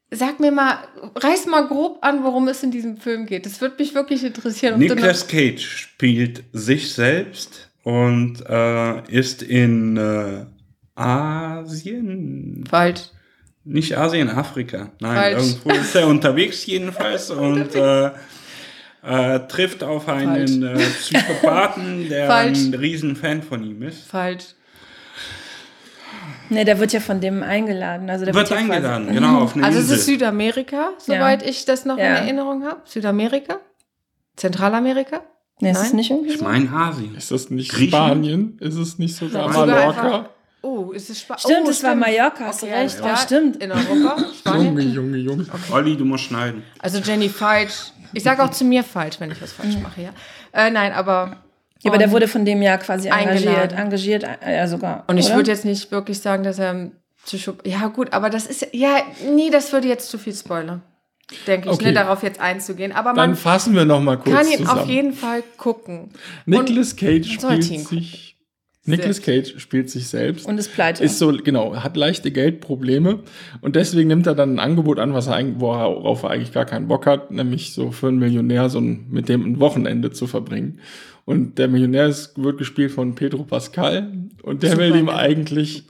Sag 0.10 0.39
mir 0.39 0.51
mal, 0.51 0.80
reiß 1.15 1.45
mal 1.45 1.67
grob 1.67 1.99
an, 2.01 2.23
worum 2.23 2.47
es 2.47 2.63
in 2.63 2.71
diesem 2.71 2.97
Film 2.97 3.28
geht. 3.28 3.45
Das 3.45 3.62
würde 3.62 3.75
mich 3.78 3.93
wirklich 3.93 4.23
interessieren. 4.23 4.80
Nicolas 4.80 5.28
Cage 5.28 5.63
spielt 5.63 6.43
sich 6.51 6.91
selbst 6.93 7.69
und 7.84 8.43
äh, 8.49 9.12
ist 9.12 9.43
in 9.43 9.97
äh, 9.97 10.45
Asien, 10.95 12.63
Falsch. 12.69 13.01
nicht 13.63 13.97
Asien, 13.97 14.29
Afrika. 14.29 14.91
Nein, 14.99 15.15
Falsch. 15.15 15.38
irgendwo 15.43 15.69
ist 15.71 15.95
er 15.95 16.08
unterwegs 16.15 16.65
jedenfalls 16.65 17.29
und 17.31 17.75
äh, 17.75 18.12
äh, 19.03 19.39
trifft 19.47 19.84
auf 19.84 20.08
einen 20.08 20.63
äh, 20.63 20.75
Psychopathen, 20.77 22.10
der 22.10 22.27
Falsch. 22.27 22.60
ein 22.60 22.73
Riesenfan 22.73 23.43
von 23.43 23.63
ihm 23.63 23.81
ist. 23.84 24.08
Falsch. 24.08 24.45
Nee, 26.49 26.63
der 26.63 26.79
wird 26.79 26.93
ja 26.93 26.99
von 26.99 27.19
dem 27.21 27.41
eingeladen. 27.43 28.10
Also 28.10 28.25
der 28.25 28.34
Wird 28.36 28.49
ja 28.49 28.58
quasi- 28.58 28.71
eingeladen, 28.71 29.12
genau, 29.12 29.39
auf 29.41 29.55
eine 29.55 29.65
Also 29.65 29.79
es 29.79 29.86
Insel. 29.86 29.97
ist 29.97 30.05
Südamerika, 30.05 30.89
soweit 30.99 31.41
ich 31.43 31.65
das 31.65 31.86
noch 31.86 31.97
in 31.97 32.03
Ja. 32.03 32.15
Erinnerung 32.17 32.63
habe. 32.63 32.81
Südamerika? 32.86 33.60
Zentralamerika? 34.36 35.21
Nee, 35.60 35.71
ist 35.71 35.77
es 35.77 35.84
Nein? 35.88 35.95
nicht 35.95 36.12
irgendwie 36.12 36.31
ich 36.34 36.38
so? 36.38 36.43
meine 36.43 36.69
Asien. 36.71 37.15
Ist 37.15 37.31
das 37.31 37.49
nicht? 37.49 37.71
Spanien? 37.73 38.58
Ist 38.60 38.75
es 38.75 38.99
nicht 38.99 39.15
sogar 39.15 39.45
Nein, 39.45 39.53
sogar 39.53 39.67
Mallorca? 39.93 40.29
Oh, 40.65 40.91
ist 40.91 41.10
es 41.12 41.19
Spanien? 41.21 41.41
Stimmt, 41.45 41.67
oh, 41.67 41.69
es 41.69 41.84
war 41.84 41.93
Mallorca, 41.95 42.45
hast 42.45 42.63
du 42.63 42.65
recht. 42.65 42.99
Ja, 42.99 43.15
stimmt. 43.17 43.58
In 43.58 43.71
Europa, 43.71 44.15
Junge, 44.17 44.34
Spanien. 44.34 44.93
Junge, 44.93 45.17
Junge. 45.17 45.45
Olli, 45.71 45.95
du 45.95 46.06
musst 46.06 46.23
schneiden. 46.25 46.63
Also 46.80 46.97
Jenny 46.99 47.30
falsch. 47.30 47.91
Ich 48.13 48.23
sage 48.23 48.43
auch 48.43 48.49
zu 48.49 48.63
mir 48.65 48.84
falsch, 48.84 49.19
wenn 49.19 49.30
ich 49.32 49.41
was 49.41 49.51
falsch 49.51 49.78
mache, 49.84 50.01
ja. 50.01 50.10
Äh, 50.54 50.71
nein, 50.71 50.91
aber. 50.93 51.38
Ja, 51.84 51.91
aber 51.91 51.97
der 51.99 52.08
und- 52.08 52.13
wurde 52.13 52.28
von 52.28 52.45
dem 52.45 52.62
ja 52.63 52.78
quasi 52.78 53.10
engagiert. 53.10 53.47
Eingeladen. 53.47 53.78
Engagiert, 53.78 54.23
äh, 54.43 54.56
ja 54.56 54.67
sogar. 54.67 55.04
Und 55.08 55.17
ich 55.19 55.32
würde 55.36 55.51
jetzt 55.51 55.65
nicht 55.65 55.91
wirklich 55.91 56.19
sagen, 56.19 56.43
dass 56.43 56.58
er 56.58 56.71
ein 56.71 56.91
Psycho. 57.25 57.54
Ja, 57.63 57.88
gut, 57.88 58.12
aber 58.13 58.30
das 58.32 58.47
ist. 58.47 58.67
Ja, 58.71 58.97
nee, 59.36 59.49
das 59.51 59.71
würde 59.71 59.88
jetzt 59.88 60.10
zu 60.10 60.17
viel 60.17 60.34
spoilern. 60.34 60.82
Denke 61.47 61.69
ich, 61.69 61.73
Okay. 61.75 61.86
ne, 61.86 61.93
darauf 61.93 62.23
jetzt 62.23 62.39
einzugehen. 62.39 62.91
Aber 62.91 63.13
Dann 63.13 63.32
man 63.32 63.36
fassen 63.36 63.75
wir 63.75 63.84
noch 63.86 63.99
mal 64.01 64.17
kurz 64.17 64.36
kann 64.36 64.47
ihn 64.47 64.58
zusammen. 64.60 64.80
auf 64.82 64.88
jeden 64.88 65.13
Fall 65.13 65.43
gucken. 65.58 66.10
Nicolas 66.45 66.95
Cage 66.95 67.28
spielt 67.34 67.63
sich 67.63 68.34
Nicolas 68.85 69.21
Cage 69.21 69.59
spielt 69.59 69.89
sich 69.89 70.07
selbst. 70.07 70.45
Und 70.45 70.59
ist 70.59 70.73
pleite. 70.73 71.03
ist 71.03 71.17
so, 71.17 71.31
genau, 71.31 71.75
hat 71.75 71.97
leichte 71.97 72.31
Geldprobleme 72.31 73.19
und 73.61 73.75
deswegen 73.75 74.07
nimmt 74.07 74.27
er 74.27 74.35
dann 74.35 74.55
ein 74.55 74.59
Angebot 74.59 74.99
an, 74.99 75.13
was 75.13 75.27
er 75.27 75.59
worauf 75.59 76.23
er 76.23 76.29
eigentlich 76.29 76.53
gar 76.53 76.65
keinen 76.65 76.87
Bock 76.87 77.05
hat, 77.05 77.31
nämlich 77.31 77.73
so 77.73 77.91
für 77.91 78.09
einen 78.09 78.19
Millionär 78.19 78.69
so 78.69 78.79
ein, 78.79 79.07
mit 79.09 79.27
dem 79.27 79.43
ein 79.43 79.59
Wochenende 79.59 80.11
zu 80.11 80.27
verbringen. 80.27 80.79
Und 81.25 81.57
der 81.57 81.67
Millionär 81.67 82.05
ist, 82.05 82.41
wird 82.41 82.59
gespielt 82.59 82.91
von 82.91 83.15
Pedro 83.15 83.43
Pascal 83.43 84.11
und 84.43 84.61
der 84.61 84.71
Super, 84.71 84.83
will 84.83 84.95
ihm 84.95 85.09
eigentlich, 85.09 85.85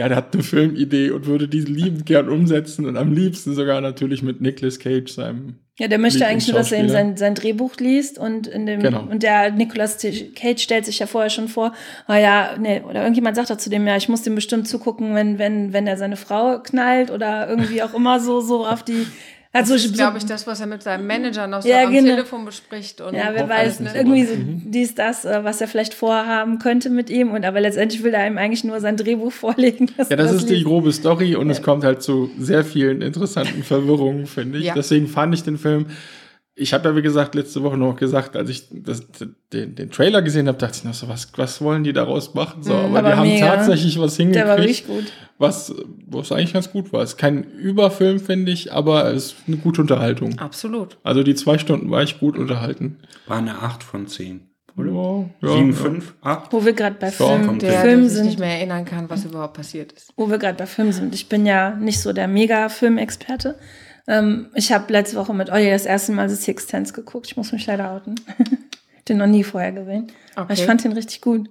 ja, 0.00 0.08
der 0.08 0.16
hat 0.16 0.32
eine 0.32 0.42
Filmidee 0.42 1.10
und 1.10 1.26
würde 1.26 1.46
diese 1.46 1.68
liebend 1.68 2.06
gern 2.06 2.30
umsetzen 2.30 2.86
und 2.86 2.96
am 2.96 3.12
liebsten 3.12 3.54
sogar 3.54 3.82
natürlich 3.82 4.22
mit 4.22 4.40
Nicolas 4.40 4.78
Cage, 4.78 5.12
seinem 5.12 5.56
ja, 5.78 5.88
der 5.88 5.98
möchte 5.98 6.26
eigentlich 6.26 6.48
nur, 6.48 6.58
dass 6.58 6.72
er 6.72 6.80
ihm 6.80 6.90
sein, 6.90 7.16
sein 7.16 7.34
Drehbuch 7.34 7.76
liest 7.76 8.18
und 8.18 8.46
in 8.46 8.66
dem 8.66 8.80
Genau. 8.82 9.02
und 9.02 9.22
der 9.22 9.50
Nicolas 9.50 9.96
Cage 9.98 10.62
stellt 10.62 10.84
sich 10.84 10.98
ja 10.98 11.06
vorher 11.06 11.30
schon 11.30 11.48
vor, 11.48 11.72
ah 12.06 12.18
ja, 12.18 12.56
nee, 12.58 12.82
oder 12.82 13.00
irgendjemand 13.00 13.36
sagt 13.36 13.48
da 13.48 13.56
zu 13.56 13.70
dem, 13.70 13.86
ja, 13.86 13.96
ich 13.96 14.08
muss 14.08 14.22
dem 14.22 14.34
bestimmt 14.34 14.68
zugucken, 14.68 15.14
wenn, 15.14 15.38
wenn, 15.38 15.72
wenn 15.72 15.86
er 15.86 15.96
seine 15.96 16.16
Frau 16.16 16.58
knallt 16.58 17.10
oder 17.10 17.48
irgendwie 17.48 17.82
auch 17.82 17.94
immer 17.94 18.20
so, 18.20 18.40
so 18.40 18.66
auf 18.66 18.82
die. 18.82 19.06
Also 19.52 19.72
Das 19.74 19.84
ist, 19.84 19.94
glaube 19.94 20.18
ich, 20.18 20.24
das, 20.26 20.46
was 20.46 20.60
er 20.60 20.68
mit 20.68 20.80
seinem 20.84 21.08
Manager 21.08 21.48
noch 21.48 21.62
so 21.62 21.68
Ja, 21.68 21.84
am 21.84 21.92
genau. 21.92 22.10
Telefon 22.10 22.44
bespricht. 22.44 23.00
Und 23.00 23.14
Ja, 23.14 23.30
wer 23.32 23.48
weiß, 23.48 23.80
irgendwie 23.94 24.24
so. 24.24 24.34
Mhm. 24.36 24.62
dies, 24.66 24.94
das, 24.94 25.24
äh, 25.24 25.40
was 25.42 25.60
er 25.60 25.66
vielleicht 25.66 25.92
vorhaben 25.92 26.60
könnte 26.60 26.88
mit 26.88 27.10
ihm. 27.10 27.32
Und 27.32 27.44
aber 27.44 27.60
letztendlich 27.60 28.04
will 28.04 28.14
er 28.14 28.26
ihm 28.28 28.38
eigentlich 28.38 28.62
nur 28.62 28.78
sein 28.78 28.96
Drehbuch 28.96 29.32
vorlegen. 29.44 29.90
Ja, 30.08 30.14
das 30.14 30.32
ist 30.32 30.48
die 30.48 30.54
liest. 30.54 30.66
grobe 30.66 30.92
Story 30.92 31.34
und 31.34 31.50
es 31.50 31.62
kommt 31.62 31.82
halt 31.82 32.00
zu 32.00 32.30
sehr 32.38 32.64
vielen 32.64 33.02
interessanten 33.02 33.64
Verwirrungen, 33.64 34.26
finde 34.26 34.58
ich. 34.58 34.66
Ja. 34.66 34.74
Deswegen 34.74 35.08
fand 35.08 35.34
ich 35.34 35.42
den 35.42 35.58
Film. 35.58 35.86
Ich 36.60 36.72
habe 36.74 36.88
ja, 36.88 36.94
wie 36.96 37.02
gesagt, 37.02 37.34
letzte 37.34 37.62
Woche 37.62 37.76
noch 37.76 37.96
gesagt, 37.96 38.36
als 38.36 38.50
ich 38.50 38.68
das, 38.70 39.02
den, 39.52 39.74
den 39.74 39.90
Trailer 39.90 40.20
gesehen 40.22 40.46
habe, 40.48 40.58
dachte 40.58 40.76
ich 40.78 40.84
noch 40.84 40.94
so, 40.94 41.08
was, 41.08 41.32
was 41.36 41.60
wollen 41.62 41.84
die 41.84 41.92
daraus 41.92 42.34
machen? 42.34 42.62
So, 42.62 42.74
aber, 42.74 42.88
Mhm, 42.88 42.96
aber 42.96 43.08
die 43.10 43.16
haben 43.16 43.28
mega. 43.28 43.46
tatsächlich 43.56 43.98
was 43.98 44.16
Der 44.16 44.26
war 44.26 44.56
hingekriegt, 44.58 44.86
wirklich 44.86 44.86
gut. 44.86 45.12
was, 45.38 45.74
was 46.06 46.32
eigentlich 46.32 46.52
ganz 46.52 46.70
gut 46.70 46.92
war. 46.92 47.02
Es 47.02 47.10
ist 47.10 47.16
kein 47.18 47.44
Überfilm, 47.44 48.20
finde 48.20 48.52
ich, 48.52 48.72
aber 48.72 49.12
es 49.12 49.26
ist 49.26 49.36
eine 49.46 49.56
gute 49.56 49.80
Unterhaltung. 49.80 50.38
Absolut. 50.38 50.98
Also 51.02 51.22
die 51.22 51.34
zwei 51.34 51.58
Stunden 51.58 51.90
war 51.90 52.02
ich 52.02 52.20
gut 52.20 52.36
unterhalten. 52.38 52.98
War 53.26 53.38
eine 53.38 53.60
8 53.62 53.82
von 53.82 54.06
10. 54.06 54.46
Ja, 54.78 54.84
ja, 55.42 55.52
7, 55.52 55.70
ja. 55.70 55.76
5, 55.76 56.14
8. 56.22 56.52
Wo 56.52 56.64
wir 56.64 56.72
gerade 56.72 56.96
bei 56.98 57.08
Ja, 57.08 57.12
Film, 57.12 57.58
Der, 57.58 57.80
Film 57.80 58.08
sind. 58.08 58.26
nicht 58.26 58.38
mehr 58.38 58.56
erinnern 58.56 58.84
kann, 58.84 59.10
was 59.10 59.24
überhaupt 59.24 59.54
passiert 59.54 59.92
ist. 59.92 60.12
wo 60.16 60.30
wir 60.30 60.38
gerade 60.38 60.56
bei 60.56 60.66
Film 60.66 60.92
sind. 60.92 61.14
Ich 61.14 61.28
bin 61.28 61.44
ja 61.44 61.70
nicht 61.74 62.00
so 62.00 62.12
der 62.12 62.28
Mega-Filmexperte. 62.28 63.56
Ähm, 64.10 64.48
ich 64.54 64.72
habe 64.72 64.92
letzte 64.92 65.16
Woche 65.16 65.32
mit 65.32 65.50
Olli 65.50 65.70
das 65.70 65.86
erste 65.86 66.12
Mal 66.12 66.28
The 66.28 66.34
Sixth 66.36 66.68
Sense 66.68 66.92
geguckt. 66.92 67.26
Ich 67.28 67.36
muss 67.36 67.52
mich 67.52 67.64
leider 67.66 67.92
outen. 67.92 68.16
den 69.08 69.18
noch 69.18 69.26
nie 69.26 69.44
vorher 69.44 69.72
gesehen. 69.72 70.10
Aber 70.34 70.52
ich 70.52 70.58
Okay. 70.60 70.66
fand 70.66 70.84
den 70.84 70.92
richtig 70.92 71.20
gut. 71.20 71.48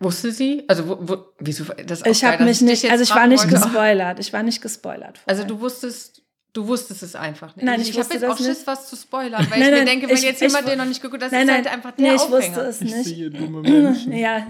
Wusste 0.00 0.32
sie? 0.32 0.64
Also, 0.66 0.88
wo, 0.88 0.98
wo, 1.00 1.16
wieso? 1.38 1.64
Das 1.86 2.02
auch 2.02 2.06
Ich 2.06 2.24
habe 2.24 2.42
mich 2.44 2.60
nicht, 2.60 2.82
jetzt 2.82 2.90
also 2.92 3.04
ich 3.04 3.14
war 3.14 3.26
nicht 3.28 3.44
wollte. 3.44 3.54
gespoilert. 3.64 4.18
Ich 4.18 4.32
war 4.32 4.42
nicht 4.42 4.60
gespoilert. 4.60 5.20
Also, 5.26 5.42
vorher. 5.42 5.56
du 5.56 5.60
wusstest, 5.60 6.22
du 6.52 6.66
wusstest 6.66 7.04
es 7.04 7.14
einfach 7.14 7.54
nicht. 7.54 7.64
Nein, 7.64 7.80
ich 7.80 7.90
ich 7.90 7.98
habe 8.00 8.12
jetzt 8.12 8.24
auch 8.24 8.36
Schiss, 8.36 8.48
nicht. 8.48 8.66
was 8.66 8.88
zu 8.90 8.96
spoilern, 8.96 9.46
weil 9.48 9.60
Nein, 9.60 9.62
ich 9.62 9.70
mir 9.70 9.76
nein, 9.76 9.86
denke, 9.86 10.08
wenn 10.08 10.16
ich- 10.16 10.22
jetzt 10.22 10.42
ich 10.42 10.48
jemand 10.48 10.64
wu- 10.66 10.70
den 10.70 10.78
noch 10.78 10.86
nicht 10.86 11.00
geguckt 11.00 11.22
hat, 11.22 11.30
das 11.30 11.38
nein, 11.38 11.48
ist 11.48 11.54
halt 11.54 11.72
einfach 11.72 11.92
nee, 11.96 12.04
der 12.04 12.14
ich 12.16 12.20
Aufhänger. 12.20 12.56
wusste 12.56 12.60
es 12.62 12.80
Ich 12.82 12.94
nicht. 12.94 13.04
sehe 13.04 13.30
dumme 13.30 13.60
Menschen. 13.62 14.12
Ja, 14.16 14.46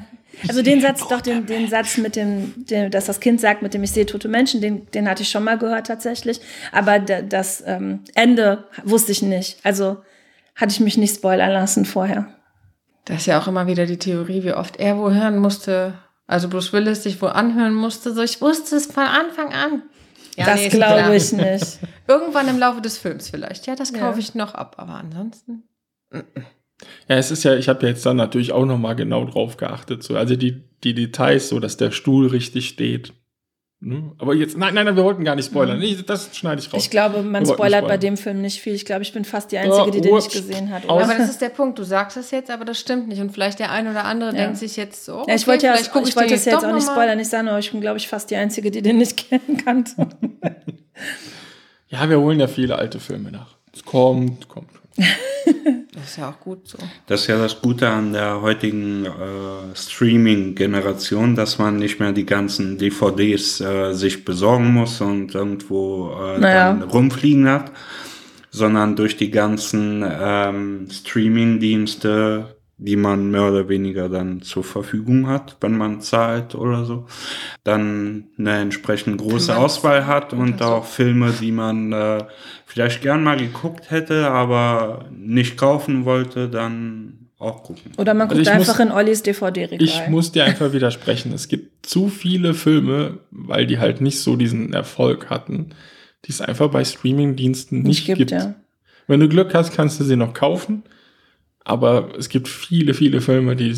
also 0.49 0.63
den 0.63 0.81
Satz, 0.81 1.07
doch, 1.09 1.21
den, 1.21 1.47
den 1.47 1.69
Satz 1.69 1.99
mit 1.99 2.17
dem, 2.17 2.53
dem, 2.67 2.91
dass 2.91 3.07
das 3.07 3.21
Kind 3.21 3.41
sagt, 3.41 3.63
mit 3.63 3.75
dem 3.75 3.83
ich 3.83 3.91
sehe 3.93 4.07
tote 4.07 4.29
Menschen, 4.29 4.61
den, 4.61 4.91
den 4.91 5.09
hatte 5.09 5.23
ich 5.23 5.31
schon 5.31 5.45
mal 5.45 5.59
gehört 5.59 5.87
tatsächlich. 5.87 6.41
Aber 6.73 6.99
da, 6.99 7.23
das 7.23 7.63
ähm, 7.67 8.01
Ende 8.15 8.65
wusste 8.85 9.13
ich 9.13 9.23
nicht. 9.23 9.59
Also 9.65 9.99
hatte 10.57 10.73
ich 10.73 10.81
mich 10.81 10.97
nicht 10.99 11.15
spoilern 11.17 11.51
lassen 11.51 11.85
vorher. 11.85 12.29
Das 13.05 13.19
ist 13.19 13.27
ja 13.27 13.41
auch 13.41 13.49
immer 13.49 13.67
wieder 13.67 13.87
die 13.87 13.99
Theorie, 13.99 14.45
wie 14.45 14.53
oft 14.53 14.79
er 14.79 14.99
wo 14.99 15.11
hören 15.11 15.39
musste. 15.39 15.95
Also 16.27 16.49
Bruce 16.49 16.73
Willis 16.73 17.03
sich 17.03 17.21
wo 17.21 17.27
anhören 17.27 17.75
musste. 17.75 18.15
So, 18.15 18.23
ich 18.23 18.41
wusste 18.41 18.77
es 18.77 18.87
von 18.87 19.05
Anfang 19.05 19.53
an. 19.53 19.83
Ja, 20.37 20.47
das 20.47 20.61
nee, 20.61 20.69
glaube 20.71 21.15
ich 21.17 21.33
nicht. 21.33 21.79
Irgendwann 22.09 22.49
im 22.49 22.59
Laufe 22.59 22.81
des 22.81 22.97
Films 22.97 23.29
vielleicht. 23.29 23.67
Ja, 23.67 23.75
das 23.75 23.91
Ja. 23.91 23.99
kaufe 23.99 24.21
ich 24.21 24.35
noch 24.35 24.55
ab. 24.55 24.77
Aber 24.79 24.95
ansonsten. 24.95 25.65
Ja, 27.09 27.17
es 27.17 27.31
ist 27.31 27.45
ja, 27.45 27.55
ich 27.57 27.69
habe 27.69 27.87
jetzt 27.87 28.05
dann 28.07 28.17
natürlich 28.17 28.53
auch 28.53 28.65
noch 28.67 28.79
mal 28.79 28.95
genau 28.95 29.25
drauf 29.25 29.57
geachtet. 29.57 30.03
So, 30.03 30.17
also 30.17 30.37
die, 30.37 30.63
die 30.85 30.95
Details, 30.95 31.49
so 31.49 31.61
dass 31.61 31.77
der 31.77 31.91
Stuhl 31.91 32.27
richtig 32.29 32.69
steht. 32.69 33.13
Ne? 33.85 34.13
Aber 34.19 34.33
jetzt, 34.33 34.57
nein, 34.57 34.75
nein, 34.75 34.85
nein, 34.87 34.95
wir 34.95 35.03
wollten 35.03 35.25
gar 35.25 35.35
nicht 35.35 35.47
spoilern. 35.47 35.81
Nee, 35.81 35.97
das 36.07 36.37
schneide 36.37 36.61
ich 36.61 36.73
raus. 36.73 36.85
Ich 36.85 36.89
glaube, 36.91 37.23
man 37.25 37.45
spoilert 37.45 37.89
bei 37.89 37.97
dem 37.99 38.17
Film 38.17 38.41
nicht 38.41 38.61
viel. 38.61 38.75
Ich 38.75 38.85
glaube, 38.85 39.03
ich 39.03 39.13
bin 39.13 39.25
fast 39.25 39.51
die 39.51 39.59
Einzige, 39.59 39.91
die 39.91 40.01
den 40.01 40.15
nicht 40.15 40.31
gesehen 40.31 40.71
hat. 40.71 40.89
Aus- 40.89 41.03
Aber 41.03 41.15
das 41.19 41.29
ist 41.31 41.41
der 41.41 41.49
Punkt. 41.49 41.81
Du 41.81 41.83
sagst 41.83 42.17
es 42.17 42.31
jetzt, 42.31 42.49
aber 42.53 42.65
das 42.65 42.79
stimmt 42.79 43.09
nicht. 43.09 43.21
Und 43.21 43.33
vielleicht 43.33 43.59
der 43.59 43.73
ein 43.73 43.89
oder 43.89 44.05
andere 44.05 44.31
Ja. 44.37 44.45
denkt 44.45 44.59
sich 44.59 44.77
jetzt 44.77 45.05
so. 45.05 45.25
Ja, 45.27 45.35
ich 45.35 45.49
wollte 45.49 45.67
ja, 45.67 45.75
gucke 45.93 46.09
ich 46.09 46.15
wollte 46.15 46.33
das 46.35 46.45
jetzt 46.45 46.65
auch 46.65 46.73
nicht 46.73 46.87
spoilern. 46.87 47.19
Ich 47.19 47.29
sage 47.29 47.45
nur, 47.45 47.59
ich 47.59 47.73
bin, 47.73 47.81
glaube 47.81 47.99
ich, 47.99 48.07
fast 48.07 48.31
die 48.31 48.37
Einzige, 48.37 48.71
die 48.71 48.83
den 48.83 48.99
nicht 48.99 49.17
kennen 49.29 49.57
kannte. 49.65 50.07
ja, 51.89 52.09
wir 52.09 52.21
holen 52.21 52.39
ja 52.41 52.47
viele 52.47 52.77
alte 52.77 53.01
Filme 53.01 53.33
nach. 53.33 53.57
Es 53.75 53.85
kommt, 53.85 54.49
kommt. 54.49 54.69
Das 55.95 56.05
ist 56.11 56.17
ja 56.19 56.31
auch 56.31 56.41
gut 56.41 56.67
so. 56.69 56.79
Das 57.07 57.23
ist 57.23 57.27
ja 57.29 57.39
das 57.39 57.61
Gute 57.61 57.89
an 57.89 58.13
der 58.13 58.41
heutigen 58.43 59.05
äh, 59.07 59.77
Streaming-Generation, 59.77 61.35
dass 61.37 61.59
man 61.59 61.77
nicht 61.77 62.01
mehr 62.01 62.13
die 62.13 62.27
ganzen 62.27 62.79
DVDs 62.79 63.61
äh, 63.61 63.93
sich 63.93 64.25
besorgen 64.25 64.73
muss 64.73 65.01
und 65.01 65.35
irgendwo 65.35 66.13
äh, 66.13 66.39
Naja. 66.39 66.73
dann 66.73 66.83
rumfliegen 66.83 67.49
hat, 67.49 67.73
sondern 68.51 68.97
durch 68.97 69.17
die 69.17 69.31
ganzen 69.31 70.05
ähm, 70.09 70.89
Streaming-Dienste, 70.91 72.57
die 72.79 72.97
man 72.97 73.31
mehr 73.31 73.45
oder 73.49 73.69
weniger 73.69 74.09
dann 74.09 74.43
zur 74.43 74.65
Verfügung 74.65 75.29
hat, 75.29 75.57
wenn 75.61 75.77
man 75.77 76.01
zahlt 76.01 76.55
oder 76.55 76.85
so, 76.85 77.07
dann 77.65 78.25
eine 78.39 78.59
entsprechend 78.59 79.19
große 79.19 79.57
Auswahl 79.57 80.07
hat 80.07 80.33
und 80.33 80.59
so. 80.59 80.65
auch 80.65 80.85
Filme, 80.85 81.33
die 81.41 81.53
man 81.53 81.93
äh, 81.93 82.25
vielleicht 82.67 83.03
gern 83.03 83.23
mal 83.23 83.37
geguckt 83.37 83.91
hätte, 83.91 84.29
aber 84.31 85.07
nicht 85.17 85.57
kaufen 85.57 86.05
wollte, 86.05 86.49
dann 86.49 87.29
auch 87.39 87.63
gucken. 87.65 87.93
Oder 87.99 88.15
man 88.15 88.29
Also 88.29 88.41
guckt 88.43 88.57
muss- 88.57 88.69
einfach 88.69 88.81
in 88.81 88.91
Ollis 88.93 89.23
DVD-Regal. 89.23 89.83
Ich 89.83 90.09
muss 90.09 90.33
dir 90.33 90.45
einfach 90.45 90.73
widersprechen. 90.73 91.33
Es 91.33 91.49
gibt 91.49 91.85
zu 91.87 92.09
viele 92.09 92.55
Filme, 92.55 93.19
weil 93.31 93.67
die 93.67 93.79
halt 93.79 94.01
nicht 94.01 94.21
so 94.21 94.37
diesen 94.37 94.73
Erfolg 94.73 95.29
hatten, 95.31 95.71
die 96.25 96.31
es 96.31 96.41
einfach 96.41 96.69
bei 96.71 96.85
Streamingdiensten 96.85 97.79
nicht, 97.79 97.87
nicht 97.89 98.07
gibt, 98.07 98.19
gibt. 98.19 98.31
ja. 98.33 98.55
Wenn 99.09 99.19
du 99.21 99.29
Glück 99.29 99.55
hast, 99.55 99.75
kannst 99.75 99.99
du 100.01 100.05
sie 100.05 100.15
noch 100.17 100.35
kaufen. 100.35 100.85
Aber 101.65 102.11
es 102.19 102.29
gibt 102.29 102.49
viele, 102.49 102.95
viele 102.95 103.21
Filme, 103.21 103.55
die, 103.57 103.69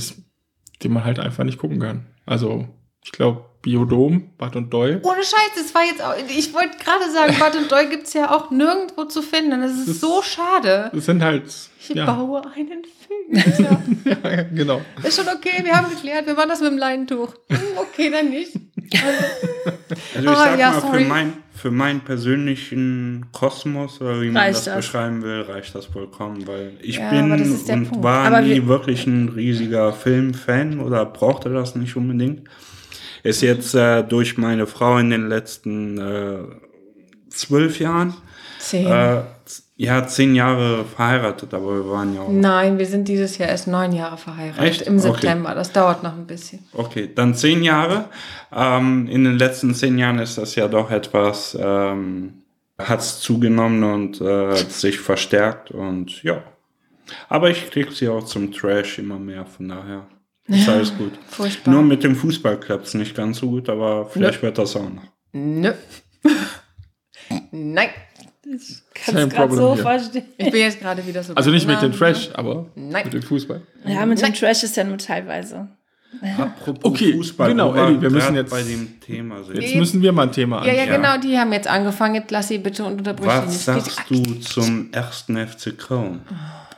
man 0.89 1.05
halt 1.05 1.19
einfach 1.19 1.45
nicht 1.45 1.59
gucken 1.59 1.81
kann. 1.81 2.07
Also, 2.27 2.67
ich 3.05 3.13
glaube, 3.13 3.45
Biodom, 3.61 4.31
Bad 4.37 4.57
und 4.57 4.71
Doyle. 4.73 5.01
Ohne 5.03 5.23
Scheiß, 5.23 5.51
das 5.57 5.75
war 5.75 5.85
jetzt 5.85 6.03
auch. 6.03 6.15
Ich 6.37 6.53
wollte 6.55 6.77
gerade 6.79 7.11
sagen, 7.11 7.35
Bad 7.39 7.57
und 7.57 7.71
Doll 7.73 7.89
gibt 7.89 8.07
es 8.07 8.13
ja 8.15 8.31
auch 8.35 8.51
nirgendwo 8.51 9.05
zu 9.05 9.23
finden. 9.23 9.61
Das 9.63 9.73
ist 9.73 9.89
Das- 9.89 10.01
so 10.01 10.23
schade. 10.23 10.91
Das 10.95 11.05
sind 11.07 11.23
halt. 11.23 11.45
Ich 11.81 11.89
Ja, 11.91 12.07
baue 12.07 12.43
einen 12.55 12.83
Film. 12.85 13.81
Ja. 14.05 14.11
ja, 14.31 14.43
genau. 14.45 14.81
Ist 15.03 15.17
schon 15.17 15.29
okay, 15.29 15.63
wir 15.63 15.75
haben 15.77 15.91
geklärt, 15.91 16.27
wir 16.27 16.35
machen 16.35 16.49
das 16.49 16.61
mit 16.61 16.71
dem 16.71 16.79
Leintuch. 16.79 17.35
Hm, 17.49 17.59
Okay, 17.77 18.11
dann 18.11 18.31
nicht. 18.31 18.53
Also 20.15 20.23
ich 20.23 20.29
Ah, 20.29 20.45
sag 20.45 20.59
ja, 20.59 20.71
mal, 20.73 20.81
sorry. 20.81 21.03
für, 21.05 21.09
mein, 21.09 21.33
für 21.65 21.71
meinen 21.71 22.01
persönlichen 22.03 23.25
Kosmos, 23.33 23.99
oder 24.03 24.21
wie 24.21 24.27
man 24.29 24.43
Reicht 24.43 24.57
das, 24.59 24.65
das. 24.67 24.77
beschreiben 24.77 25.23
will, 25.23 25.41
reicht 25.49 25.75
das 25.75 25.87
vollkommen, 25.87 26.47
weil 26.47 26.73
ich 26.83 26.97
Ja, 26.99 27.09
bin 27.09 27.33
und 27.33 27.89
Punkt. 27.89 28.05
war 28.05 28.27
Aber 28.27 28.43
nie 28.43 28.51
wir- 28.57 28.67
wirklich 28.69 29.07
ein 29.07 29.31
riesiger 29.31 29.95
Filmfan 29.95 30.79
oder 30.79 31.07
brauchte 31.07 31.49
das 31.49 31.75
nicht 31.75 31.97
unbedingt. 31.97 32.43
Ist 33.23 33.41
jetzt 33.41 33.75
äh, 33.75 34.03
durch 34.03 34.37
meine 34.37 34.67
Frau 34.67 34.99
in 34.99 35.09
den 35.09 35.27
letzten 35.31 35.97
äh, 35.97 36.37
zwölf 37.31 37.79
Jahren, 37.81 38.13
Zehn. 38.59 38.87
äh, 38.87 39.23
ja, 39.77 40.07
zehn 40.07 40.35
Jahre 40.37 40.85
verheiratet, 40.85 41.53
aber 41.53 41.75
wir 41.85 41.91
waren 41.91 42.15
ja 42.15 42.21
auch 42.23 42.29
Nein, 42.31 42.79
wir 42.79 42.87
sind 42.87 43.09
dieses 43.09 43.39
Jahr 43.39 43.49
erst 43.49 43.67
neun 43.67 43.93
Jahre 43.93 44.17
verheiratet. 44.17 44.63
Echt? 44.65 44.83
Im 44.83 44.99
Okay. 44.99 45.11
September. 45.11 45.55
Das 45.55 45.73
dauert 45.73 46.03
noch 46.05 46.13
ein 46.13 46.27
bisschen. 46.27 46.61
Okay, 46.73 47.11
dann 47.13 47.35
zehn 47.35 47.63
Jahre. 47.65 48.09
Ähm, 48.55 49.09
in 49.09 49.25
den 49.25 49.37
letzten 49.37 49.75
zehn 49.75 49.99
Jahren 49.99 50.19
ist 50.21 50.39
das 50.39 50.55
ja 50.55 50.69
doch 50.69 50.91
etwas, 50.93 51.59
ähm, 51.61 52.43
hat 52.79 53.01
es 53.01 53.21
zugenommen 53.21 53.83
und 53.83 54.21
äh, 54.21 54.55
sich 54.55 55.01
verstärkt 55.01 55.71
und 55.73 56.23
ja. 56.23 56.43
Aber 57.29 57.51
ich 57.51 57.71
krieg 57.71 57.93
sie 57.93 58.09
auch 58.09 58.25
zum 58.25 58.53
Trash 58.53 58.99
immer 58.99 59.19
mehr, 59.19 59.45
von 59.45 59.69
daher 59.69 60.07
ist 60.47 60.69
alles 60.69 60.97
gut. 60.97 61.13
Furchtbar. 61.29 61.73
Nur 61.75 61.83
mit 61.83 62.05
dem 62.05 62.15
Fußball 62.15 62.61
klappt 62.61 62.87
es 62.87 62.95
nicht 62.95 63.17
ganz 63.17 63.39
so 63.39 63.51
gut, 63.51 63.69
aber 63.69 64.07
vielleicht 64.07 64.43
wird 64.43 64.57
das 64.59 64.77
auch 64.77 64.89
noch. 64.89 65.03
Nö. 65.33 65.73
Nein. 67.51 67.89
Kann 68.95 69.15
Same 69.15 69.27
es 69.29 69.35
gerade 69.35 69.55
so. 69.55 69.75
Ich 69.75 69.81
verstehen. 69.81 70.25
bin 70.39 70.55
jetzt 70.55 70.81
gerade 70.81 71.07
wieder 71.07 71.23
so. 71.23 71.35
Also 71.35 71.51
nicht 71.51 71.67
mit 71.67 71.81
dem 71.83 71.93
Trash, 71.93 72.31
aber 72.35 72.67
Nein. 72.75 73.05
mit 73.05 73.15
dem 73.15 73.23
Fußball. 73.23 73.63
Ja, 73.87 74.05
mit 74.07 74.19
dem 74.19 74.23
Nein. 74.23 74.35
Trash 74.35 74.63
ist 74.65 74.77
ja 74.77 74.85
nur 74.85 74.99
teilweise. 74.99 75.69
Apropos 76.39 76.85
Okay, 76.85 77.15
Fußball, 77.17 77.49
genau, 77.49 77.75
wo 77.75 78.01
wir 78.01 78.11
müssen 78.11 78.37
jetzt- 78.37 78.51
bei 78.51 78.63
dem 78.63 79.01
Thema 79.01 79.43
sind. 79.43 79.61
Jetzt 79.61 79.75
müssen 79.75 80.01
wir 80.01 80.13
mal 80.13 80.23
ein 80.25 80.33
Thema 80.33 80.65
Ja, 80.65 80.73
ja, 80.73 80.83
anschauen. 80.85 81.03
genau, 81.03 81.19
die 81.19 81.37
haben 81.39 81.53
jetzt 81.53 81.67
angefangen. 81.67 82.15
Jetzt 82.15 82.31
lass 82.31 82.49
sie 82.49 82.59
bitte 82.59 82.85
sie 82.85 83.27
Was 83.27 83.65
sagst 83.65 84.01
du 84.09 84.23
zum 84.41 84.93
ersten 84.93 85.37
FC 85.37 85.73
Köln? 85.77 86.21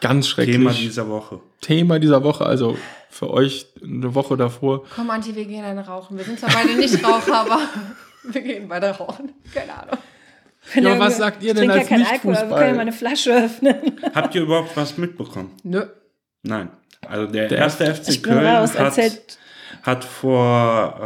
Ganz 0.00 0.28
schrecklich. 0.28 0.56
Thema 0.56 0.70
Thema, 0.70 0.72
dieser 0.72 1.08
Woche. 1.08 1.40
dieser 1.98 2.22
Woche, 2.22 2.46
also 2.46 2.78
für 3.10 3.30
euch 3.30 3.66
eine 3.82 4.14
Woche 4.14 4.36
davor. 4.36 4.84
Komm, 4.94 5.10
Anti, 5.10 5.34
wir 5.34 5.44
gehen 5.44 5.64
eine 5.64 5.86
rauchen. 5.86 6.16
Wir 6.16 6.24
sind 6.24 6.38
zwar 6.40 6.50
beide 6.52 6.74
nicht 6.74 7.02
Raucher, 7.04 7.34
aber 7.40 7.58
wir 8.24 8.40
gehen 8.40 8.68
beide 8.68 8.88
rauchen. 8.90 9.32
Keine 9.52 9.74
Ahnung. 9.74 9.98
Ja, 10.74 10.98
was 10.98 11.16
sagt 11.18 11.42
ihr 11.42 11.50
ich 11.52 11.58
denn 11.58 11.68
trinke 11.68 11.74
als 11.80 11.88
ja 11.90 11.96
keinen 11.96 12.06
Alkohol, 12.06 12.36
aber 12.36 12.40
wir 12.40 12.42
Nicht-Fußball? 12.44 12.58
können 12.58 12.68
ja 12.70 12.74
mal 12.74 12.80
eine 12.82 12.92
Flasche 12.92 13.44
öffnen. 13.44 13.76
Habt 14.14 14.34
ihr 14.34 14.42
überhaupt 14.42 14.76
was 14.76 14.98
mitbekommen? 14.98 15.50
Nö. 15.62 15.82
Nein. 16.42 16.70
Also 17.08 17.26
der, 17.30 17.48
Der- 17.48 17.58
erste 17.58 17.94
FC 17.94 18.22
Köln 18.22 18.44
raus, 18.46 18.76
hat, 18.78 18.98
hat 19.82 20.04
vor 20.04 20.98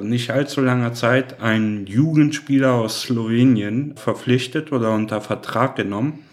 äh, 0.00 0.04
nicht 0.04 0.30
allzu 0.30 0.60
langer 0.60 0.92
Zeit 0.94 1.40
einen 1.40 1.86
Jugendspieler 1.86 2.72
aus 2.72 3.02
Slowenien 3.02 3.96
verpflichtet 3.96 4.72
oder 4.72 4.92
unter 4.92 5.20
Vertrag 5.20 5.76
genommen, 5.76 6.24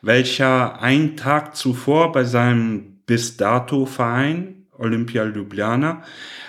welcher 0.00 0.80
einen 0.80 1.16
Tag 1.16 1.56
zuvor 1.56 2.12
bei 2.12 2.24
seinem 2.24 3.00
bis 3.06 3.36
dato 3.36 3.84
Verein 3.86 4.66
Olympia 4.78 5.24
Ljubljana 5.24 6.02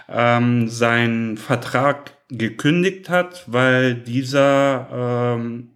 ähm, 0.09 0.67
seinen 0.67 1.37
Vertrag 1.37 2.11
gekündigt 2.37 3.09
hat, 3.09 3.45
weil 3.47 3.95
dieser 3.95 5.35
ähm, 5.37 5.69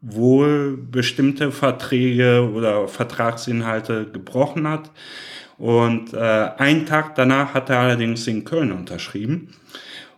wohl 0.00 0.76
bestimmte 0.76 1.52
Verträge 1.52 2.50
oder 2.52 2.88
Vertragsinhalte 2.88 4.06
gebrochen 4.12 4.68
hat. 4.68 4.90
Und 5.58 6.12
äh, 6.12 6.18
einen 6.18 6.86
Tag 6.86 7.14
danach 7.14 7.54
hat 7.54 7.70
er 7.70 7.78
allerdings 7.78 8.26
in 8.26 8.44
Köln 8.44 8.72
unterschrieben. 8.72 9.54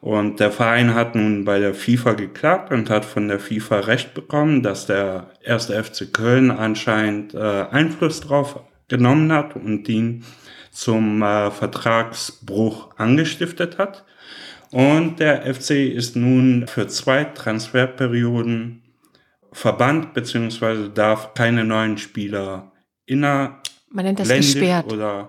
Und 0.01 0.41
der 0.41 0.51
Verein 0.51 0.95
hat 0.95 1.15
nun 1.15 1.45
bei 1.45 1.59
der 1.59 1.75
FIFA 1.75 2.13
geklagt 2.13 2.73
und 2.73 2.91
hat 2.91 3.05
von 3.05 3.29
der 3.29 3.39
FIFA 3.39 3.81
Recht 3.81 4.15
bekommen, 4.15 4.63
dass 4.63 4.87
der 4.87 5.31
erste 5.43 5.83
FC 5.83 6.13
Köln 6.13 6.51
anscheinend 6.51 7.35
äh, 7.35 7.39
Einfluss 7.71 8.21
drauf 8.21 8.61
genommen 8.89 9.33
hat 9.33 9.57
und 9.57 9.89
ihn 9.89 10.25
zum 10.71 11.23
äh, 11.23 11.51
Vertragsbruch 11.51 12.91
angestiftet 12.99 13.79
hat. 13.79 14.05
Und 14.75 15.21
der 15.21 15.55
FC 15.55 15.71
ist 15.95 16.17
nun 16.17 16.67
für 16.67 16.89
zwei 16.89 17.23
Transferperioden 17.23 18.83
verbannt, 19.53 20.15
beziehungsweise 20.15 20.91
darf 20.91 21.33
keine 21.35 21.65
neuen 21.65 21.97
Spieler 21.97 22.73
innerländisch 23.07 23.71
Man 23.93 24.05
nennt 24.05 24.19
das 24.19 24.29
gesperrt. 24.29 24.93
oder 24.93 25.29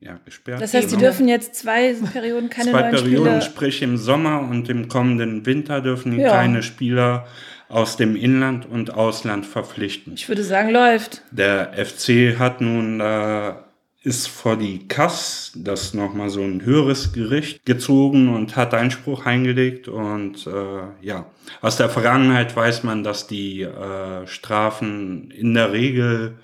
ja, 0.00 0.20
gesperrt. 0.22 0.60
Das 0.60 0.74
heißt, 0.74 0.90
die 0.90 0.96
genau. 0.96 1.08
dürfen 1.08 1.28
jetzt 1.28 1.54
zwei 1.54 1.94
Perioden 1.94 2.50
keine 2.50 2.72
Zwei 2.72 2.90
neuen 2.90 2.94
Perioden, 2.94 3.40
sprich 3.40 3.80
im 3.80 3.96
Sommer 3.96 4.40
und 4.40 4.68
im 4.68 4.88
kommenden 4.88 5.46
Winter 5.46 5.80
dürfen 5.80 6.18
Ja. 6.20 6.30
keine 6.32 6.62
Spieler 6.62 7.26
aus 7.70 7.96
dem 7.96 8.16
Inland 8.16 8.66
und 8.66 8.92
Ausland 8.92 9.46
verpflichten. 9.46 10.12
Ich 10.12 10.28
würde 10.28 10.44
sagen, 10.44 10.68
läuft. 10.68 11.22
Der 11.30 11.72
FC 11.72 12.38
hat 12.38 12.60
nun 12.60 13.00
äh, 13.00 13.54
ist 14.02 14.28
vor 14.28 14.56
die 14.56 14.88
Kass, 14.88 15.52
das 15.54 15.92
nochmal 15.92 16.30
so 16.30 16.40
ein 16.40 16.64
höheres 16.64 17.12
Gericht 17.12 17.66
gezogen 17.66 18.34
und 18.34 18.56
hat 18.56 18.72
Einspruch 18.72 19.26
eingelegt 19.26 19.88
und 19.88 20.46
äh, 20.46 21.06
ja, 21.06 21.26
aus 21.60 21.76
der 21.76 21.90
Vergangenheit 21.90 22.56
weiß 22.56 22.82
man, 22.82 23.04
dass 23.04 23.26
die 23.26 23.62
äh, 23.62 24.26
Strafen 24.26 25.30
in 25.30 25.52
der 25.52 25.72
Regel 25.72 26.38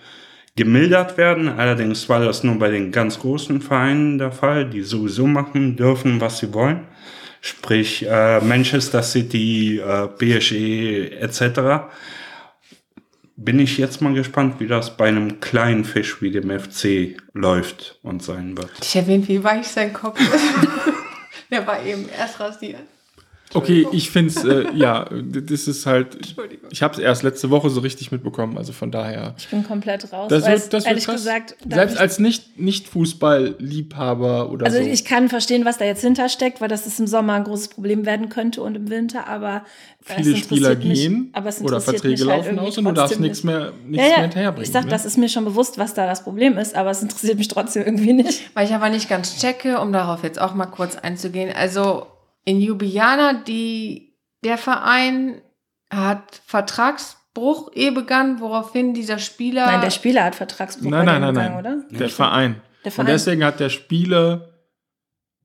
gemildert 0.55 1.17
werden. 1.17 1.49
Allerdings 1.49 2.11
war 2.11 2.23
das 2.23 2.45
nur 2.45 2.59
bei 2.59 2.71
den 2.71 2.93
ganz 2.93 3.21
großen 3.21 3.63
Vereinen 3.63 4.19
der 4.19 4.33
Fall, 4.33 4.69
die 4.69 4.83
sowieso 4.83 5.27
machen 5.27 5.77
dürfen, 5.77 6.21
was 6.21 6.39
sie 6.39 6.53
wollen. 6.53 6.87
Sprich 7.41 8.07
äh, 8.07 8.41
Manchester 8.41 9.03
City, 9.03 9.79
äh, 9.79 10.09
PSG 10.09 11.13
etc 11.21 11.89
bin 13.37 13.59
ich 13.59 13.77
jetzt 13.77 14.01
mal 14.01 14.15
gespannt, 14.15 14.61
wie 14.61 14.67
das 14.67 14.97
bei 14.97 15.09
einem 15.09 15.41
kleinen 15.41 15.85
Fisch 15.85 16.23
wie 16.23 16.31
dem 16.31 16.51
FC 16.51 17.17
läuft 17.35 17.99
und 18.03 18.23
sein 18.23 18.57
wird. 18.57 18.71
Ich 18.81 18.97
erwähnt, 18.97 19.29
wie 19.29 19.45
weich 19.45 19.69
sein 19.69 19.93
Kopf 19.93 20.19
ist. 20.21 20.45
Der 21.51 21.67
war 21.67 21.85
eben 21.85 22.09
erst 22.09 22.41
rasiert. 22.41 22.81
Okay, 23.55 23.87
ich 23.93 24.11
finde 24.11 24.31
es, 24.35 24.45
äh, 24.45 24.67
ja, 24.75 25.09
das 25.11 25.67
ist 25.69 25.87
halt, 25.87 26.15
Entschuldigung. 26.17 26.69
ich 26.71 26.83
habe 26.83 26.95
es 26.95 27.01
erst 27.01 27.23
letzte 27.23 27.49
Woche 27.49 27.71
so 27.71 27.81
richtig 27.81 28.13
mitbekommen, 28.13 28.59
also 28.59 28.73
von 28.73 28.91
daher. 28.91 29.35
Ich 29.39 29.49
bin 29.49 29.63
komplett 29.65 30.13
raus. 30.13 30.29
Das 30.29 30.47
wird, 30.47 30.59
das 30.65 30.73
wird 30.73 30.87
ehrlich 30.87 31.05
krass. 31.07 31.17
gesagt, 31.17 31.57
Selbst 31.69 31.97
als 31.97 32.19
nicht, 32.19 32.59
nicht 32.59 32.89
Fußball-Liebhaber 32.89 34.51
oder 34.51 34.67
Also 34.67 34.79
so. 34.79 34.85
ich 34.85 35.05
kann 35.05 35.29
verstehen, 35.29 35.65
was 35.65 35.79
da 35.79 35.85
jetzt 35.85 36.01
hintersteckt, 36.03 36.61
weil 36.61 36.69
das 36.69 36.87
ist 36.87 36.99
im 37.01 37.07
Sommer 37.07 37.35
ein 37.35 37.45
großes 37.45 37.69
Problem 37.69 38.05
werden 38.07 38.29
könnte 38.29 38.63
und 38.63 38.75
im 38.75 38.91
Winter, 38.91 39.27
aber 39.27 39.65
es 40.05 40.15
Viele 40.15 40.31
interessiert 40.31 40.45
Spieler 40.47 40.75
mich- 40.77 41.01
gehen 41.01 41.31
aber 41.33 41.49
es 41.49 41.61
oder 41.61 41.77
interessiert 41.79 42.01
Verträge 42.01 42.13
mich 42.13 42.21
halt 42.33 42.39
laufen 42.39 42.49
irgendwie 42.57 42.69
aus 42.69 42.79
und 42.79 42.85
du 42.85 42.93
darfst 42.93 43.21
nichts 43.21 43.39
nicht. 43.39 43.45
mehr, 43.45 43.73
nichts 43.87 43.97
Ja, 43.97 44.03
mehr 44.03 44.11
ja, 44.17 44.23
hinterherbringen. 44.23 44.65
ich 44.67 44.73
sag, 44.73 44.85
ne? 44.85 44.91
das 44.91 45.05
ist 45.05 45.19
mir 45.19 45.29
schon 45.29 45.45
bewusst, 45.45 45.79
was 45.79 45.95
da 45.95 46.07
das 46.07 46.23
Problem 46.25 46.59
ist, 46.59 46.75
aber 46.75 46.91
es 46.91 47.03
interessiert 47.03 47.39
mich 47.39 47.49
trotzdem 47.49 47.85
irgendwie 47.85 48.13
nicht. 48.13 48.55
Weil 48.55 48.67
ich 48.67 48.75
aber 48.75 48.89
nicht 48.89 49.09
ganz 49.09 49.39
checke, 49.39 49.81
um 49.81 49.93
darauf 49.93 50.23
jetzt 50.23 50.41
auch 50.41 50.55
mal 50.55 50.67
kurz 50.67 50.97
einzugehen. 50.97 51.53
Also 51.57 52.07
in 52.47 52.61
Ljubljana, 52.63 53.35
die, 53.35 54.15
der 54.43 54.57
Verein 54.57 55.43
hat 55.93 56.41
Vertragsbruch 56.47 57.71
eh 57.75 57.91
begangen, 57.91 58.41
woraufhin 58.41 58.95
dieser 58.95 59.19
Spieler. 59.19 59.67
Nein, 59.67 59.81
der 59.83 59.91
Spieler 59.91 60.25
hat 60.25 60.35
Vertragsbruch 60.37 60.91
Nein, 60.91 61.05
nein, 61.05 61.21
nein, 61.21 61.35
begangen, 61.35 61.63
nein. 61.63 61.79
oder? 61.91 61.99
Der 61.99 62.09
Verein. 62.09 62.63
Der 62.85 62.91
Und 62.91 62.93
Verein. 62.95 63.07
deswegen 63.09 63.45
hat 63.45 63.61
der 63.61 63.69
Spieler 63.69 64.49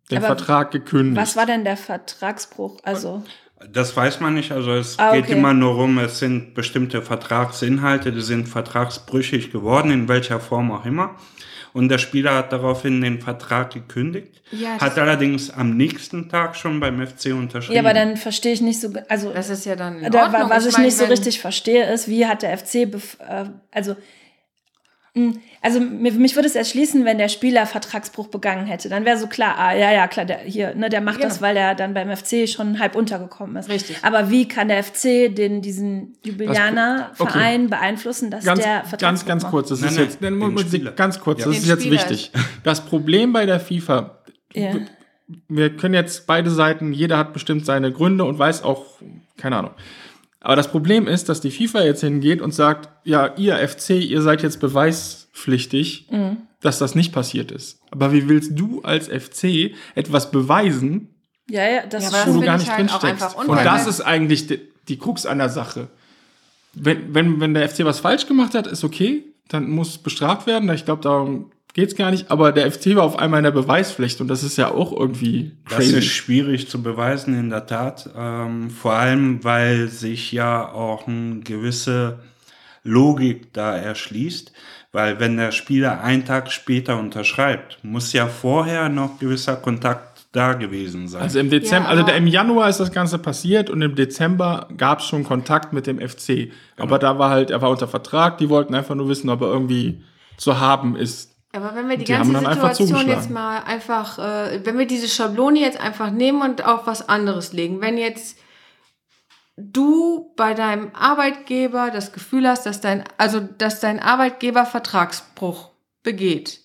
den 0.10 0.20
Aber 0.20 0.28
Vertrag 0.38 0.72
gekündigt. 0.72 1.18
Was 1.20 1.36
war 1.36 1.46
denn 1.46 1.64
der 1.66 1.78
Vertragsbruch? 1.78 2.78
Also, 2.84 3.24
Das 3.72 3.96
weiß 3.96 4.20
man 4.22 4.34
nicht, 4.36 4.52
also 4.52 4.72
es 4.74 4.98
Ah, 5.00 5.12
geht 5.14 5.26
okay. 5.26 5.34
immer 5.34 5.54
nur 5.54 5.78
um, 5.78 5.98
es 6.00 6.20
sind 6.20 6.54
bestimmte 6.54 7.02
Vertragsinhalte, 7.02 8.12
die 8.12 8.22
sind 8.22 8.48
vertragsbrüchig 8.48 9.52
geworden, 9.52 9.92
in 9.92 10.08
welcher 10.08 10.40
Form 10.40 10.72
auch 10.72 10.86
immer. 10.86 11.16
Und 11.74 11.88
der 11.90 11.98
Spieler 12.00 12.36
hat 12.36 12.52
daraufhin 12.52 13.00
den 13.02 13.22
Vertrag 13.22 13.72
gekündigt, 13.74 14.42
Ja, 14.52 14.78
hat 14.80 14.98
allerdings 15.00 15.50
am 15.50 15.78
nächsten 15.78 16.28
Tag 16.30 16.56
schon 16.58 16.80
beim 16.82 17.06
FC 17.06 17.28
unterschrieben. 17.34 17.76
ja, 17.76 17.82
aber 17.82 17.94
dann 17.94 18.18
verstehe 18.18 18.52
ich 18.54 18.60
nicht 18.62 18.82
so, 18.82 18.92
also 19.08 19.32
das 19.32 19.50
ist 19.50 19.66
ja 19.66 19.76
dann. 19.78 20.00
In 20.04 20.12
da, 20.12 20.24
Ordnung. 20.26 20.50
was 20.50 20.66
ich 20.66 20.74
meine, 20.74 20.86
nicht 20.88 20.98
so 20.98 21.06
richtig 21.06 21.40
verstehe, 21.40 21.86
ist, 21.92 22.08
wie 22.10 22.26
hat 22.26 22.42
der 22.42 22.58
FC, 22.58 22.86
bef- 22.86 23.20
äh, 23.26 23.50
also 23.72 23.96
Also 25.64 25.80
mich 25.80 26.36
würde 26.36 26.48
es 26.48 26.56
erschließen, 26.56 27.06
wenn 27.06 27.20
der 27.20 27.30
Spieler 27.30 27.68
Vertragsbruch 27.68 28.30
begangen 28.30 28.66
hätte. 28.66 28.90
Dann 28.90 29.06
wäre 29.06 29.18
so 29.20 29.28
klar, 29.28 29.56
ah, 29.60 29.74
ja, 29.76 29.92
ja, 29.92 30.08
klar, 30.08 30.26
der 30.26 30.40
hier, 30.40 30.74
ne, 30.74 30.90
der 30.90 31.02
macht 31.02 31.18
Genau. 31.18 31.30
das, 31.30 31.40
weil 31.40 31.54
der 31.54 31.76
dann 31.76 31.94
beim 31.94 32.10
FC 32.10 32.50
schon 32.50 32.80
halb 32.80 32.96
untergekommen 32.96 33.56
ist. 33.58 33.70
Richtig. 33.70 33.98
Aber 34.02 34.32
wie 34.32 34.48
kann 34.48 34.70
der 34.70 34.84
FC 34.84 35.30
den 35.34 35.62
diesen 35.62 36.18
Jubilianer-Verein 36.26 37.70
beeinflussen, 37.70 38.32
dass 38.32 38.44
Ganz, 38.44 38.62
der 38.64 38.78
ganz, 38.78 38.90
Vertragsbruch 38.90 39.28
ganz 39.28 39.44
macht? 39.44 39.52
kurz, 39.52 39.70
das 39.70 39.82
Nein, 39.82 39.90
ist 39.90 39.96
nein, 39.98 40.06
jetzt, 40.06 40.22
nein, 40.22 40.82
den 40.90 40.96
ganz 40.96 41.20
kurz, 41.20 41.40
Ja. 41.42 41.46
das 41.46 41.56
Den 41.56 41.62
ist 41.64 41.70
jetzt 41.70 41.82
Spieler 41.84 41.94
wichtig. 42.10 42.32
Das 42.64 42.82
Problem 42.82 43.34
bei 43.34 43.46
der 43.46 43.60
FIFA, 43.60 44.18
Ja. 44.54 44.72
wir 45.48 45.76
können 45.78 45.94
jetzt 45.94 46.26
beide 46.28 46.50
Seiten, 46.50 46.92
jeder 46.94 47.18
hat 47.18 47.34
bestimmt 47.34 47.66
seine 47.66 47.92
Gründe 47.92 48.24
und 48.24 48.40
weiß 48.40 48.64
auch, 48.64 48.86
keine 49.38 49.58
Ahnung. 49.58 49.72
Aber 50.40 50.56
das 50.56 50.70
Problem 50.70 51.08
ist, 51.08 51.30
dass 51.30 51.40
die 51.40 51.52
FIFA 51.52 51.84
jetzt 51.84 52.02
hingeht 52.02 52.42
und 52.42 52.52
sagt, 52.54 52.90
ja, 53.04 53.32
ihr 53.38 53.58
FC, 53.58 53.92
ihr 53.92 54.24
seid 54.24 54.42
jetzt 54.42 54.60
beweispflichtig, 55.34 56.08
dass 56.62 56.80
das 56.80 56.96
nicht 56.96 57.12
passiert 57.14 57.52
ist. 57.52 57.80
Aber 57.92 58.12
wie 58.14 58.28
willst 58.30 58.52
du 58.56 58.82
als 58.84 59.08
FC 59.08 59.72
etwas 59.96 60.32
beweisen, 60.32 61.10
Ja, 61.50 61.68
ja, 61.68 61.86
das 61.86 62.04
Ja, 62.04 62.10
wo 62.12 62.14
das 62.14 62.34
du 62.34 62.42
gar 62.42 62.56
ich 62.56 62.62
nicht 62.62 62.70
halt 62.70 62.80
drin 62.80 62.90
auch 62.90 63.00
steckst? 63.00 63.24
einfach 63.24 63.36
Und 63.48 63.56
das 63.66 63.88
ist 63.88 64.02
eigentlich 64.02 64.48
die, 64.48 64.60
die 64.88 64.98
Krux 64.98 65.26
an 65.26 65.40
der 65.40 65.50
Sache. 65.50 65.88
Wenn, 66.74 67.14
wenn, 67.14 67.40
wenn 67.42 67.54
der 67.54 67.68
FC 67.68 67.84
was 67.84 68.00
falsch 68.00 68.28
gemacht 68.28 68.54
hat, 68.56 68.68
ist 68.68 68.84
okay, 68.84 69.24
dann 69.50 69.70
muss 69.70 69.98
bestraft 69.98 70.48
werden. 70.48 70.70
Ich 70.70 70.86
glaube, 70.86 71.02
darum 71.02 71.52
geht's 71.74 71.96
gar 71.96 72.12
nicht. 72.12 72.32
Aber 72.32 72.54
der 72.54 72.72
FC 72.72 72.96
war 72.96 73.04
auf 73.04 73.20
einmal 73.20 73.40
in 73.40 73.44
der 73.44 73.52
Beweispflicht 73.52 74.22
und 74.22 74.30
das 74.30 74.44
ist 74.44 74.58
ja 74.58 74.72
auch 74.72 74.94
irgendwie 74.98 75.52
Das 75.68 75.80
crazy. 75.80 75.98
ist 75.98 76.06
schwierig 76.06 76.70
zu 76.70 76.82
beweisen, 76.82 77.38
in 77.38 77.50
der 77.50 77.66
Tat. 77.66 78.10
Ähm, 78.16 78.70
vor 78.70 78.94
allem, 78.94 79.44
weil 79.44 79.90
sich 79.90 80.32
ja 80.32 80.72
auch 80.72 81.08
eine 81.08 81.42
gewisse 81.42 82.20
Logik 82.84 83.52
da 83.54 83.76
erschließt. 83.76 84.54
Weil 84.92 85.20
wenn 85.20 85.38
der 85.38 85.52
Spieler 85.52 86.04
einen 86.04 86.26
Tag 86.26 86.52
später 86.52 87.00
unterschreibt, 87.00 87.80
muss 87.82 88.12
ja 88.12 88.28
vorher 88.28 88.90
noch 88.90 89.20
gewisser 89.20 89.56
Kontakt 89.56 90.28
da 90.34 90.54
gewesen 90.54 91.08
sein. 91.08 91.22
Also 91.22 91.40
im 91.40 91.50
Dezember, 91.50 91.94
Ja, 91.94 91.98
also 91.98 92.12
im 92.12 92.28
Januar 92.28 92.70
ist 92.70 92.80
das 92.80 92.92
Ganze 92.92 93.18
passiert 93.18 93.70
und 93.70 93.82
im 93.82 93.96
Dezember 93.96 94.68
gab 94.78 95.00
es 95.00 95.06
schon 95.06 95.24
Kontakt 95.24 95.74
mit 95.74 95.88
dem 95.88 96.00
FC. 96.00 96.52
Aber 96.78 97.00
da 97.00 97.20
war 97.20 97.30
halt, 97.30 97.52
er 97.52 97.62
war 97.62 97.70
unter 97.70 97.88
Vertrag, 97.88 98.38
die 98.38 98.50
wollten 98.50 98.76
einfach 98.76 98.96
nur 98.96 99.08
wissen, 99.10 99.30
ob 99.30 99.42
er 99.42 99.48
irgendwie 99.48 100.04
zu 100.38 100.60
haben 100.60 100.96
ist. 100.96 101.36
Aber 101.54 101.76
wenn 101.76 101.90
wir 101.90 101.98
die, 101.98 102.06
Die 102.06 102.14
ganze 102.14 102.32
Situation 102.32 103.08
jetzt 103.08 103.30
mal 103.30 103.60
einfach, 103.64 104.20
äh, 104.20 104.62
wenn 104.64 104.78
wir 104.78 104.88
diese 104.88 105.10
Schablone 105.10 105.60
jetzt 105.60 105.80
einfach 105.80 106.10
nehmen 106.12 106.42
und 106.42 106.66
auf 106.66 106.88
was 106.88 107.08
anderes 107.10 107.52
legen, 107.52 107.82
wenn 107.82 107.98
jetzt 107.98 108.38
du 109.58 110.34
bei 110.36 110.54
deinem 110.54 110.92
Arbeitgeber 110.94 111.92
das 111.92 112.14
Gefühl 112.14 112.48
hast, 112.48 112.66
dass 112.66 112.82
dein, 112.82 113.04
also 113.18 113.40
dass 113.40 113.80
dein 113.80 114.00
Arbeitgeber 114.00 114.66
Vertragsbruch 114.66 115.72
begeht 116.04 116.62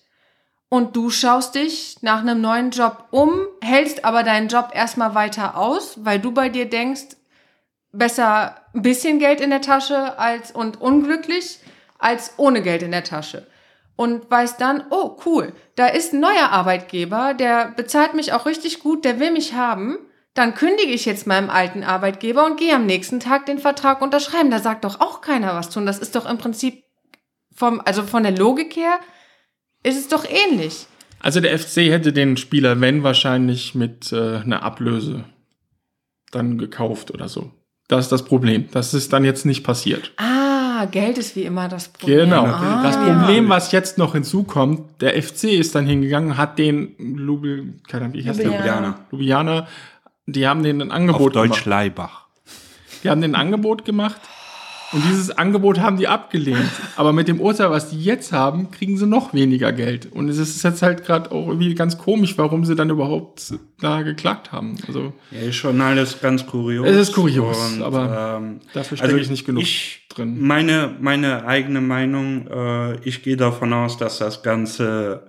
und 0.69 0.95
du 0.95 1.09
schaust 1.09 1.55
dich 1.55 1.97
nach 2.01 2.19
einem 2.19 2.41
neuen 2.41 2.71
Job 2.71 3.05
um, 3.11 3.31
hältst 3.61 4.03
aber 4.03 4.23
deinen 4.23 4.49
Job 4.49 4.71
erstmal 4.73 5.15
weiter 5.15 5.57
aus, 5.57 6.03
weil 6.03 6.19
du 6.19 6.31
bei 6.31 6.49
dir 6.49 6.69
denkst, 6.69 7.15
besser 7.91 8.55
ein 8.73 8.81
bisschen 8.81 9.19
Geld 9.19 9.39
in 9.39 9.49
der 9.49 9.61
Tasche 9.61 10.19
als 10.19 10.51
und 10.51 10.81
unglücklich 10.81 11.59
als 11.97 12.33
ohne 12.37 12.61
Geld 12.61 12.83
in 12.83 12.91
der 12.91 13.03
Tasche. 13.03 13.47
Und 13.95 14.29
weißt 14.29 14.61
dann, 14.61 14.83
oh 14.91 15.17
cool, 15.25 15.53
da 15.75 15.87
ist 15.87 16.13
ein 16.13 16.19
neuer 16.19 16.49
Arbeitgeber, 16.51 17.33
der 17.33 17.69
bezahlt 17.75 18.13
mich 18.13 18.33
auch 18.33 18.45
richtig 18.45 18.81
gut, 18.81 19.05
der 19.05 19.19
will 19.19 19.31
mich 19.31 19.53
haben. 19.53 19.97
Dann 20.37 20.53
kündige 20.53 20.91
ich 20.91 21.05
jetzt 21.05 21.25
meinem 21.25 21.49
alten 21.49 21.83
Arbeitgeber 21.83 22.45
und 22.45 22.59
gehe 22.59 22.75
am 22.75 22.85
nächsten 22.85 23.19
Tag 23.19 23.47
den 23.47 23.57
Vertrag 23.57 24.03
unterschreiben. 24.03 24.51
Da 24.51 24.59
sagt 24.59 24.83
doch 24.85 25.01
auch 25.01 25.21
keiner 25.21 25.55
was 25.55 25.71
tun. 25.71 25.87
Das 25.87 25.97
ist 25.97 26.15
doch 26.15 26.29
im 26.29 26.37
Prinzip 26.37 26.83
vom, 27.55 27.81
also 27.83 28.03
von 28.03 28.21
der 28.21 28.37
Logik 28.37 28.75
her, 28.75 28.99
ist 29.81 29.97
es 29.97 30.09
doch 30.09 30.25
ähnlich. 30.29 30.85
Also 31.19 31.39
der 31.39 31.57
FC 31.57 31.77
hätte 31.89 32.13
den 32.13 32.37
Spieler, 32.37 32.79
wenn 32.81 33.01
wahrscheinlich 33.01 33.73
mit 33.73 34.11
äh, 34.11 34.35
einer 34.35 34.61
Ablöse 34.61 35.23
dann 36.29 36.59
gekauft 36.59 37.09
oder 37.09 37.29
so. 37.29 37.49
Das 37.87 38.05
ist 38.05 38.11
das 38.11 38.23
Problem. 38.23 38.69
Das 38.69 38.93
ist 38.93 39.13
dann 39.13 39.25
jetzt 39.25 39.43
nicht 39.43 39.63
passiert. 39.63 40.11
Ah, 40.17 40.85
Geld 40.85 41.17
ist 41.17 41.35
wie 41.35 41.45
immer 41.45 41.67
das 41.67 41.87
Problem. 41.87 42.29
Genau. 42.29 42.43
Ah, 42.43 42.83
das 42.83 42.95
ja. 42.95 43.17
Problem, 43.17 43.49
was 43.49 43.71
jetzt 43.71 43.97
noch 43.97 44.13
hinzukommt, 44.13 45.01
der 45.01 45.19
FC 45.19 45.45
ist 45.45 45.73
dann 45.73 45.87
hingegangen, 45.87 46.37
hat 46.37 46.59
den 46.59 46.95
Lubil, 46.99 47.79
keine 47.87 48.05
Ahnung, 48.05 48.13
wie 48.13 48.23
heißt 48.23 48.39
der? 48.39 48.51
Ljubljana. 49.11 49.67
Die 50.27 50.47
haben 50.47 50.61
denen 50.61 50.81
ein 50.81 50.91
Auf 50.91 50.97
Angebot 50.97 51.35
Deutsch 51.35 51.63
gemacht. 51.63 51.65
Leibach. 51.65 52.27
Die 53.03 53.09
haben 53.09 53.21
den 53.21 53.33
ein 53.33 53.41
Angebot 53.41 53.85
gemacht 53.85 54.19
und 54.91 55.03
dieses 55.05 55.31
Angebot 55.31 55.79
haben 55.79 55.97
die 55.97 56.07
abgelehnt. 56.07 56.69
Aber 56.95 57.11
mit 57.13 57.27
dem 57.27 57.41
Urteil, 57.41 57.69
was 57.69 57.89
die 57.89 58.01
jetzt 58.01 58.31
haben, 58.31 58.71
kriegen 58.71 58.97
sie 58.97 59.05
noch 59.05 59.33
weniger 59.33 59.71
Geld. 59.73 60.11
Und 60.11 60.29
es 60.29 60.37
ist 60.37 60.63
jetzt 60.63 60.81
halt 60.81 61.05
gerade 61.05 61.31
auch 61.31 61.47
irgendwie 61.47 61.75
ganz 61.75 61.97
komisch, 61.97 62.37
warum 62.37 62.65
sie 62.65 62.75
dann 62.75 62.89
überhaupt 62.89 63.53
da 63.79 64.01
geklagt 64.01 64.51
haben. 64.51 64.75
Also 64.87 65.13
Ja, 65.31 65.41
ist 65.41 65.55
schon 65.55 65.79
alles 65.81 66.21
ganz 66.21 66.45
kurios. 66.45 66.87
Es 66.87 67.09
ist 67.09 67.13
kurios, 67.13 67.81
aber 67.81 68.39
ähm, 68.41 68.59
dafür 68.73 68.97
stecke 68.97 69.19
ich 69.19 69.29
nicht 69.29 69.45
genug 69.45 69.65
drin. 70.09 70.41
Meine, 70.41 70.95
meine 70.99 71.45
eigene 71.45 71.81
Meinung, 71.81 72.47
äh, 72.47 72.95
ich 73.01 73.23
gehe 73.23 73.37
davon 73.37 73.73
aus, 73.73 73.97
dass 73.97 74.19
das 74.19 74.41
Ganze 74.41 75.27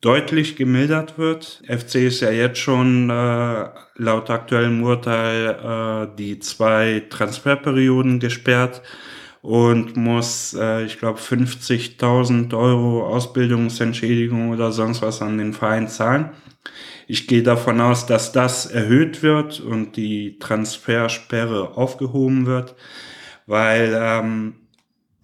deutlich 0.00 0.56
gemildert 0.56 1.18
wird. 1.18 1.62
FC 1.66 1.96
ist 1.96 2.20
ja 2.20 2.30
jetzt 2.30 2.58
schon 2.58 3.10
äh, 3.10 3.68
laut 3.96 4.30
aktuellem 4.30 4.82
Urteil 4.82 6.08
äh, 6.12 6.16
die 6.16 6.38
zwei 6.38 7.04
Transferperioden 7.10 8.18
gesperrt 8.18 8.82
und 9.42 9.96
muss, 9.96 10.54
äh, 10.58 10.84
ich 10.84 10.98
glaube, 10.98 11.18
50.000 11.18 12.56
Euro 12.56 13.06
Ausbildungsentschädigung 13.08 14.50
oder 14.50 14.72
sonst 14.72 15.02
was 15.02 15.20
an 15.20 15.38
den 15.38 15.52
Verein 15.52 15.88
zahlen. 15.88 16.30
Ich 17.06 17.26
gehe 17.26 17.42
davon 17.42 17.80
aus, 17.80 18.06
dass 18.06 18.32
das 18.32 18.66
erhöht 18.66 19.22
wird 19.22 19.60
und 19.60 19.96
die 19.96 20.38
Transfersperre 20.38 21.76
aufgehoben 21.76 22.46
wird, 22.46 22.76
weil 23.46 23.98
ähm, 24.00 24.54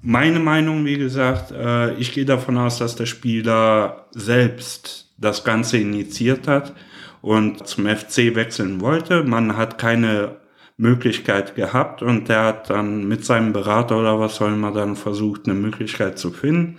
meine 0.07 0.39
Meinung, 0.39 0.85
wie 0.85 0.99
gesagt, 0.99 1.51
äh, 1.51 1.95
ich 1.95 2.13
gehe 2.13 2.25
davon 2.25 2.57
aus, 2.59 2.79
dass 2.79 2.95
der 2.95 3.07
Spieler 3.07 4.07
selbst 4.13 5.11
das 5.19 5.43
Ganze 5.43 5.79
initiiert 5.79 6.47
hat 6.47 6.75
und 7.23 7.67
zum 7.67 7.87
FC 7.87 8.37
wechseln 8.37 8.81
wollte. 8.81 9.25
Man 9.25 9.57
hat 9.57 9.79
keine 9.79 10.37
Möglichkeit 10.77 11.57
gehabt 11.57 12.03
und 12.03 12.29
der 12.29 12.45
hat 12.45 12.71
dann 12.71 13.09
mit 13.09 13.25
seinem 13.25 13.53
Berater 13.53 13.99
oder 13.99 14.21
was 14.21 14.37
soll 14.37 14.55
man 14.55 14.75
dann 14.75 14.95
versucht, 14.95 15.47
eine 15.47 15.55
Möglichkeit 15.55 16.21
zu 16.21 16.31
finden. 16.31 16.79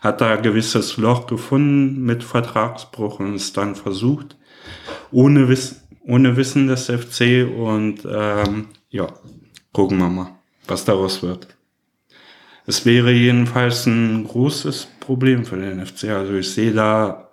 Hat 0.00 0.20
da 0.20 0.34
ein 0.34 0.42
gewisses 0.42 0.98
Loch 0.98 1.26
gefunden 1.26 2.04
mit 2.04 2.22
Vertragsbruch 2.22 3.18
und 3.18 3.34
es 3.34 3.52
dann 3.52 3.74
versucht, 3.74 4.36
ohne 5.10 5.48
Wissen, 5.48 5.78
ohne 6.06 6.36
Wissen 6.36 6.68
des 6.68 6.86
FC 6.86 7.44
und 7.44 8.06
ähm, 8.08 8.68
ja, 8.88 9.08
gucken 9.72 9.98
wir 9.98 10.08
mal, 10.08 10.38
was 10.68 10.84
daraus 10.84 11.24
wird. 11.24 11.57
Es 12.68 12.84
wäre 12.84 13.10
jedenfalls 13.12 13.86
ein 13.86 14.24
großes 14.24 14.88
Problem 15.00 15.46
für 15.46 15.56
den 15.56 15.84
FC. 15.84 16.10
Also 16.10 16.34
ich 16.34 16.52
sehe 16.52 16.72
da 16.72 17.28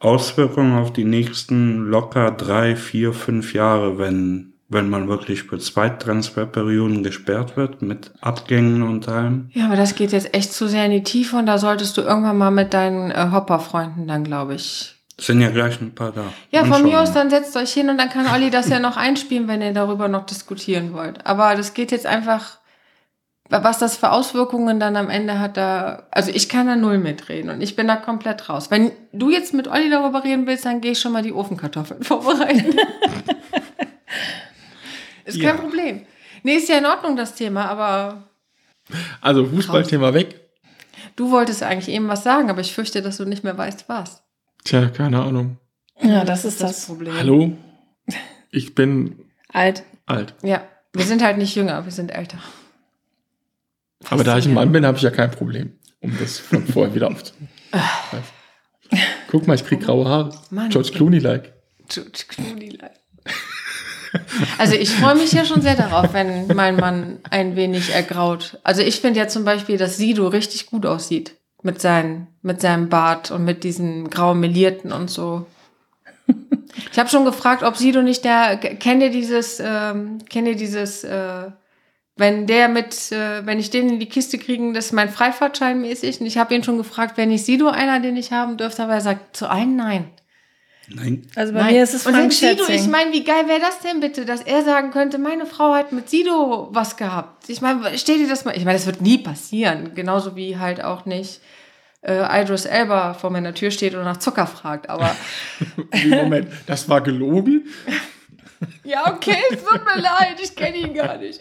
Auswirkungen 0.00 0.76
auf 0.76 0.92
die 0.92 1.04
nächsten 1.04 1.84
locker 1.84 2.32
drei, 2.32 2.74
vier, 2.74 3.12
fünf 3.12 3.54
Jahre, 3.54 3.98
wenn, 3.98 4.54
wenn 4.68 4.90
man 4.90 5.06
wirklich 5.06 5.44
für 5.44 5.60
zwei 5.60 5.88
Transferperioden 5.88 7.04
gesperrt 7.04 7.56
wird 7.56 7.80
mit 7.80 8.10
Abgängen 8.20 8.82
und 8.82 9.06
allem. 9.06 9.50
Ja, 9.52 9.66
aber 9.66 9.76
das 9.76 9.94
geht 9.94 10.10
jetzt 10.10 10.34
echt 10.34 10.52
zu 10.52 10.66
sehr 10.66 10.86
in 10.86 10.90
die 10.90 11.04
Tiefe 11.04 11.36
und 11.36 11.46
da 11.46 11.56
solltest 11.56 11.96
du 11.96 12.00
irgendwann 12.00 12.38
mal 12.38 12.50
mit 12.50 12.74
deinen 12.74 13.12
äh, 13.12 13.28
Hopper-Freunden 13.30 14.08
dann, 14.08 14.24
glaube 14.24 14.54
ich. 14.56 14.96
Es 15.16 15.26
sind 15.26 15.42
ja 15.42 15.50
gleich 15.50 15.80
ein 15.80 15.94
paar 15.94 16.10
da. 16.10 16.24
Ja, 16.50 16.64
von 16.64 16.82
mir 16.82 16.98
aus, 16.98 17.12
dann 17.12 17.30
setzt 17.30 17.54
euch 17.56 17.72
hin 17.72 17.88
und 17.88 17.98
dann 17.98 18.08
kann 18.08 18.26
Olli 18.26 18.50
das 18.50 18.68
ja 18.68 18.80
noch 18.80 18.96
einspielen, 18.96 19.46
wenn 19.46 19.62
ihr 19.62 19.74
darüber 19.74 20.08
noch 20.08 20.26
diskutieren 20.26 20.92
wollt. 20.94 21.24
Aber 21.24 21.54
das 21.54 21.74
geht 21.74 21.92
jetzt 21.92 22.06
einfach, 22.06 22.58
was 23.50 23.78
das 23.78 23.96
für 23.96 24.12
Auswirkungen 24.12 24.78
dann 24.78 24.96
am 24.96 25.10
Ende 25.10 25.38
hat, 25.40 25.56
da, 25.56 26.06
also 26.12 26.30
ich 26.32 26.48
kann 26.48 26.66
da 26.68 26.76
null 26.76 26.98
mitreden 26.98 27.50
und 27.50 27.60
ich 27.60 27.74
bin 27.76 27.88
da 27.88 27.96
komplett 27.96 28.48
raus. 28.48 28.70
Wenn 28.70 28.92
du 29.12 29.30
jetzt 29.30 29.52
mit 29.54 29.66
Olli 29.68 29.90
darüber 29.90 30.22
reden 30.22 30.46
willst, 30.46 30.64
dann 30.64 30.80
gehe 30.80 30.92
ich 30.92 31.00
schon 31.00 31.12
mal 31.12 31.22
die 31.22 31.32
Ofenkartoffeln 31.32 32.02
vorbereiten. 32.04 32.76
ist 35.24 35.36
Ja. 35.38 35.50
kein 35.50 35.60
Problem. 35.60 36.06
Nee, 36.42 36.54
ist 36.54 36.68
ja 36.68 36.78
in 36.78 36.86
Ordnung, 36.86 37.16
das 37.16 37.34
Thema, 37.34 37.66
aber 37.66 38.24
Also 39.20 39.44
Fußballthema 39.46 40.14
weg. 40.14 40.40
du 41.16 41.30
wolltest 41.30 41.62
eigentlich 41.62 41.94
eben 41.94 42.08
was 42.08 42.22
sagen, 42.22 42.50
aber 42.50 42.60
ich 42.60 42.72
fürchte, 42.72 43.02
dass 43.02 43.16
du 43.18 43.24
nicht 43.24 43.44
mehr 43.44 43.58
weißt, 43.58 43.88
was. 43.88 44.22
Tja, 44.64 44.88
keine 44.88 45.20
Ahnung. 45.22 45.58
Ja, 46.00 46.24
das 46.24 46.44
ist 46.44 46.62
das. 46.62 46.86
Problem. 46.86 47.14
Hallo? 47.16 47.52
Ich 48.50 48.74
bin 48.74 49.24
Alt. 49.52 49.82
alt. 50.06 50.34
Ja, 50.42 50.62
wir 50.92 51.04
sind 51.04 51.22
halt 51.22 51.36
nicht 51.38 51.54
jünger, 51.54 51.84
wir 51.84 51.92
sind 51.92 52.10
älter. 52.10 52.38
Aber 54.08 54.24
da 54.24 54.38
ich 54.38 54.46
ein 54.46 54.54
Mann 54.54 54.72
bin, 54.72 54.86
habe 54.86 54.96
ich 54.96 55.02
ja 55.02 55.10
kein 55.10 55.30
Problem, 55.30 55.78
um 56.00 56.16
das 56.18 56.38
von 56.38 56.66
vorher 56.66 56.94
wieder 56.94 57.08
aufzunehmen. 57.08 57.48
Guck 59.30 59.46
mal, 59.46 59.54
ich 59.54 59.64
krieg 59.64 59.80
graue 59.80 60.08
Haare. 60.08 60.34
Mann. 60.50 60.70
George 60.70 60.90
Clooney-like. 60.92 61.52
George 61.88 62.24
Clooney-like. 62.28 62.92
Also 64.58 64.74
ich 64.74 64.90
freue 64.90 65.14
mich 65.14 65.32
ja 65.32 65.44
schon 65.44 65.62
sehr 65.62 65.76
darauf, 65.76 66.12
wenn 66.12 66.48
mein 66.48 66.76
Mann 66.76 67.20
ein 67.30 67.54
wenig 67.54 67.90
ergraut. 67.90 68.58
Also 68.64 68.82
ich 68.82 69.00
finde 69.00 69.20
ja 69.20 69.28
zum 69.28 69.44
Beispiel, 69.44 69.76
dass 69.76 69.98
Sido 69.98 70.26
richtig 70.28 70.66
gut 70.66 70.86
aussieht. 70.86 71.36
Mit, 71.62 71.80
seinen, 71.80 72.26
mit 72.40 72.62
seinem 72.62 72.88
Bart 72.88 73.30
und 73.30 73.44
mit 73.44 73.64
diesen 73.64 74.08
grau 74.08 74.34
melierten 74.34 74.92
und 74.92 75.10
so. 75.10 75.46
Ich 76.90 76.98
habe 76.98 77.10
schon 77.10 77.26
gefragt, 77.26 77.62
ob 77.62 77.76
Sido 77.76 78.00
nicht 78.00 78.24
der, 78.24 78.56
kennt 78.56 79.02
ihr 79.02 79.10
dieses, 79.10 79.60
ähm, 79.60 80.18
kennt 80.30 80.48
ihr 80.48 80.56
dieses, 80.56 81.04
äh, 81.04 81.50
wenn 82.20 82.46
der 82.46 82.68
mit, 82.68 83.10
äh, 83.10 83.44
wenn 83.46 83.58
ich 83.58 83.70
den 83.70 83.88
in 83.88 83.98
die 83.98 84.08
Kiste 84.08 84.38
kriegen, 84.38 84.74
das 84.74 84.86
ist 84.86 84.92
mein 84.92 85.08
Freifahrtschein 85.08 85.80
mäßig. 85.80 86.20
Und 86.20 86.26
ich 86.26 86.38
habe 86.38 86.54
ihn 86.54 86.62
schon 86.62 86.76
gefragt, 86.76 87.16
wenn 87.16 87.30
ich 87.30 87.44
Sido 87.44 87.68
einer, 87.68 87.98
den 87.98 88.16
ich 88.16 88.30
haben 88.30 88.58
dürfte, 88.58 88.84
aber 88.84 88.94
er 88.94 89.00
sagt 89.00 89.36
zu 89.36 89.48
allen 89.48 89.74
nein. 89.74 90.10
Nein. 90.92 91.26
Also 91.36 91.52
bei 91.52 91.60
Nein. 91.60 91.74
mir 91.74 91.82
ist 91.82 91.94
es 91.94 92.04
Und 92.04 92.14
Frank 92.14 92.32
selbst 92.32 92.66
Sido, 92.66 92.78
ich 92.78 92.88
meine, 92.88 93.12
wie 93.12 93.24
geil 93.24 93.48
wäre 93.48 93.60
das 93.60 93.78
denn 93.78 94.00
bitte, 94.00 94.24
dass 94.24 94.42
er 94.42 94.64
sagen 94.64 94.90
könnte, 94.90 95.18
meine 95.18 95.46
Frau 95.46 95.72
hat 95.74 95.92
mit 95.92 96.10
Sido 96.10 96.68
was 96.72 96.96
gehabt. 96.96 97.48
Ich 97.48 97.60
meine, 97.60 97.96
stell 97.96 98.18
dir 98.18 98.28
das 98.28 98.44
mal, 98.44 98.56
ich 98.56 98.64
meine, 98.64 98.76
das 98.76 98.86
wird 98.86 99.00
nie 99.00 99.18
passieren. 99.18 99.94
Genauso 99.94 100.36
wie 100.36 100.58
halt 100.58 100.82
auch 100.82 101.06
nicht 101.06 101.40
äh, 102.02 102.42
Idris 102.42 102.64
Elba 102.64 103.14
vor 103.14 103.30
meiner 103.30 103.54
Tür 103.54 103.70
steht 103.70 103.94
und 103.94 104.04
nach 104.04 104.18
Zucker 104.18 104.46
fragt. 104.46 104.90
Aber 104.90 105.14
Moment, 106.08 106.48
das 106.66 106.88
war 106.88 107.00
gelogen? 107.00 107.68
ja, 108.84 109.12
okay, 109.14 109.36
es 109.50 109.64
tut 109.64 109.84
mir 109.84 110.00
leid, 110.00 110.38
ich 110.42 110.54
kenne 110.54 110.76
ihn 110.76 110.94
gar 110.94 111.16
nicht. 111.16 111.40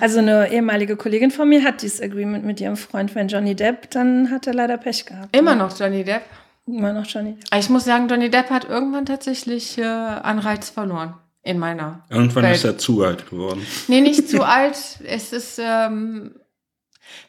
Also 0.00 0.18
eine 0.20 0.50
ehemalige 0.50 0.96
Kollegin 0.96 1.30
von 1.30 1.48
mir 1.48 1.64
hat 1.64 1.82
dieses 1.82 2.00
Agreement 2.00 2.44
mit 2.44 2.60
ihrem 2.60 2.76
Freund, 2.76 3.14
wenn 3.14 3.28
Johnny 3.28 3.54
Depp, 3.54 3.90
dann 3.90 4.30
hat 4.30 4.46
er 4.46 4.54
leider 4.54 4.76
Pech 4.76 5.06
gehabt. 5.06 5.36
Immer 5.36 5.54
noch 5.54 5.76
Johnny 5.78 6.04
Depp. 6.04 6.22
Immer 6.66 6.92
noch 6.92 7.06
Johnny 7.06 7.34
Depp. 7.34 7.58
Ich 7.58 7.68
muss 7.68 7.84
sagen, 7.84 8.08
Johnny 8.08 8.30
Depp 8.30 8.50
hat 8.50 8.68
irgendwann 8.68 9.06
tatsächlich 9.06 9.78
äh, 9.78 9.84
Anreiz 9.84 10.70
verloren 10.70 11.14
in 11.42 11.58
meiner. 11.58 12.04
Irgendwann 12.10 12.44
Welt. 12.44 12.56
ist 12.56 12.64
er 12.64 12.78
zu 12.78 13.04
alt 13.04 13.30
geworden. 13.30 13.64
Nee, 13.88 14.00
nicht 14.00 14.28
zu 14.28 14.42
alt. 14.42 14.76
Es 15.04 15.32
ist, 15.32 15.60
ähm, 15.62 16.34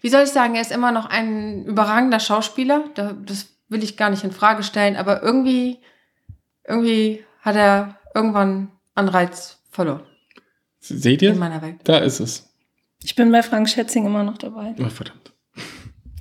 wie 0.02 0.10
soll 0.10 0.24
ich 0.24 0.30
sagen, 0.30 0.56
er 0.56 0.62
ist 0.62 0.72
immer 0.72 0.92
noch 0.92 1.06
ein 1.06 1.66
überragender 1.66 2.20
Schauspieler. 2.20 2.84
Da, 2.96 3.14
das 3.26 3.48
will 3.70 3.84
ich 3.84 3.96
gar 3.96 4.10
nicht 4.10 4.24
in 4.24 4.32
Frage 4.32 4.64
stellen, 4.64 4.96
aber 4.96 5.22
irgendwie, 5.22 5.78
irgendwie 6.68 7.24
hat 7.48 7.56
er 7.56 7.96
irgendwann 8.14 8.72
Anreiz 8.94 9.58
verloren 9.72 10.04
Seht 10.80 11.22
in 11.22 11.30
ihr? 11.30 11.36
meiner 11.36 11.62
Welt. 11.62 11.78
Da 11.86 11.98
ist 12.00 12.20
es. 12.20 12.50
Ich 13.04 13.16
bin 13.16 13.32
bei 13.32 13.42
Frank 13.42 13.70
Schätzing 13.70 14.06
immer 14.06 14.24
noch 14.24 14.38
dabei. 14.38 14.76
Oh, 14.80 14.90
verdammt. 14.90 15.34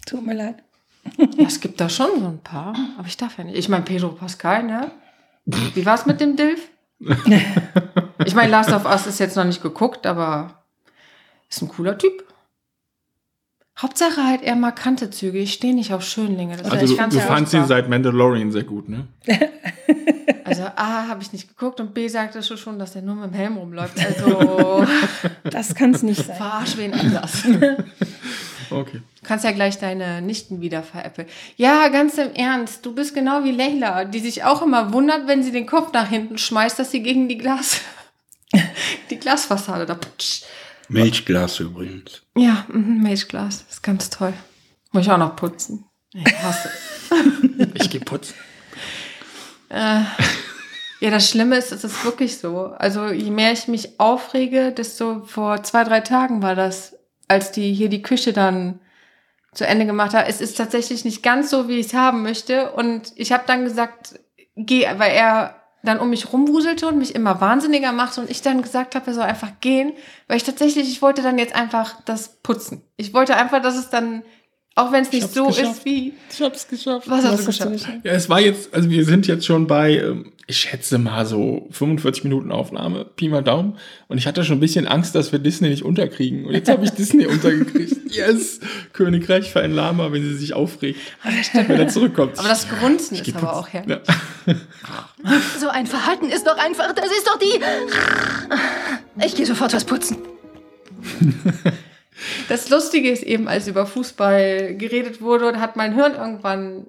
Tut 0.06 0.24
mir 0.24 0.34
leid. 0.34 0.62
Ja, 1.36 1.46
es 1.46 1.60
gibt 1.60 1.80
da 1.80 1.88
schon 1.88 2.20
so 2.20 2.26
ein 2.26 2.38
paar, 2.42 2.76
aber 2.98 3.06
ich 3.08 3.16
darf 3.16 3.38
ja 3.38 3.44
nicht. 3.44 3.56
Ich 3.56 3.68
meine, 3.68 3.84
Pedro 3.84 4.10
Pascal, 4.10 4.62
ne? 4.62 4.90
Wie 5.44 5.84
war's 5.86 6.06
mit 6.06 6.20
dem 6.20 6.36
Dilf? 6.36 6.68
Ich 8.24 8.34
meine, 8.34 8.50
Last 8.50 8.72
of 8.72 8.86
Us 8.86 9.06
ist 9.06 9.20
jetzt 9.20 9.36
noch 9.36 9.44
nicht 9.44 9.62
geguckt, 9.62 10.06
aber 10.06 10.64
ist 11.48 11.62
ein 11.62 11.68
cooler 11.68 11.96
Typ. 11.96 12.24
Hauptsache 13.78 14.24
halt 14.24 14.42
eher 14.42 14.56
markante 14.56 15.10
Züge. 15.10 15.38
Ich 15.38 15.52
stehe 15.52 15.74
nicht 15.74 15.92
auf 15.92 16.02
Schönlinge. 16.02 16.56
Das 16.56 16.70
Also 16.70 16.84
ich 16.86 16.98
du, 16.98 17.08
du 17.08 17.20
fandst 17.20 17.52
ihn 17.54 17.66
seit 17.66 17.88
Mandalorian 17.88 18.50
sehr 18.50 18.64
gut, 18.64 18.88
ne? 18.88 19.06
Also 20.46 20.62
A, 20.76 21.08
habe 21.08 21.22
ich 21.22 21.32
nicht 21.32 21.48
geguckt 21.48 21.80
und 21.80 21.92
B, 21.94 22.08
sagte 22.08 22.42
schon, 22.42 22.78
dass 22.78 22.94
er 22.94 23.02
nur 23.02 23.16
mit 23.16 23.24
dem 23.26 23.34
Helm 23.34 23.56
rumläuft. 23.56 23.98
Also 23.98 24.86
Das 25.44 25.74
kann 25.74 25.94
es 25.94 26.02
nicht 26.02 26.24
sein. 26.24 26.36
verarsch 26.36 26.76
wen 26.76 26.94
anders. 26.94 27.42
Okay. 28.70 29.00
Du 29.20 29.28
kannst 29.28 29.44
ja 29.44 29.52
gleich 29.52 29.78
deine 29.78 30.20
Nichten 30.20 30.60
wieder 30.60 30.82
veräppeln. 30.82 31.28
Ja, 31.56 31.86
ganz 31.86 32.18
im 32.18 32.32
Ernst. 32.34 32.84
Du 32.84 32.92
bist 32.94 33.14
genau 33.14 33.44
wie 33.44 33.52
Leila, 33.52 34.04
die 34.04 34.18
sich 34.18 34.42
auch 34.42 34.60
immer 34.60 34.92
wundert, 34.92 35.28
wenn 35.28 35.44
sie 35.44 35.52
den 35.52 35.66
Kopf 35.66 35.92
nach 35.92 36.08
hinten 36.08 36.36
schmeißt, 36.36 36.76
dass 36.76 36.90
sie 36.90 37.00
gegen 37.02 37.28
die 37.28 37.38
Glas, 37.38 37.80
die 39.10 39.18
Glasfassade 39.18 39.86
da 39.86 39.94
putscht. 39.94 40.46
Milchglas 40.88 41.60
übrigens. 41.60 42.22
Ja, 42.36 42.66
mhm, 42.68 43.02
Milchglas. 43.02 43.64
Ist 43.70 43.82
ganz 43.84 44.10
toll. 44.10 44.32
Muss 44.92 45.04
ich 45.04 45.12
auch 45.12 45.18
noch 45.18 45.36
putzen. 45.36 45.84
Ich 46.12 46.42
hasse 46.42 46.68
es. 46.70 47.82
Ich 47.82 47.90
geh 47.90 47.98
putzen. 47.98 48.34
Äh, 49.68 50.02
ja, 51.00 51.10
das 51.10 51.28
Schlimme 51.28 51.56
ist, 51.56 51.72
es 51.72 51.84
ist 51.84 52.04
wirklich 52.04 52.38
so. 52.38 52.74
Also 52.78 53.08
je 53.08 53.30
mehr 53.30 53.52
ich 53.52 53.68
mich 53.68 54.00
aufrege, 54.00 54.72
desto 54.72 55.24
vor 55.24 55.62
zwei, 55.62 55.84
drei 55.84 56.00
Tagen 56.00 56.42
war 56.42 56.54
das, 56.54 56.96
als 57.28 57.52
die 57.52 57.72
hier 57.72 57.88
die 57.88 58.02
Küche 58.02 58.32
dann 58.32 58.80
zu 59.52 59.66
Ende 59.66 59.86
gemacht 59.86 60.14
hat. 60.14 60.28
Es 60.28 60.40
ist 60.40 60.56
tatsächlich 60.56 61.04
nicht 61.04 61.22
ganz 61.22 61.50
so, 61.50 61.68
wie 61.68 61.78
ich 61.78 61.86
es 61.86 61.94
haben 61.94 62.22
möchte. 62.22 62.72
Und 62.72 63.12
ich 63.16 63.32
habe 63.32 63.44
dann 63.46 63.64
gesagt, 63.64 64.20
geh, 64.54 64.86
weil 64.96 65.12
er 65.12 65.62
dann 65.82 66.00
um 66.00 66.10
mich 66.10 66.32
rumwuselte 66.32 66.88
und 66.88 66.98
mich 66.98 67.14
immer 67.14 67.40
wahnsinniger 67.40 67.92
machte 67.92 68.20
und 68.20 68.30
ich 68.30 68.42
dann 68.42 68.60
gesagt 68.60 68.94
habe, 68.94 69.06
er 69.06 69.14
soll 69.14 69.24
einfach 69.24 69.52
gehen, 69.60 69.92
weil 70.26 70.36
ich 70.36 70.44
tatsächlich, 70.44 70.88
ich 70.88 71.00
wollte 71.00 71.22
dann 71.22 71.38
jetzt 71.38 71.54
einfach 71.54 72.02
das 72.04 72.40
putzen. 72.42 72.82
Ich 72.96 73.14
wollte 73.14 73.36
einfach, 73.36 73.62
dass 73.62 73.76
es 73.76 73.88
dann, 73.88 74.22
auch 74.76 74.92
wenn 74.92 75.02
es 75.02 75.10
nicht 75.10 75.32
so 75.32 75.46
geschafft. 75.48 75.78
ist 75.78 75.84
wie, 75.84 76.12
Ich 76.30 76.40
hab's 76.40 76.68
geschafft. 76.68 77.08
was 77.10 77.24
hast 77.24 77.32
Was 77.32 77.40
du 77.44 77.46
hast 77.48 77.60
du 77.60 77.70
geschafft? 77.70 77.72
geschafft? 77.86 78.04
Ja, 78.04 78.12
es 78.12 78.28
war 78.28 78.40
jetzt, 78.40 78.72
also 78.72 78.88
wir 78.90 79.04
sind 79.04 79.26
jetzt 79.26 79.44
schon 79.46 79.66
bei, 79.66 79.96
ähm, 79.98 80.32
ich 80.46 80.58
schätze 80.58 80.98
mal 80.98 81.26
so 81.26 81.66
45 81.72 82.22
Minuten 82.24 82.52
Aufnahme, 82.52 83.04
Pi 83.04 83.28
mal 83.28 83.42
Daumen. 83.42 83.78
Und 84.06 84.18
ich 84.18 84.26
hatte 84.28 84.44
schon 84.44 84.58
ein 84.58 84.60
bisschen 84.60 84.86
Angst, 84.86 85.14
dass 85.16 85.32
wir 85.32 85.38
Disney 85.40 85.70
nicht 85.70 85.82
unterkriegen. 85.82 86.44
Und 86.44 86.52
jetzt 86.54 86.68
habe 86.68 86.84
ich 86.84 86.90
Disney 86.96 87.26
untergekriegt. 87.26 87.96
Yes! 88.14 88.60
Königreich 88.92 89.50
für 89.50 89.60
ein 89.60 89.72
Lama, 89.72 90.12
wenn 90.12 90.22
sie 90.22 90.36
sich 90.36 90.54
aufregt, 90.54 91.00
wenn 91.52 91.80
er 91.80 91.88
zurückkommt. 91.88 92.38
Aber 92.38 92.48
das 92.48 92.68
Grunzen 92.68 93.16
ist 93.16 93.34
aber 93.34 93.56
auch 93.56 93.68
herrlich. 93.68 93.98
Ja. 94.46 94.54
So 95.58 95.68
ein 95.68 95.86
Verhalten 95.88 96.26
ist 96.28 96.46
doch 96.46 96.56
einfach, 96.56 96.92
das 96.94 97.06
ist 97.06 97.26
doch 97.26 97.36
die. 97.40 97.60
Ich 99.24 99.34
gehe 99.34 99.44
sofort 99.44 99.72
was 99.74 99.84
putzen. 99.84 100.18
Das 102.48 102.70
Lustige 102.70 103.10
ist 103.10 103.22
eben, 103.22 103.48
als 103.48 103.68
über 103.68 103.86
Fußball 103.86 104.74
geredet 104.76 105.20
wurde, 105.20 105.60
hat 105.60 105.76
mein 105.76 105.94
Hirn 105.94 106.14
irgendwann, 106.14 106.86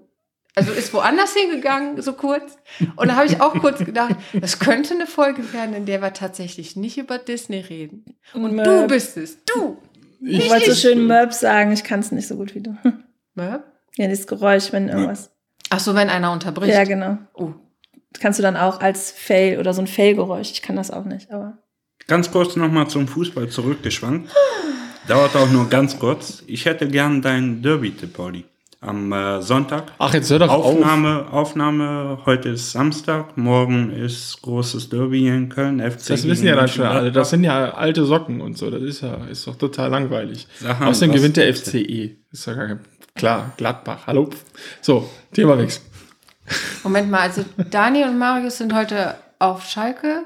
also 0.56 0.72
ist 0.72 0.94
woanders 0.94 1.34
hingegangen, 1.34 2.02
so 2.02 2.14
kurz. 2.14 2.58
Und 2.96 3.10
da 3.10 3.16
habe 3.16 3.28
ich 3.28 3.42
auch 3.42 3.54
kurz 3.60 3.80
gedacht, 3.80 4.16
das 4.34 4.60
könnte 4.60 4.94
eine 4.94 5.08
Folge 5.08 5.54
werden, 5.54 5.76
in 5.76 5.86
der 5.86 6.02
wir 6.02 6.14
tatsächlich 6.14 6.76
nicht 6.76 6.98
über 6.98 7.18
Disney 7.18 7.60
reden. 7.60 8.06
Und 8.34 8.56
Möp. 8.56 8.66
du 8.66 8.88
bist 8.88 9.18
es, 9.18 9.44
du. 9.44 9.78
Ich 10.22 10.50
wollte 10.50 10.74
so 10.74 10.90
schön 10.90 11.06
Merp 11.06 11.34
sagen, 11.34 11.72
ich 11.72 11.84
kann 11.84 12.00
es 12.00 12.12
nicht 12.12 12.28
so 12.28 12.36
gut 12.36 12.56
wie 12.56 12.62
du. 12.62 12.76
Ne? 13.36 13.64
Ja, 13.98 14.08
dieses 14.08 14.26
Geräusch, 14.26 14.72
wenn 14.72 14.90
irgendwas. 14.90 15.32
Ach 15.70 15.80
so, 15.80 15.94
wenn 15.94 16.10
einer 16.10 16.32
unterbricht. 16.32 16.74
Ja, 16.74 16.86
genau. 16.86 17.18
Oh. 17.34 17.54
Das 18.12 18.22
kannst 18.22 18.40
du 18.40 18.44
dann 18.44 18.58
auch 18.58 18.80
als 18.80 19.12
Fail 19.12 19.60
oder 19.60 19.74
so 19.74 19.82
ein 19.82 19.88
Fail-Geräusch. 19.88 20.52
Ich 20.52 20.62
kann 20.64 20.76
das 20.76 20.90
auch 20.90 21.06
nicht, 21.06 21.32
aber. 21.32 21.60
Ganz 22.08 22.32
kurz 22.32 22.56
nochmal 22.56 22.88
zum 22.88 23.08
Fußball 23.08 23.50
zurückgeschwankt. 23.50 24.32
Dauert 25.08 25.38
auch 25.38 25.50
nur 25.50 25.70
ganz 25.70 25.98
kurz. 25.98 26.44
Ich 26.48 26.66
hätte 26.66 26.86
gern 26.86 27.22
deinen 27.22 27.62
Derby-Tipp, 27.62 28.14
Pauli. 28.14 28.44
Am 28.82 29.14
äh, 29.14 29.42
Sonntag. 29.42 29.94
Ach, 30.00 30.14
jetzt 30.14 30.30
hör 30.30 30.40
doch 30.40 30.50
auf. 30.50 30.66
Aufnahme, 30.66 31.28
Aufnahme, 31.32 32.20
heute 32.26 32.50
ist 32.50 32.74
Samstag, 32.74 33.38
morgen 33.38 33.90
ist 33.90 34.42
großes 34.42 34.90
Derby 34.90 35.20
hier 35.20 35.36
in 35.36 35.48
Köln, 35.48 35.80
FC. 35.80 36.08
Das 36.08 36.28
wissen 36.28 36.46
ja 36.46 36.56
dann 36.56 36.68
schon 36.68 36.86
alle. 36.86 37.12
Das 37.14 37.30
sind 37.30 37.46
ja 37.46 37.74
alte 37.74 38.06
Socken 38.06 38.42
und 38.42 38.58
so. 38.58 38.70
Das 38.70 38.82
ist 38.84 39.02
ja 39.02 39.16
ist 39.32 39.48
doch 39.48 39.56
total 39.56 39.90
langweilig. 39.90 40.46
Mal, 40.60 40.88
Außerdem 40.88 41.16
gewinnt 41.16 41.38
der? 41.38 41.56
FCE. 41.56 42.18
Ist 42.32 42.46
ja 42.46 42.54
gar 42.54 42.68
kein, 42.68 42.80
klar, 43.16 43.54
Gladbach. 43.56 44.08
Hallo. 44.08 44.30
So, 44.82 45.10
Themawechsel. 45.34 45.84
Moment 46.84 47.10
mal, 47.10 47.22
also 47.22 47.46
Dani 47.72 48.04
und 48.04 48.18
Marius 48.20 48.58
sind 48.58 48.76
heute 48.76 49.16
auf 49.40 49.66
Schalke. 49.66 50.26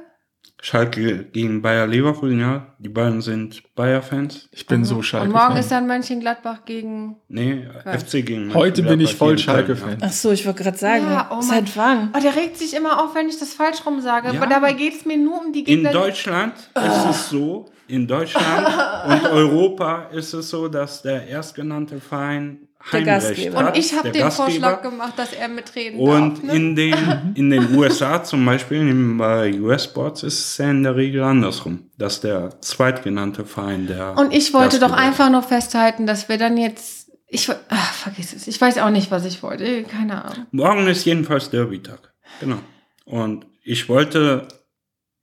Schalke 0.64 1.26
gegen 1.26 1.64
Bayer 1.64 1.88
Leverkusen, 1.88 2.40
ja. 2.40 2.68
Die 2.78 2.90
beiden 2.90 3.22
sind 3.22 3.64
Bayer-Fans. 3.76 4.48
Ich 4.52 4.68
bin 4.68 4.86
so 4.86 5.02
Schalke. 5.02 5.26
Und 5.26 5.34
morgen 5.34 5.58
ist 5.58 5.72
dann 5.72 5.88
Mönchengladbach 5.88 6.66
gegen. 6.66 7.16
Nee, 7.28 7.68
FC 7.84 8.24
gegen 8.24 8.54
Heute 8.54 8.84
bin 8.84 9.00
ich 9.00 9.16
voll 9.16 9.32
in 9.32 9.36
Köln, 9.38 9.44
Schalke-Fan. 9.44 9.98
Ach 10.02 10.12
so, 10.12 10.32
ich 10.32 10.46
wollte 10.46 10.62
gerade 10.64 10.78
sagen. 10.78 11.06
Ja, 11.06 11.32
oh. 11.32 11.42
Seit 11.42 11.76
wann? 11.76 12.14
Oh, 12.16 12.20
der 12.22 12.36
regt 12.36 12.58
sich 12.58 12.76
immer 12.76 13.04
auf, 13.04 13.16
wenn 13.16 13.28
ich 13.28 13.40
das 13.40 13.56
falsch 13.56 13.84
rum 13.88 14.02
sage. 14.02 14.28
Ja. 14.28 14.40
Aber 14.40 14.46
dabei 14.46 14.74
geht 14.74 14.94
es 14.94 15.04
mir 15.04 15.18
nur 15.18 15.42
um 15.42 15.52
die 15.52 15.62
In 15.62 15.66
Gegner. 15.66 15.92
Deutschland 15.92 16.54
ist 16.76 17.10
es 17.10 17.30
so, 17.30 17.66
in 17.88 18.08
Deutschland 18.08 18.68
und 19.08 19.26
Europa 19.32 20.04
ist 20.14 20.34
es 20.34 20.50
so, 20.50 20.68
dass 20.68 21.02
der 21.02 21.28
erstgenannte 21.28 22.00
Verein 22.00 22.60
Der 22.92 23.00
Heimrecht 23.02 23.06
Gastgeber. 23.28 23.60
hat. 23.60 23.68
Und 23.68 23.78
ich 23.80 23.94
habe 23.94 24.12
den 24.12 24.22
Gastgeber. 24.22 24.50
Vorschlag 24.50 24.82
gemacht, 24.82 25.14
dass 25.18 25.34
er 25.34 25.48
mitreden 25.48 26.00
Und 26.00 26.38
darf. 26.38 26.44
Ne? 26.44 26.56
in, 26.56 26.76
den, 26.76 26.96
in 27.36 27.50
den 27.50 27.76
USA 27.76 28.24
zum 28.24 28.46
Beispiel, 28.46 28.80
im 28.80 29.20
äh, 29.20 29.60
US-Sports, 29.60 30.24
ist 30.24 30.40
es 30.40 30.58
ja 30.58 30.72
in 30.72 30.84
der 30.84 30.96
Regel 30.96 31.24
andersrum, 31.24 31.90
dass 31.98 32.22
der 32.22 32.62
zweitgenannte 32.62 33.46
Verein 33.46 33.88
der. 33.88 34.18
Und 34.18 34.34
ich 34.34 34.54
wollte 34.54 34.80
doch 34.80 34.90
Gastgeber 34.90 35.08
einfach 35.08 35.30
nur 35.30 35.44
festhalten, 35.44 36.08
dass 36.08 36.30
wir 36.30 36.38
dann 36.38 36.58
jetzt. 36.58 37.12
Ich 37.34 37.50
ach, 37.70 37.94
vergiss 37.94 38.34
es. 38.34 38.48
Ich 38.48 38.60
weiß 38.60 38.78
auch 38.80 38.90
nicht, 38.90 39.10
was 39.10 39.24
ich 39.26 39.42
wollte. 39.42 39.84
Keine 39.84 40.26
Ahnung. 40.26 40.48
Morgen 40.52 40.88
ist 40.88 41.06
jedenfalls 41.06 41.50
Derby-Tag. 41.50 42.12
Genau. 42.42 42.58
Und 43.06 43.46
ich 43.64 43.88
wollte, 43.88 44.48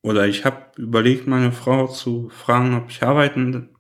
oder 0.03 0.27
ich 0.27 0.45
habe 0.45 0.63
überlegt, 0.77 1.27
meine 1.27 1.53
Frau 1.53 1.87
zu 1.87 2.29
fragen, 2.31 2.77
ob 2.77 2.91
ich 2.91 3.03
arbeiten 3.03 3.71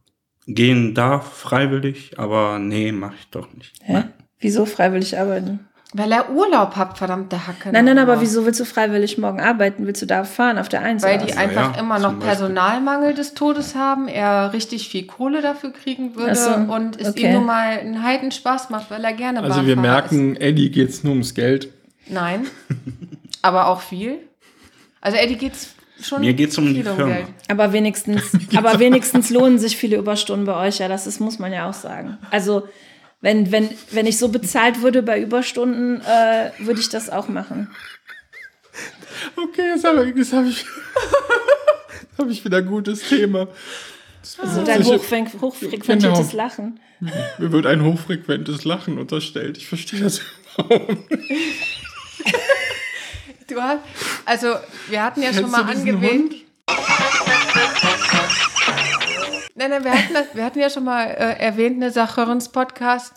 gehen 0.46 0.94
darf, 0.94 1.32
freiwillig, 1.32 2.18
aber 2.18 2.58
nee, 2.58 2.90
mache 2.90 3.16
ich 3.18 3.28
doch 3.30 3.52
nicht. 3.52 3.74
Hä? 3.82 4.04
Wieso 4.38 4.66
freiwillig 4.66 5.18
arbeiten? 5.18 5.68
Weil 5.94 6.12
er 6.12 6.30
Urlaub 6.30 6.76
hat, 6.76 6.98
verdammte 6.98 7.46
Hacke. 7.46 7.70
Nein, 7.72 7.86
nein, 7.86 7.96
nochmal. 7.96 8.16
aber 8.16 8.20
wieso 8.20 8.44
willst 8.44 8.60
du 8.60 8.66
freiwillig 8.66 9.16
morgen 9.16 9.40
arbeiten? 9.40 9.86
Willst 9.86 10.02
du 10.02 10.06
da 10.06 10.24
fahren 10.24 10.58
auf 10.58 10.68
der 10.68 10.82
Eins? 10.82 11.02
Weil 11.02 11.16
oder 11.16 11.26
die 11.26 11.32
was? 11.32 11.38
einfach 11.38 11.74
ja, 11.74 11.80
immer 11.80 11.98
noch. 11.98 12.18
Personalmangel 12.18 13.14
des 13.14 13.32
Todes 13.32 13.74
haben, 13.74 14.06
er 14.06 14.52
richtig 14.52 14.90
viel 14.90 15.06
Kohle 15.06 15.40
dafür 15.40 15.72
kriegen 15.72 16.14
würde 16.14 16.34
so, 16.34 16.50
und 16.50 17.00
es 17.00 17.08
okay. 17.08 17.28
ihm 17.28 17.32
nun 17.32 17.46
mal 17.46 17.78
einen 17.78 18.02
Heiden 18.02 18.32
Spaß 18.32 18.68
macht, 18.68 18.90
weil 18.90 19.02
er 19.02 19.14
gerne 19.14 19.42
Also 19.42 19.66
wir 19.66 19.76
merken, 19.76 20.36
Eddie 20.36 20.70
geht's 20.70 21.04
nur 21.04 21.12
ums 21.12 21.34
Geld. 21.34 21.64
Ist. 21.64 21.72
Nein, 22.10 22.46
aber 23.40 23.68
auch 23.68 23.80
viel. 23.80 24.18
Also 25.00 25.16
Eddie 25.16 25.36
geht's 25.36 25.74
schon 26.02 26.20
Mir 26.20 26.34
geht's 26.34 26.56
um 26.58 26.72
die 26.72 26.82
Firma. 26.82 27.18
Aber 27.48 27.72
wenigstens, 27.72 28.22
aber 28.56 28.78
wenigstens 28.78 29.30
lohnen 29.30 29.58
sich 29.58 29.76
viele 29.76 29.96
Überstunden 29.96 30.46
bei 30.46 30.56
euch, 30.66 30.78
ja, 30.78 30.88
das 30.88 31.06
ist, 31.06 31.20
muss 31.20 31.38
man 31.38 31.52
ja 31.52 31.68
auch 31.68 31.74
sagen. 31.74 32.18
Also, 32.30 32.68
wenn, 33.20 33.50
wenn, 33.50 33.68
wenn 33.90 34.06
ich 34.06 34.18
so 34.18 34.28
bezahlt 34.28 34.82
würde 34.82 35.02
bei 35.02 35.20
Überstunden, 35.20 36.00
äh, 36.00 36.50
würde 36.58 36.80
ich 36.80 36.88
das 36.88 37.10
auch 37.10 37.28
machen. 37.28 37.68
Okay, 39.36 39.70
jetzt 39.74 39.84
habe 39.84 40.08
ich, 40.08 40.16
jetzt 40.16 40.32
hab 40.32 40.44
ich, 40.44 40.64
jetzt 42.02 42.18
hab 42.18 42.30
ich 42.30 42.44
wieder 42.44 42.58
ein 42.58 42.66
gutes 42.66 43.08
Thema. 43.08 43.48
Also 44.40 44.62
dein 44.64 44.84
hochfrequentiertes 44.84 46.30
Genau. 46.30 46.42
Lachen. 46.42 46.80
Mir 47.38 47.52
wird 47.52 47.66
ein 47.66 47.82
hochfrequentes 47.82 48.64
Lachen 48.64 48.98
unterstellt. 48.98 49.56
Ich 49.56 49.66
verstehe 49.68 50.00
das 50.00 50.20
überhaupt 50.56 51.10
nicht. 51.10 51.30
Du 53.48 53.60
hast, 53.62 53.78
also 54.26 54.48
wir 54.90 55.02
hatten 55.02 55.22
ja 55.22 55.32
schon 55.32 55.50
Kennst 55.50 55.52
mal 55.52 55.64
diesen 55.74 55.88
angewählt. 55.88 56.20
Hund? 56.20 56.34
Nein, 59.54 59.70
nein, 59.70 59.84
wir 59.84 59.92
hatten, 59.92 60.14
das, 60.14 60.26
wir 60.34 60.44
hatten 60.44 60.60
ja 60.60 60.70
schon 60.70 60.84
mal 60.84 61.04
äh, 61.06 61.38
erwähnt, 61.40 61.76
eine 61.76 61.90
Sachörens 61.90 62.50
Podcast 62.50 63.14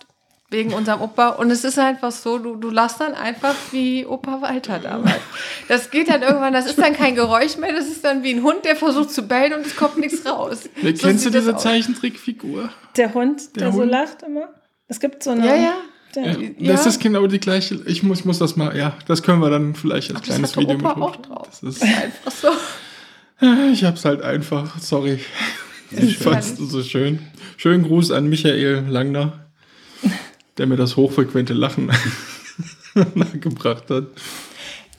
wegen 0.49 0.73
unserem 0.73 1.01
Opa. 1.01 1.29
Und 1.29 1.51
es 1.51 1.63
ist 1.65 1.77
einfach 1.77 2.11
so, 2.11 2.37
du, 2.39 2.55
du 2.55 2.69
lachst 2.69 3.01
dann 3.01 3.13
einfach 3.13 3.55
wie 3.71 4.05
Opa 4.05 4.41
Walter 4.41 4.79
damals. 4.79 5.19
Das 5.67 5.91
geht 5.91 6.09
dann 6.09 6.21
irgendwann, 6.21 6.53
das 6.53 6.65
ist 6.65 6.79
dann 6.79 6.93
kein 6.93 7.15
Geräusch 7.15 7.57
mehr, 7.57 7.73
das 7.73 7.87
ist 7.87 8.03
dann 8.05 8.23
wie 8.23 8.33
ein 8.33 8.41
Hund, 8.43 8.63
der 8.65 8.75
versucht 8.77 9.11
zu 9.11 9.23
bellen 9.23 9.53
und 9.53 9.65
es 9.65 9.75
kommt 9.75 9.97
nichts 9.97 10.25
raus. 10.25 10.69
Nee, 10.81 10.95
So 10.95 11.07
kennst 11.07 11.25
du 11.25 11.29
diese. 11.29 11.55
Zeichentrickfigur? 11.57 12.69
Der 12.97 13.13
Hund, 13.13 13.55
der, 13.57 13.63
Der 13.65 13.71
so 13.73 13.81
Hund? 13.81 13.91
lacht 13.91 14.23
immer. 14.23 14.47
Es 14.87 14.99
gibt 14.99 15.23
so 15.23 15.31
eine. 15.31 15.45
Ja, 15.45 15.55
ja. 15.55 15.73
Der, 16.15 16.37
Ja. 16.57 16.73
Das 16.73 16.85
ist 16.85 16.99
genau 16.99 17.25
die 17.27 17.39
gleiche. 17.39 17.79
Ich 17.85 18.03
muss, 18.03 18.25
muss 18.25 18.39
das 18.39 18.55
mal, 18.55 18.75
ja, 18.77 18.97
das 19.07 19.23
können 19.23 19.39
wir 19.41 19.49
dann 19.49 19.75
vielleicht 19.75 20.11
als 20.11 20.19
das 20.19 20.27
kleines 20.27 20.57
Video 20.57 20.75
Opa 20.75 20.95
mit 20.95 21.03
auch 21.03 21.09
hoch- 21.13 21.15
drauf. 21.21 21.47
Das 21.61 21.63
ist, 21.63 21.83
Einfach 21.83 22.31
so. 22.31 22.47
ich 23.73 23.83
hab's 23.83 24.05
halt 24.05 24.21
einfach, 24.21 24.79
sorry. 24.79 25.19
Ich 25.93 26.17
fand's 26.19 26.55
so 26.57 26.81
schön. 26.83 27.19
Schönen 27.57 27.83
Gruß 27.83 28.11
an 28.11 28.29
Michael 28.29 28.85
Langner, 28.87 29.45
der 30.57 30.65
mir 30.67 30.77
das 30.77 30.95
hochfrequente 30.95 31.53
Lachen 31.53 31.91
nachgebracht 33.15 33.89
hat. 33.89 34.05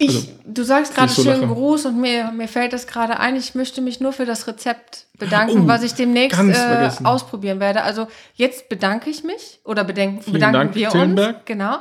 Ich, 0.03 0.16
Also, 0.16 0.28
du 0.46 0.62
sagst 0.64 0.94
gerade 0.94 1.12
so 1.12 1.22
schönen 1.22 1.42
lachen. 1.42 1.55
Gruß 1.55 1.86
und 1.86 2.00
mir, 2.00 2.30
mir 2.32 2.48
fällt 2.48 2.72
das 2.72 2.86
gerade 2.86 3.18
ein. 3.20 3.36
Ich 3.36 3.55
möchte 3.55 3.80
mich 3.80 4.00
nur 4.00 4.12
für 4.12 4.26
das 4.26 4.46
Rezept 4.46 5.07
bedanken, 5.18 5.62
Oh, 5.64 5.68
was 5.68 5.82
ich 5.82 5.94
demnächst 5.94 6.38
äh, 6.40 6.90
ausprobieren 7.05 7.61
werde. 7.61 7.82
Also 7.82 8.09
jetzt 8.34 8.68
bedanke 8.68 9.11
ich 9.11 9.22
mich 9.24 9.61
oder 9.64 9.84
bedenken, 9.84 10.22
Vielen 10.22 10.34
bedanken 10.34 10.55
Dank, 10.59 10.74
wir 10.74 10.88
Tillenberg. 10.88 11.36
uns. 11.36 11.44
Genau. 11.44 11.76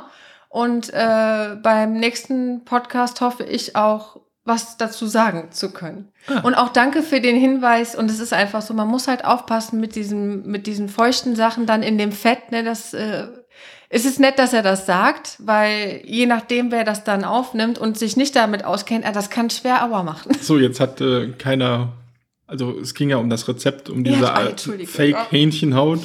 Und 0.48 0.92
äh, 0.92 1.56
beim 1.62 1.94
nächsten 1.94 2.64
Podcast 2.64 3.20
hoffe 3.20 3.42
ich 3.44 3.74
auch, 3.74 4.20
was 4.44 4.76
dazu 4.76 5.06
sagen 5.06 5.50
zu 5.52 5.72
können. 5.72 6.10
Ah. 6.26 6.40
Und 6.40 6.54
auch 6.54 6.68
danke 6.70 7.02
für 7.02 7.20
den 7.20 7.36
Hinweis. 7.36 7.94
Und 7.94 8.10
es 8.10 8.18
ist 8.20 8.32
einfach 8.32 8.60
so, 8.60 8.74
man 8.74 8.88
muss 8.88 9.06
halt 9.08 9.24
aufpassen 9.24 9.80
mit 9.80 9.94
diesen, 9.94 10.46
mit 10.46 10.66
diesen 10.66 10.88
feuchten 10.88 11.36
Sachen 11.36 11.64
dann 11.64 11.82
in 11.82 11.96
dem 11.96 12.12
Fett. 12.12 12.50
Ne, 12.50 12.64
das 12.64 12.92
äh, 12.92 13.28
es 13.94 14.06
ist 14.06 14.18
nett, 14.18 14.38
dass 14.38 14.54
er 14.54 14.62
das 14.62 14.86
sagt, 14.86 15.36
weil 15.38 16.00
je 16.04 16.24
nachdem, 16.24 16.70
wer 16.72 16.82
das 16.82 17.04
dann 17.04 17.24
aufnimmt 17.24 17.78
und 17.78 17.98
sich 17.98 18.16
nicht 18.16 18.34
damit 18.34 18.64
auskennt, 18.64 19.04
äh, 19.04 19.12
das 19.12 19.28
kann 19.28 19.50
schwer 19.50 19.84
Aua 19.84 20.02
machen. 20.02 20.32
So, 20.40 20.58
jetzt 20.58 20.80
hat 20.80 21.02
äh, 21.02 21.28
keiner, 21.38 21.92
also 22.46 22.78
es 22.80 22.94
ging 22.94 23.10
ja 23.10 23.18
um 23.18 23.28
das 23.28 23.46
Rezept, 23.48 23.90
um 23.90 24.02
Ja, 24.02 24.12
diese 24.14 24.32
ah, 24.32 24.44
äh, 24.44 24.48
Entschuldigung. 24.48 24.94
Fake-Hähnchenhaut. 24.94 26.00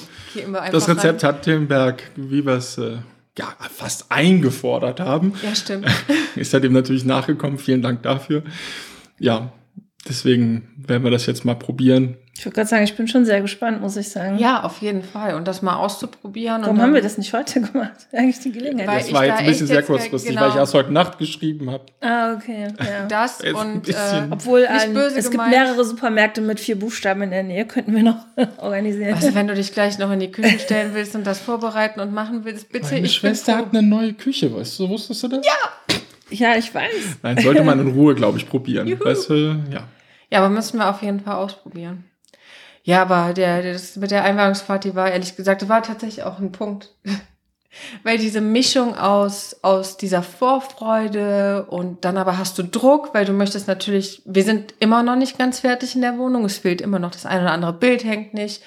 Das 0.71 0.89
Rezept 0.89 1.23
rein. 1.23 1.29
hat 1.29 1.43
Tillenberg, 1.43 2.03
wie 2.17 2.45
wir 2.45 2.55
es 2.55 2.77
äh, 2.77 2.97
ja, 3.37 3.55
fast 3.73 4.11
eingefordert 4.11 4.99
haben, 4.99 5.33
Ja, 5.41 5.55
stimmt. 5.55 5.87
ist 6.35 6.53
er 6.53 6.59
dem 6.59 6.73
natürlich 6.73 7.05
nachgekommen. 7.05 7.57
Vielen 7.57 7.81
Dank 7.81 8.03
dafür. 8.03 8.43
Ja, 9.17 9.53
deswegen 10.07 10.67
werden 10.77 11.03
wir 11.03 11.11
das 11.11 11.25
jetzt 11.25 11.43
mal 11.45 11.55
probieren. 11.55 12.17
ich 12.37 12.45
würde 12.45 12.55
gerade 12.55 12.67
sagen, 12.69 12.83
ich 12.83 12.95
bin 12.95 13.07
schon 13.07 13.25
sehr 13.25 13.41
gespannt, 13.41 13.81
muss 13.81 13.97
ich 13.97 14.09
sagen. 14.09 14.37
Ja, 14.37 14.63
auf 14.63 14.81
jeden 14.81 15.01
Fall. 15.03 15.35
Und 15.35 15.47
das 15.47 15.61
mal 15.61 15.75
auszuprobieren. 15.75 16.61
Warum 16.61 16.81
haben 16.81 16.93
wir 16.93 17.01
das 17.01 17.17
nicht 17.17 17.33
heute 17.33 17.61
gemacht? 17.61 17.91
Eigentlich 18.13 18.39
die 18.39 18.51
Gelegenheit. 18.51 18.87
Weil 18.87 18.97
Das 18.99 19.07
ich 19.07 19.13
war 19.13 19.21
da 19.21 19.27
jetzt 19.29 19.39
ein 19.39 19.45
bisschen 19.47 19.67
sehr 19.67 19.83
kurzfristig, 19.83 20.29
genau- 20.31 20.41
weil 20.43 20.49
ich 20.51 20.55
erst 20.55 20.73
heute 20.73 20.91
Nacht 20.93 21.17
geschrieben 21.17 21.71
habe. 21.71 21.85
ah, 22.01 22.33
okay. 22.35 22.67
Ja. 22.79 23.05
Das 23.07 23.39
und 23.41 23.89
äh. 23.89 23.93
Obwohl 24.29 24.61
Nicht 24.61 24.69
ein, 24.71 24.93
böse 24.93 25.17
es 25.17 25.25
gibt 25.25 25.31
gemeint. 25.31 25.51
mehrere 25.51 25.83
Supermärkte 25.83 26.41
mit 26.41 26.59
vier 26.59 26.77
Buchstaben 26.79 27.21
in 27.23 27.31
der 27.31 27.43
Nähe, 27.43 27.65
könnten 27.65 27.95
wir 27.95 28.03
noch 28.03 28.17
organisieren. 28.57 29.13
also 29.15 29.33
wenn 29.35 29.47
du 29.47 29.55
dich 29.55 29.73
gleich 29.73 29.97
noch 29.97 30.11
in 30.11 30.19
die 30.19 30.31
Küche 30.31 30.59
stellen 30.59 30.91
willst 30.93 31.15
und 31.15 31.25
das 31.25 31.39
vorbereiten 31.39 31.99
und 31.99 32.13
machen 32.13 32.41
willst, 32.45 32.71
bitte. 32.71 32.85
Meine 32.93 33.05
ich 33.05 33.13
Schwester 33.15 33.57
hat 33.57 33.69
eine 33.73 33.81
neue 33.85 34.13
Küche, 34.13 34.53
weißt 34.55 34.79
du, 34.79 34.89
wusstest 34.89 35.23
du 35.23 35.27
das? 35.29 35.45
Ja. 35.45 35.97
ja, 36.51 36.55
ich 36.57 36.73
weiß. 36.73 36.91
Nein, 37.23 37.39
sollte 37.39 37.63
man 37.63 37.79
in 37.79 37.87
Ruhe, 37.87 38.13
glaube 38.15 38.37
ich, 38.37 38.47
probieren. 38.47 38.87
Juhu. 38.87 39.03
Weißt 39.03 39.29
du, 39.29 39.35
ja. 39.71 39.83
Ja, 40.29 40.39
aber 40.39 40.49
müssen 40.49 40.77
wir 40.77 40.89
auf 40.89 41.01
jeden 41.01 41.21
Fall 41.21 41.35
ausprobieren. 41.35 42.05
Ja, 42.83 43.01
aber 43.01 43.33
der, 43.33 43.61
der, 43.61 43.73
das 43.73 43.95
mit 43.97 44.11
der 44.11 44.23
Einweihungsparty 44.23 44.95
war 44.95 45.11
ehrlich 45.11 45.35
gesagt, 45.35 45.61
das 45.61 45.69
war 45.69 45.83
tatsächlich 45.83 46.23
auch 46.23 46.39
ein 46.39 46.51
Punkt. 46.51 46.93
weil 48.03 48.17
diese 48.17 48.41
Mischung 48.41 48.97
aus, 48.97 49.57
aus 49.61 49.97
dieser 49.97 50.23
Vorfreude 50.23 51.65
und 51.69 52.05
dann 52.05 52.17
aber 52.17 52.37
hast 52.37 52.57
du 52.57 52.63
Druck, 52.63 53.13
weil 53.13 53.25
du 53.25 53.33
möchtest 53.33 53.67
natürlich, 53.67 54.21
wir 54.25 54.43
sind 54.43 54.73
immer 54.79 55.03
noch 55.03 55.15
nicht 55.15 55.37
ganz 55.37 55.59
fertig 55.59 55.95
in 55.95 56.01
der 56.01 56.17
Wohnung, 56.17 56.45
es 56.45 56.57
fehlt 56.57 56.81
immer 56.81 56.99
noch 56.99 57.11
das 57.11 57.25
ein 57.25 57.41
oder 57.41 57.51
andere 57.51 57.73
Bild, 57.73 58.03
hängt 58.03 58.33
nicht. 58.33 58.63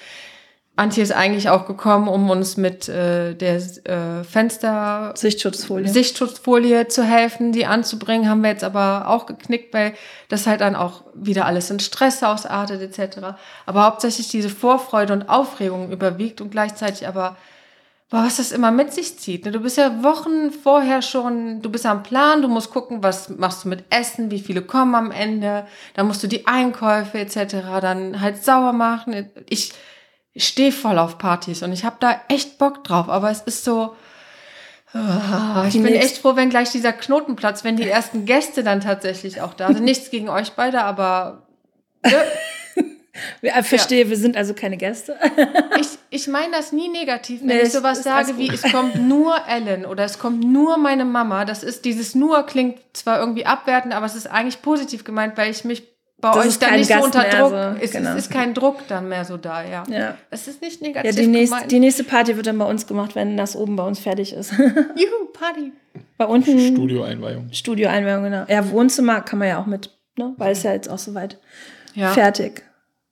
Antje 0.77 1.03
ist 1.03 1.11
eigentlich 1.11 1.49
auch 1.49 1.65
gekommen, 1.65 2.07
um 2.07 2.29
uns 2.29 2.55
mit 2.55 2.87
äh, 2.87 3.35
der 3.35 3.55
äh, 3.55 4.23
Fenster 4.23 5.13
Sichtschutzfolie. 5.15 5.89
Sichtschutzfolie 5.89 6.87
zu 6.87 7.03
helfen, 7.03 7.51
die 7.51 7.65
anzubringen, 7.65 8.29
haben 8.29 8.41
wir 8.41 8.51
jetzt 8.51 8.63
aber 8.63 9.09
auch 9.09 9.25
geknickt, 9.25 9.73
weil 9.73 9.93
das 10.29 10.47
halt 10.47 10.61
dann 10.61 10.75
auch 10.75 11.03
wieder 11.13 11.45
alles 11.45 11.69
in 11.71 11.81
Stress 11.81 12.23
ausartet 12.23 12.81
etc. 12.81 13.35
Aber 13.65 13.85
hauptsächlich 13.85 14.29
diese 14.29 14.49
Vorfreude 14.49 15.11
und 15.11 15.27
Aufregung 15.27 15.91
überwiegt 15.91 16.39
und 16.39 16.51
gleichzeitig 16.51 17.05
aber, 17.05 17.35
boah, 18.09 18.23
was 18.23 18.37
das 18.37 18.53
immer 18.53 18.71
mit 18.71 18.93
sich 18.93 19.19
zieht. 19.19 19.45
ne? 19.45 19.51
Du 19.51 19.59
bist 19.59 19.77
ja 19.77 20.03
Wochen 20.03 20.51
vorher 20.51 21.01
schon, 21.01 21.61
du 21.61 21.69
bist 21.69 21.85
am 21.85 22.01
Plan, 22.01 22.41
du 22.41 22.47
musst 22.47 22.71
gucken, 22.71 23.03
was 23.03 23.27
machst 23.27 23.65
du 23.65 23.69
mit 23.69 23.83
Essen, 23.89 24.31
wie 24.31 24.39
viele 24.39 24.61
kommen 24.61 24.95
am 24.95 25.11
Ende, 25.11 25.67
dann 25.95 26.07
musst 26.07 26.23
du 26.23 26.27
die 26.27 26.47
Einkäufe 26.47 27.19
etc. 27.19 27.57
dann 27.81 28.21
halt 28.21 28.41
sauer 28.41 28.71
machen. 28.71 29.29
Ich 29.49 29.73
stehe 30.35 30.71
voll 30.71 30.97
auf 30.97 31.17
Partys 31.17 31.63
und 31.63 31.71
ich 31.71 31.83
habe 31.83 31.97
da 31.99 32.21
echt 32.27 32.57
Bock 32.57 32.83
drauf, 32.83 33.09
aber 33.09 33.31
es 33.31 33.41
ist 33.41 33.63
so, 33.63 33.95
Ah, 34.93 35.65
ich 35.67 35.81
bin 35.81 35.93
echt 35.93 36.17
froh, 36.17 36.35
wenn 36.35 36.49
gleich 36.49 36.69
dieser 36.71 36.91
Knotenplatz, 36.91 37.63
wenn 37.63 37.77
die 37.77 37.87
ersten 37.87 38.25
Gäste 38.25 38.61
dann 38.61 38.81
tatsächlich 38.81 39.39
auch 39.39 39.53
da 39.53 39.67
sind. 39.67 39.83
Nichts 39.83 40.11
gegen 40.11 40.27
euch 40.27 40.51
beide, 40.51 40.83
aber 40.83 41.47
ne, 42.03 42.11
Ich 43.41 43.67
verstehe, 43.67 44.09
wir 44.09 44.17
sind 44.17 44.35
also 44.37 44.53
keine 44.53 44.77
Gäste. 44.77 45.17
ich, 45.79 45.87
ich 46.09 46.27
meine 46.27 46.51
das 46.51 46.71
nie 46.71 46.89
negativ, 46.89 47.41
wenn 47.41 47.47
Nee, 47.47 47.61
ich 47.61 47.71
sowas 47.71 48.03
sage 48.03 48.37
wie, 48.37 48.49
es 48.49 48.63
kommt 48.63 48.95
nur 48.95 49.35
Ellen 49.47 49.85
oder 49.85 50.03
es 50.03 50.17
kommt 50.19 50.43
nur 50.43 50.77
meine 50.77 51.05
Mama. 51.05 51.45
Das 51.45 51.63
ist, 51.63 51.85
dieses 51.85 52.15
nur 52.15 52.45
klingt 52.45 52.79
zwar 52.93 53.19
irgendwie 53.19 53.45
abwertend, 53.45 53.93
aber 53.93 54.05
es 54.05 54.15
ist 54.15 54.27
eigentlich 54.27 54.61
positiv 54.61 55.03
gemeint, 55.03 55.37
weil 55.37 55.51
ich 55.51 55.63
mich 55.63 55.83
bei 56.21 56.29
Das 56.29 56.37
euch 56.37 56.45
ist 56.47 56.61
dann 56.61 56.73
nicht 56.75 56.87
so 56.87 56.93
Gast 56.93 57.05
unter 57.05 57.19
mehr, 57.21 57.29
Druck, 57.39 57.49
so, 57.49 57.83
es, 57.85 57.91
genau. 57.91 58.15
ist 58.15 58.31
kein 58.31 58.53
Druck 58.53 58.87
dann 58.87 59.09
mehr 59.09 59.25
so 59.25 59.37
da, 59.37 59.63
ja. 59.63 59.83
Ja. 59.89 60.15
Es 60.29 60.47
ist 60.47 60.61
nicht 60.61 60.81
Ja, 60.81 60.87
negativ 60.87 61.15
die, 61.15 61.27
nächste, 61.27 61.67
die 61.67 61.79
nächste 61.79 62.03
Party 62.03 62.35
wird 62.37 62.47
dann 62.47 62.57
bei 62.57 62.65
uns 62.65 62.87
gemacht, 62.87 63.15
wenn 63.15 63.35
das 63.37 63.55
oben 63.55 63.75
bei 63.75 63.83
uns 63.83 63.99
fertig 63.99 64.33
ist. 64.33 64.51
Juhu, 64.57 65.25
Party. 65.33 65.71
bei 66.17 66.25
unten 66.25 66.59
Studioeinweihung. 66.59 67.49
Studioeinweihung, 67.51 68.23
genau. 68.23 68.45
Ja, 68.47 68.69
Wohnzimmer 68.69 69.21
kann 69.21 69.39
man 69.39 69.47
ja 69.47 69.59
auch 69.61 69.65
mit, 69.65 69.89
ne? 70.17 70.33
weil 70.37 70.51
es 70.51 70.63
ja 70.63 70.71
jetzt 70.73 70.89
auch 70.89 70.99
soweit 70.99 71.39
Ja, 71.95 72.11
fertig. 72.11 72.63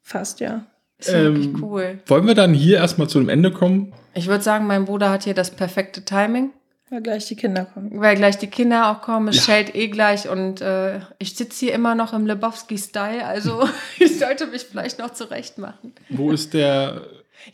Fast, 0.02 0.40
ja. 0.40 0.66
ist 0.98 1.12
wirklich 1.14 1.48
Ähm, 1.48 1.60
cool. 1.64 2.00
Wollen 2.08 2.28
wir 2.28 2.36
dann 2.36 2.54
hier 2.54 2.78
erstmal 2.78 3.08
zu 3.10 3.20
dem 3.20 3.30
Ende 3.30 3.52
kommen? 3.52 3.94
Ich 4.14 4.28
würde 4.28 4.44
sagen, 4.44 4.66
mein 4.68 4.86
Bruder 4.86 5.10
hat 5.12 5.24
hier 5.24 5.34
das 5.36 5.52
perfekte 5.52 6.04
Timing. 6.04 6.52
Weil 6.92 7.02
gleich 7.04 7.28
die 7.28 7.36
Kinder 7.36 7.66
kommen. 7.66 7.92
Weil 8.02 8.16
gleich 8.16 8.38
die 8.40 8.48
Kinder 8.48 8.92
auch 8.92 9.02
kommen, 9.02 9.28
es 9.28 9.36
Ja. 9.38 9.42
schellt 9.44 9.76
eh 9.76 9.90
gleich 9.90 10.28
und 10.28 10.60
äh, 10.62 11.00
ich 11.20 11.36
sitze 11.36 11.66
hier 11.66 11.74
immer 11.74 11.94
noch 11.94 12.14
im 12.14 12.26
Lebowski-Style, 12.26 13.26
also 13.26 13.68
ich 14.00 14.18
sollte 14.18 14.48
mich 14.48 14.64
vielleicht 14.64 14.98
noch 15.00 15.14
zurecht 15.14 15.58
machen. 15.60 15.94
Wo 16.10 16.32
ist 16.32 16.54
der? 16.54 17.02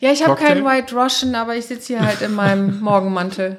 Ja, 0.00 0.10
ich 0.10 0.24
habe 0.26 0.36
keinen 0.36 0.64
White 0.64 0.94
Russian, 0.96 1.34
aber 1.34 1.54
ich 1.56 1.66
sitze 1.66 1.88
hier 1.88 2.00
halt 2.06 2.22
in 2.22 2.34
meinem 2.34 2.80
Morgenmantel. 2.80 3.58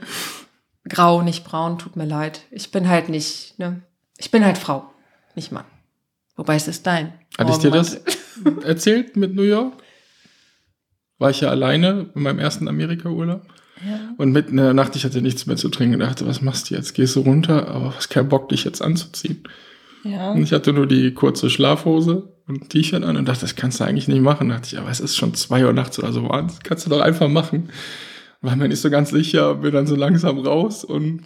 Grau, 0.90 1.22
nicht 1.22 1.44
braun, 1.44 1.78
tut 1.78 1.96
mir 1.96 2.06
leid. 2.06 2.42
Ich 2.50 2.72
bin 2.72 2.88
halt 2.90 3.10
nicht, 3.10 3.60
ne? 3.60 3.82
Ich 4.18 4.32
bin 4.32 4.44
halt 4.44 4.58
Frau, 4.58 4.90
nicht 5.36 5.52
Mann. 5.52 5.66
Wobei 6.36 6.56
es 6.56 6.68
ist 6.68 6.88
dein. 6.88 7.14
Hatte 7.38 7.52
ich 7.52 7.58
dir 7.60 7.72
das 7.72 8.00
erzählt 8.64 9.16
mit 9.16 9.36
New 9.36 9.44
York? 9.44 9.74
War 11.20 11.30
ich 11.30 11.42
ja 11.42 11.50
alleine 11.50 12.10
in 12.16 12.22
meinem 12.24 12.40
ersten 12.40 12.68
Amerika-Urlaub? 12.68 13.42
Und 14.18 14.32
mitten 14.32 14.52
in 14.52 14.64
der 14.64 14.74
Nacht, 14.74 14.96
ich 14.96 15.06
hatte 15.06 15.22
nichts 15.22 15.46
mehr 15.46 15.56
zu 15.56 15.70
trinken 15.70 15.96
und 15.96 16.00
dachte, 16.02 16.26
was 16.26 16.42
machst 16.42 16.70
du 16.70 16.76
jetzt? 16.76 16.94
Gehst 16.94 17.16
du 17.16 17.22
runter, 17.22 17.68
aber 17.68 17.96
hast 17.96 18.10
keinen 18.10 18.30
Bock, 18.30 18.50
dich 18.50 18.64
jetzt 18.64 18.82
anzuziehen. 18.82 19.44
Ja. 20.04 20.32
Und 20.32 20.44
ich 20.44 20.52
hatte 20.54 20.74
nur 20.74 20.88
die 20.88 21.14
kurze 21.14 21.50
Schlafhose 21.50 22.34
und 22.48 22.70
T-Shirt 22.70 23.04
an 23.04 23.18
und 23.18 23.28
dachte, 23.28 23.42
das 23.42 23.56
kannst 23.56 23.80
du 23.80 23.84
eigentlich 23.84 24.08
nicht 24.08 24.22
machen. 24.22 24.50
Da 24.50 24.56
dachte 24.56 24.70
ich, 24.74 24.80
aber 24.80 24.90
es 24.90 25.00
ist 25.00 25.16
schon 25.16 25.34
zwei 25.34 25.66
Uhr 25.66 25.74
nachts 25.74 26.00
oder 26.00 26.12
so. 26.12 26.28
Das 26.28 26.60
kannst 26.62 26.86
du 26.86 26.90
doch 26.90 27.02
einfach 27.02 27.28
machen. 27.28 27.70
War 28.42 28.56
mir 28.56 28.68
nicht 28.68 28.82
so 28.82 28.90
ganz 28.90 29.10
sicher, 29.10 29.56
bin 29.56 29.74
dann 29.74 29.88
so 29.88 29.96
langsam 29.96 30.40
raus 30.40 30.84
und 30.84 31.24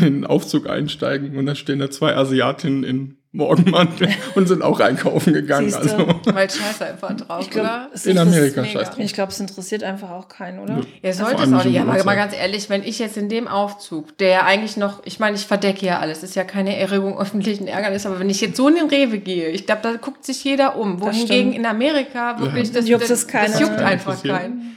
in 0.00 0.14
den 0.14 0.26
Aufzug 0.26 0.68
einsteigen 0.68 1.36
und 1.36 1.46
da 1.46 1.54
stehen 1.54 1.78
da 1.78 1.90
zwei 1.90 2.16
Asiatinnen 2.16 2.84
in 2.84 3.16
Morgenmantel 3.34 4.08
und 4.34 4.46
sind 4.46 4.62
auch 4.62 4.78
einkaufen 4.80 5.32
gegangen. 5.32 5.70
Siehste. 5.70 5.96
Also 5.96 6.20
Weil 6.26 6.50
scheiße 6.50 6.84
einfach 6.84 7.16
drauf, 7.16 7.40
Ich 7.40 7.50
glaube, 7.50 7.66
oder? 7.68 7.88
es 7.94 8.04
in 8.04 8.12
interessiert- 8.16 8.36
Amerika 8.36 8.60
mega. 8.62 8.72
scheiß 8.80 8.90
drauf. 8.90 8.98
Ich 8.98 9.14
glaube, 9.14 9.32
es 9.32 9.40
interessiert 9.40 9.82
einfach 9.84 10.10
auch 10.10 10.28
keinen, 10.28 10.58
oder? 10.58 10.80
Ja, 11.02 11.12
Vor 11.12 11.26
sollte 11.26 11.42
es 11.44 11.52
auch 11.52 11.64
nicht 11.64 11.80
Aber 11.80 12.04
mal 12.04 12.14
ganz 12.16 12.34
ehrlich, 12.34 12.68
wenn 12.68 12.82
ich 12.82 12.98
jetzt 12.98 13.16
in 13.16 13.28
dem 13.30 13.48
Aufzug, 13.48 14.18
der 14.18 14.28
ja 14.28 14.42
eigentlich 14.44 14.76
noch, 14.76 15.00
ich 15.06 15.18
meine, 15.18 15.36
ich 15.36 15.46
verdecke 15.46 15.86
ja 15.86 15.98
alles, 15.98 16.22
ist 16.22 16.36
ja 16.36 16.44
keine 16.44 16.76
Erregung 16.76 17.18
öffentlichen 17.18 17.66
Ärgernis, 17.68 18.04
aber 18.04 18.18
wenn 18.20 18.28
ich 18.28 18.40
jetzt 18.42 18.56
so 18.56 18.68
in 18.68 18.74
den 18.74 18.88
Rewe 18.88 19.18
gehe, 19.18 19.48
ich 19.48 19.64
glaube, 19.64 19.80
da 19.82 19.94
guckt 19.96 20.24
sich 20.26 20.44
jeder 20.44 20.76
um. 20.76 21.00
Wohingegen 21.00 21.54
in 21.54 21.64
Amerika 21.64 22.38
wirklich, 22.38 22.70
das, 22.70 22.86
Juckt 22.86 23.08
das, 23.10 23.26
das 23.26 23.58
juckt 23.60 23.78
einfach 23.78 24.22
keinen. 24.22 24.76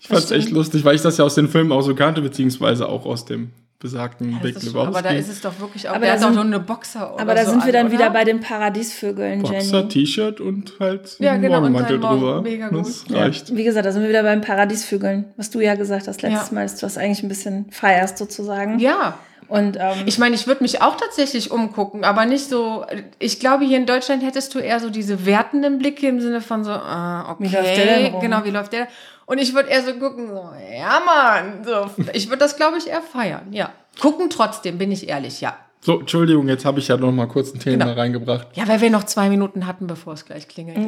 ich 0.00 0.06
fand 0.06 0.22
es 0.22 0.30
echt 0.30 0.50
lustig, 0.50 0.84
weil 0.84 0.94
ich 0.94 1.02
das 1.02 1.18
ja 1.18 1.24
aus 1.24 1.34
den 1.34 1.48
Filmen 1.48 1.72
auch 1.72 1.82
so 1.82 1.94
kannte, 1.96 2.22
beziehungsweise 2.22 2.88
auch 2.88 3.04
aus 3.06 3.24
dem 3.24 3.50
besagten 3.80 4.32
Das 4.32 4.42
Big 4.42 4.56
ist 4.56 4.70
schon, 4.72 4.80
aber 4.88 5.02
da 5.02 5.10
Lebowski. 5.10 5.18
ist 5.18 5.28
es 5.36 5.40
doch 5.40 5.60
wirklich 5.60 5.88
auch, 5.88 5.94
Aber 5.94 6.00
der 6.06 6.08
da 6.08 6.14
hat 6.14 6.22
doch 6.22 6.26
sind- 6.28 6.34
nur 6.36 6.44
eine 6.44 6.60
Boxer 6.60 7.14
oder 7.14 7.22
Aber 7.22 7.34
da 7.34 7.44
so 7.44 7.50
sind 7.52 7.60
wir 7.60 7.68
an, 7.68 7.72
dann 7.72 7.86
oder? 7.86 7.94
wieder 7.98 8.10
bei 8.10 8.24
den 8.24 8.40
Paradiesvögeln, 8.40 9.42
Boxer, 9.42 9.76
Jenny. 9.78 9.88
T-Shirt 9.88 10.40
und 10.40 10.72
halt 10.80 11.16
Ja, 11.20 11.32
ein 11.32 11.42
genau, 11.42 11.56
und 11.58 11.72
Morgenmantel 11.72 11.96
ein 11.96 12.00
Morgen- 12.00 12.18
drüber. 12.20 12.42
mega 12.42 12.68
gut. 12.68 12.80
Das 12.80 13.04
Ja, 13.08 13.18
reicht. 13.18 13.54
wie 13.54 13.64
gesagt, 13.64 13.86
da 13.86 13.92
sind 13.92 14.02
wir 14.02 14.08
wieder 14.08 14.22
beim 14.24 14.40
Paradiesvögeln, 14.40 15.26
was 15.36 15.50
du 15.50 15.60
ja 15.60 15.74
gesagt 15.76 16.08
hast 16.08 16.22
letztes 16.22 16.48
Ja. 16.48 16.54
Mal, 16.54 16.62
dass 16.64 16.74
du 16.76 16.80
das 16.86 16.98
eigentlich 16.98 17.22
ein 17.22 17.28
bisschen 17.28 17.66
feierst 17.70 18.18
sozusagen. 18.18 18.78
Ja, 18.78 19.18
Und 19.50 19.78
ähm, 19.80 20.02
Ich 20.04 20.18
meine, 20.18 20.34
ich 20.34 20.46
würde 20.46 20.62
mich 20.62 20.82
auch 20.82 20.98
tatsächlich 20.98 21.50
umgucken, 21.50 22.04
aber 22.04 22.26
nicht 22.26 22.50
so. 22.50 22.84
Ich 23.18 23.40
glaube, 23.40 23.64
hier 23.64 23.78
in 23.78 23.86
Deutschland 23.86 24.22
hättest 24.22 24.54
du 24.54 24.58
eher 24.58 24.78
so 24.78 24.90
diese 24.90 25.24
wertenden 25.24 25.78
Blicke 25.78 26.06
im 26.06 26.20
Sinne 26.20 26.42
von 26.42 26.64
so, 26.64 26.70
ah, 26.72 27.30
okay, 27.32 27.44
Wie 27.44 27.54
läuft 27.54 27.76
der 27.78 27.86
denn 27.86 28.12
rum? 28.12 28.20
genau, 28.20 28.44
wie 28.44 28.50
läuft 28.50 28.74
der? 28.74 28.88
Und 29.28 29.36
ich 29.36 29.54
würde 29.54 29.68
eher 29.68 29.82
so 29.84 29.92
gucken, 29.92 30.28
so, 30.28 30.50
ja, 30.74 31.02
Mann, 31.04 31.62
so. 31.62 31.90
Ich 32.14 32.28
würde 32.28 32.38
das, 32.38 32.56
glaube 32.56 32.78
ich, 32.78 32.88
eher 32.88 33.02
feiern, 33.02 33.52
ja. 33.52 33.72
Gucken 34.00 34.30
trotzdem, 34.30 34.78
bin 34.78 34.90
ich 34.90 35.06
ehrlich, 35.06 35.42
ja. 35.42 35.54
So, 35.82 36.00
Entschuldigung, 36.00 36.48
jetzt 36.48 36.64
habe 36.64 36.78
ich 36.80 36.88
ja 36.88 36.96
noch 36.96 37.12
mal 37.12 37.28
kurz 37.28 37.52
ein 37.54 37.60
Thema 37.60 37.84
Genau. 37.84 37.96
reingebracht. 38.00 38.48
Ja, 38.54 38.66
weil 38.66 38.80
wir 38.80 38.88
noch 38.90 39.04
zwei 39.04 39.28
Minuten 39.28 39.66
hatten, 39.66 39.86
bevor 39.86 40.14
es 40.14 40.24
gleich 40.24 40.48
klingelt. 40.48 40.78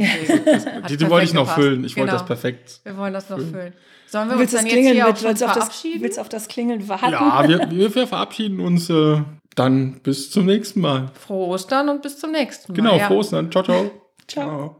Die, 0.89 0.97
die 0.97 1.11
wollte 1.11 1.27
ich 1.27 1.35
noch 1.35 1.43
gepasst. 1.43 1.61
füllen. 1.61 1.85
Ich 1.85 1.97
wollte 1.97 2.07
Genau. 2.13 2.19
das 2.19 2.27
perfekt. 2.27 2.81
Wir 2.85 2.97
wollen 2.97 3.13
das 3.13 3.29
noch 3.29 3.39
füllen. 3.39 3.75
Sollen 4.07 4.31
wir 4.31 4.39
willst 4.39 4.55
du 4.55 4.59
uns 4.59 4.65
das 4.65 4.73
dann 4.75 4.83
jetzt 4.85 4.93
hier 4.95 5.05
auch 5.05 5.09
willst, 5.09 5.27
auf 5.45 5.53
das, 5.53 5.53
verabschieden? 5.59 6.03
willst 6.03 6.17
du 6.17 6.21
auf 6.23 6.29
das 6.31 6.49
Klingeln 6.49 6.89
warten? 6.89 7.13
Ja, 7.13 7.47
wir, 7.47 7.71
wir, 7.71 7.95
wir 7.95 8.07
verabschieden 8.07 8.59
uns 8.59 8.89
äh, 8.89 9.21
dann 9.55 10.01
bis 10.03 10.31
zum 10.31 10.47
nächsten 10.47 10.81
Mal. 10.81 11.11
Frohe 11.13 11.47
Ostern 11.49 11.91
und 11.91 12.01
bis 12.03 12.19
zum 12.19 12.33
nächsten 12.33 12.73
Mal. 12.73 12.77
Genau, 12.77 12.97
ja. 12.97 13.07
frohes 13.07 13.31
dann. 13.31 13.53
Ciao, 13.53 13.63
ciao. 13.63 13.91
Ciao. 14.27 14.47
Been 14.71 14.80